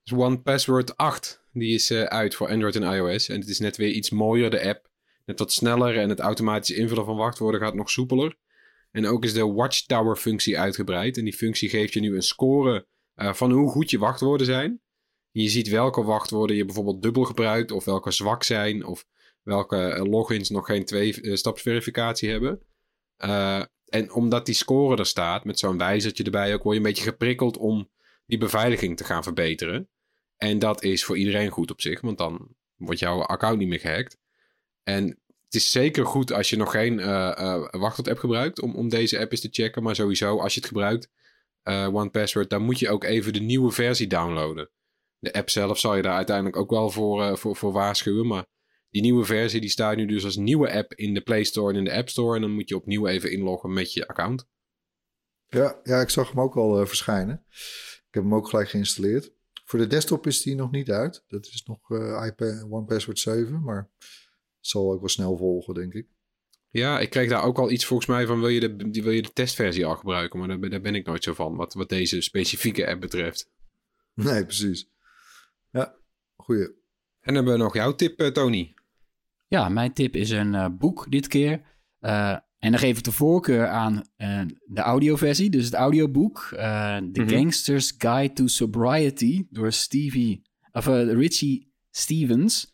is 0.03 0.13
One 0.13 0.39
Password 0.39 0.97
8. 0.97 1.43
Die 1.51 1.73
is 1.73 1.91
uh, 1.91 2.03
uit 2.03 2.35
voor 2.35 2.49
Android 2.49 2.75
en 2.75 2.93
iOS. 2.93 3.29
En 3.29 3.39
het 3.39 3.49
is 3.49 3.59
net 3.59 3.77
weer 3.77 3.91
iets 3.91 4.09
mooier, 4.09 4.49
de 4.49 4.67
app. 4.67 4.93
Net 5.25 5.39
wat 5.39 5.51
sneller 5.51 5.97
en 5.97 6.09
het 6.09 6.19
automatisch 6.19 6.77
invullen 6.77 7.05
van 7.05 7.15
wachtwoorden 7.15 7.61
gaat 7.61 7.73
nog 7.73 7.89
soepeler. 7.89 8.35
En 8.91 9.07
ook 9.07 9.23
is 9.23 9.33
de 9.33 9.45
Watchtower 9.45 10.15
functie 10.15 10.59
uitgebreid. 10.59 11.17
En 11.17 11.23
die 11.23 11.33
functie 11.33 11.69
geeft 11.69 11.93
je 11.93 11.99
nu 11.99 12.15
een 12.15 12.21
score 12.21 12.87
uh, 13.15 13.33
van 13.33 13.51
hoe 13.51 13.69
goed 13.69 13.89
je 13.89 13.97
wachtwoorden 13.97 14.45
zijn. 14.45 14.81
Je 15.31 15.49
ziet 15.49 15.69
welke 15.69 16.03
wachtwoorden 16.03 16.55
je 16.55 16.65
bijvoorbeeld 16.65 17.01
dubbel 17.01 17.23
gebruikt, 17.23 17.71
of 17.71 17.85
welke 17.85 18.11
zwak 18.11 18.43
zijn, 18.43 18.85
of 18.85 19.05
welke 19.43 19.77
eh, 19.77 20.03
logins 20.03 20.49
nog 20.49 20.65
geen 20.65 20.85
twee-stapsverificatie 20.85 22.29
hebben. 22.29 22.61
Uh, 23.17 23.63
en 23.85 24.11
omdat 24.11 24.45
die 24.45 24.55
score 24.55 24.97
er 24.97 25.05
staat, 25.05 25.45
met 25.45 25.59
zo'n 25.59 25.77
wijzertje 25.77 26.23
erbij 26.23 26.53
ook, 26.53 26.63
word 26.63 26.75
je 26.75 26.81
een 26.81 26.87
beetje 26.87 27.03
geprikkeld 27.03 27.57
om 27.57 27.89
die 28.25 28.37
beveiliging 28.37 28.97
te 28.97 29.03
gaan 29.03 29.23
verbeteren. 29.23 29.89
En 30.37 30.59
dat 30.59 30.83
is 30.83 31.03
voor 31.03 31.17
iedereen 31.17 31.49
goed 31.49 31.71
op 31.71 31.81
zich, 31.81 32.01
want 32.01 32.17
dan 32.17 32.55
wordt 32.75 32.99
jouw 32.99 33.21
account 33.21 33.57
niet 33.57 33.67
meer 33.67 33.79
gehackt. 33.79 34.17
En 34.85 35.07
het 35.45 35.55
is 35.55 35.71
zeker 35.71 36.05
goed 36.05 36.31
als 36.31 36.49
je 36.49 36.57
nog 36.57 36.71
geen 36.71 36.99
uh, 36.99 37.67
wachtwoord-app 37.71 38.19
gebruikt 38.19 38.61
om, 38.61 38.75
om 38.75 38.89
deze 38.89 39.19
app 39.19 39.31
eens 39.31 39.41
te 39.41 39.47
checken. 39.51 39.83
Maar 39.83 39.95
sowieso, 39.95 40.39
als 40.39 40.53
je 40.53 40.59
het 40.59 40.67
gebruikt, 40.67 41.09
uh, 41.63 41.93
OnePassword, 41.93 42.49
dan 42.49 42.61
moet 42.61 42.79
je 42.79 42.89
ook 42.89 43.03
even 43.03 43.33
de 43.33 43.39
nieuwe 43.39 43.71
versie 43.71 44.07
downloaden. 44.07 44.69
De 45.19 45.33
app 45.33 45.49
zelf 45.49 45.79
zal 45.79 45.95
je 45.95 46.01
daar 46.01 46.15
uiteindelijk 46.15 46.57
ook 46.57 46.69
wel 46.69 46.89
voor, 46.89 47.37
voor, 47.37 47.55
voor 47.55 47.71
waarschuwen. 47.71 48.27
Maar 48.27 48.45
die 48.89 49.01
nieuwe 49.01 49.25
versie 49.25 49.61
die 49.61 49.69
staat 49.69 49.95
nu 49.95 50.05
dus 50.05 50.23
als 50.23 50.35
nieuwe 50.35 50.71
app 50.71 50.93
in 50.93 51.13
de 51.13 51.21
Play 51.21 51.43
Store 51.43 51.71
en 51.71 51.77
in 51.77 51.83
de 51.83 51.93
App 51.93 52.09
Store. 52.09 52.35
En 52.35 52.41
dan 52.41 52.51
moet 52.51 52.69
je 52.69 52.75
opnieuw 52.75 53.07
even 53.07 53.31
inloggen 53.31 53.73
met 53.73 53.93
je 53.93 54.07
account. 54.07 54.47
Ja, 55.47 55.79
ja 55.83 56.01
ik 56.01 56.09
zag 56.09 56.29
hem 56.29 56.41
ook 56.41 56.55
al 56.55 56.87
verschijnen. 56.87 57.43
Ik 58.07 58.13
heb 58.13 58.23
hem 58.23 58.35
ook 58.35 58.49
gelijk 58.49 58.69
geïnstalleerd. 58.69 59.33
Voor 59.65 59.79
de 59.79 59.87
desktop 59.87 60.27
is 60.27 60.41
die 60.41 60.55
nog 60.55 60.71
niet 60.71 60.91
uit. 60.91 61.23
Dat 61.27 61.45
is 61.45 61.63
nog 61.65 61.89
uh, 61.89 62.25
iPad 62.25 62.65
One 62.69 62.85
Password 62.85 63.19
7, 63.19 63.63
maar 63.63 63.89
zal 64.67 64.91
ook 64.91 64.99
wel 64.99 65.09
snel 65.09 65.37
volgen, 65.37 65.73
denk 65.73 65.93
ik. 65.93 66.07
Ja, 66.69 66.99
ik 66.99 67.09
kreeg 67.09 67.29
daar 67.29 67.43
ook 67.43 67.59
al 67.59 67.71
iets 67.71 67.85
volgens 67.85 68.09
mij 68.09 68.25
van, 68.25 68.39
wil 68.39 68.49
je 68.49 68.59
de, 68.59 69.01
wil 69.01 69.11
je 69.11 69.21
de 69.21 69.33
testversie 69.33 69.85
al 69.85 69.95
gebruiken? 69.95 70.39
Maar 70.39 70.47
daar, 70.47 70.69
daar 70.69 70.81
ben 70.81 70.95
ik 70.95 71.05
nooit 71.05 71.23
zo 71.23 71.33
van, 71.33 71.55
wat, 71.55 71.73
wat 71.73 71.89
deze 71.89 72.21
specifieke 72.21 72.87
app 72.87 73.01
betreft. 73.01 73.51
Nee, 74.13 74.45
precies. 74.45 74.89
Ja, 75.71 75.95
goeie. 76.35 76.65
En 76.65 77.33
dan 77.33 77.35
hebben 77.35 77.53
we 77.53 77.59
nog 77.59 77.73
jouw 77.73 77.95
tip, 77.95 78.21
uh, 78.21 78.27
Tony. 78.27 78.73
Ja, 79.47 79.69
mijn 79.69 79.93
tip 79.93 80.15
is 80.15 80.29
een 80.29 80.53
uh, 80.53 80.67
boek 80.71 81.11
dit 81.11 81.27
keer. 81.27 81.61
Uh, 82.01 82.31
en 82.59 82.71
dan 82.71 82.79
geef 82.79 82.97
ik 82.97 83.03
de 83.03 83.11
voorkeur 83.11 83.67
aan 83.67 84.03
uh, 84.17 84.41
de 84.65 84.81
audioversie, 84.81 85.49
dus 85.49 85.65
het 85.65 85.73
audioboek. 85.73 86.49
Uh, 86.53 86.95
The 86.95 87.01
mm 87.01 87.13
-hmm. 87.13 87.29
Gangster's 87.29 87.95
Guide 87.97 88.33
to 88.33 88.47
Sobriety 88.47 89.47
door 89.49 89.71
Stevie, 89.71 90.41
of, 90.71 90.87
uh, 90.87 91.13
Richie 91.13 91.73
Stevens. 91.91 92.73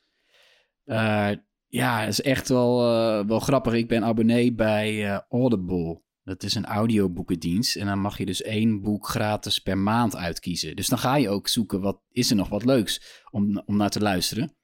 Ja, 1.71 2.03
is 2.03 2.21
echt 2.21 2.49
wel, 2.49 2.77
wel 3.25 3.39
grappig. 3.39 3.73
Ik 3.73 3.87
ben 3.87 4.03
abonnee 4.03 4.53
bij 4.53 5.21
Audible. 5.29 6.01
Dat 6.23 6.43
is 6.43 6.55
een 6.55 6.65
audioboekendienst. 6.65 7.75
En 7.75 7.85
dan 7.85 7.99
mag 7.99 8.17
je 8.17 8.25
dus 8.25 8.41
één 8.41 8.81
boek 8.81 9.07
gratis 9.07 9.59
per 9.59 9.77
maand 9.77 10.15
uitkiezen. 10.15 10.75
Dus 10.75 10.87
dan 10.87 10.99
ga 10.99 11.15
je 11.15 11.29
ook 11.29 11.47
zoeken, 11.47 11.81
wat 11.81 12.01
is 12.09 12.29
er 12.29 12.35
nog 12.35 12.49
wat 12.49 12.65
leuks 12.65 13.23
om, 13.31 13.61
om 13.65 13.77
naar 13.77 13.89
te 13.89 13.99
luisteren. 13.99 14.55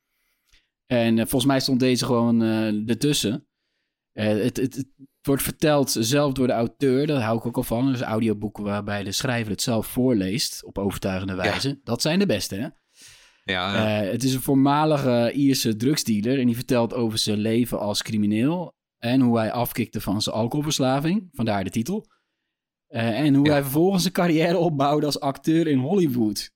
En 0.86 1.16
volgens 1.18 1.46
mij 1.46 1.60
stond 1.60 1.80
deze 1.80 2.06
gewoon 2.06 2.42
ertussen. 2.88 3.48
het, 4.12 4.58
het, 4.58 4.76
het 4.76 4.88
wordt 5.22 5.44
verteld 5.44 5.96
zelf 6.00 6.34
door 6.34 6.48
de 6.48 6.54
auteur. 6.54 7.08
Daar 7.08 7.22
hou 7.22 7.38
ik 7.38 7.46
ook 7.46 7.58
al 7.58 7.64
van. 7.64 7.92
Dus 7.92 8.02
audioboeken 8.02 8.64
waarbij 8.64 9.04
de 9.04 9.12
schrijver 9.12 9.52
het 9.52 9.62
zelf 9.62 9.88
voorleest 9.88 10.64
op 10.64 10.78
overtuigende 10.78 11.36
wijze. 11.36 11.70
Ja. 11.70 11.76
Dat 11.84 12.02
zijn 12.02 12.20
de 12.20 12.26
beste, 12.26 12.56
hè? 12.56 12.68
Ja. 13.52 14.02
Uh, 14.04 14.12
het 14.12 14.24
is 14.24 14.34
een 14.34 14.42
voormalige 14.42 15.32
Ierse 15.34 15.76
drugsdealer 15.76 16.40
en 16.40 16.46
die 16.46 16.56
vertelt 16.56 16.94
over 16.94 17.18
zijn 17.18 17.38
leven 17.38 17.80
als 17.80 18.02
crimineel 18.02 18.76
en 18.98 19.22
hoe 19.22 19.38
hij 19.38 19.52
afkikte 19.52 20.02
van 20.02 20.22
zijn 20.22 20.36
alcoholverslaving, 20.36 21.30
vandaar 21.32 21.64
de 21.64 21.70
titel. 21.70 22.06
Uh, 22.90 23.20
en 23.20 23.34
hoe 23.36 23.46
ja. 23.46 23.52
hij 23.52 23.62
vervolgens 23.62 24.02
zijn 24.02 24.14
carrière 24.14 24.58
opbouwde 24.58 25.06
als 25.06 25.20
acteur 25.20 25.68
in 25.68 25.78
Hollywood. 25.78 26.52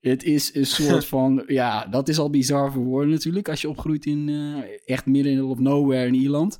Het 0.00 0.22
is 0.22 0.54
een 0.54 0.66
soort 0.86 1.06
van, 1.06 1.44
ja, 1.46 1.86
dat 1.86 2.08
is 2.08 2.18
al 2.18 2.30
bizar 2.30 2.72
voor 2.72 2.84
woorden 2.84 3.10
natuurlijk, 3.10 3.48
als 3.48 3.60
je 3.60 3.68
opgroeit 3.68 4.06
in 4.06 4.28
uh, 4.28 4.62
echt 4.84 5.06
midden 5.06 5.44
of 5.44 5.58
nowhere 5.58 6.06
in 6.06 6.14
Ierland. 6.14 6.58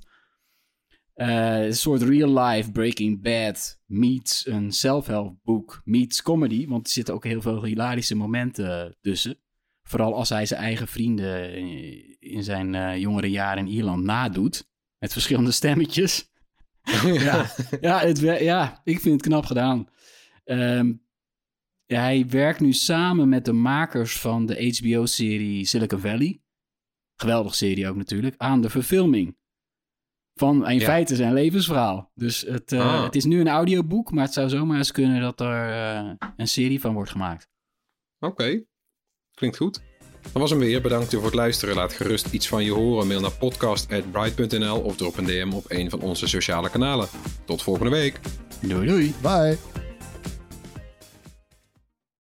Uh, 1.15 1.65
een 1.65 1.75
soort 1.75 2.03
real-life 2.03 2.73
Breaking 2.73 3.23
Bad 3.23 3.81
meets 3.87 4.47
een 4.47 4.73
self-help 4.73 5.37
boek 5.43 5.81
meets 5.85 6.23
comedy. 6.23 6.67
Want 6.69 6.87
er 6.87 6.93
zitten 6.93 7.15
ook 7.15 7.25
heel 7.25 7.41
veel 7.41 7.65
hilarische 7.65 8.17
momenten 8.17 8.97
tussen. 9.01 9.39
Vooral 9.83 10.15
als 10.15 10.29
hij 10.29 10.47
zijn 10.47 10.61
eigen 10.61 10.89
vrienden 10.89 11.55
in 12.19 12.45
zijn 12.45 12.75
uh, 12.75 12.97
jongere 12.97 13.31
jaren 13.31 13.67
in 13.67 13.73
Ierland 13.73 14.05
nadoet. 14.05 14.69
Met 14.99 15.13
verschillende 15.13 15.51
stemmetjes. 15.61 16.33
ja, 17.05 17.51
ja, 17.81 17.99
het, 17.99 18.19
ja, 18.21 18.81
ik 18.85 19.01
vind 19.01 19.15
het 19.15 19.23
knap 19.23 19.45
gedaan. 19.45 19.89
Um, 20.45 21.03
hij 21.87 22.27
werkt 22.29 22.61
nu 22.61 22.73
samen 22.73 23.29
met 23.29 23.45
de 23.45 23.53
makers 23.53 24.19
van 24.19 24.47
de 24.47 24.77
HBO-serie 24.79 25.67
Silicon 25.67 26.01
Valley. 26.01 26.41
Geweldige 27.17 27.57
serie 27.57 27.89
ook 27.89 27.97
natuurlijk. 27.97 28.35
Aan 28.39 28.61
de 28.61 28.71
verfilming 28.71 29.37
van 30.35 30.69
in 30.69 30.79
ja. 30.79 30.85
feite 30.85 31.17
zijn 31.17 31.33
levensverhaal. 31.33 32.11
Dus 32.15 32.41
het, 32.41 32.73
uh, 32.73 32.81
ah. 32.81 33.05
het 33.05 33.15
is 33.15 33.25
nu 33.25 33.41
een 33.41 33.49
audioboek, 33.49 34.11
maar 34.11 34.25
het 34.25 34.33
zou 34.33 34.49
zomaar 34.49 34.77
eens 34.77 34.93
kunnen 34.93 35.21
dat 35.21 35.41
er 35.41 35.69
uh, 35.69 36.11
een 36.37 36.49
serie 36.49 36.81
van 36.81 36.95
wordt 36.95 37.11
gemaakt. 37.11 37.49
Oké, 38.19 38.33
okay. 38.33 38.65
klinkt 39.35 39.57
goed. 39.57 39.83
Dat 40.33 40.43
was 40.43 40.51
hem 40.51 40.59
weer. 40.59 40.83
Bedankt 40.83 41.15
voor 41.15 41.25
het 41.25 41.35
luisteren. 41.35 41.75
Laat 41.75 41.93
gerust 41.93 42.33
iets 42.33 42.49
van 42.49 42.65
je 42.65 42.73
horen. 42.73 43.07
Mail 43.07 43.21
naar 43.21 43.33
podcast.bright.nl 43.33 44.81
of 44.81 44.97
drop 44.97 45.17
een 45.17 45.25
DM 45.25 45.51
op 45.53 45.65
een 45.69 45.91
van 45.91 46.01
onze 46.01 46.27
sociale 46.27 46.71
kanalen. 46.71 47.09
Tot 47.45 47.63
volgende 47.63 47.91
week. 47.91 48.21
Doei 48.61 48.87
doei. 48.87 49.15
Bye. 49.23 49.84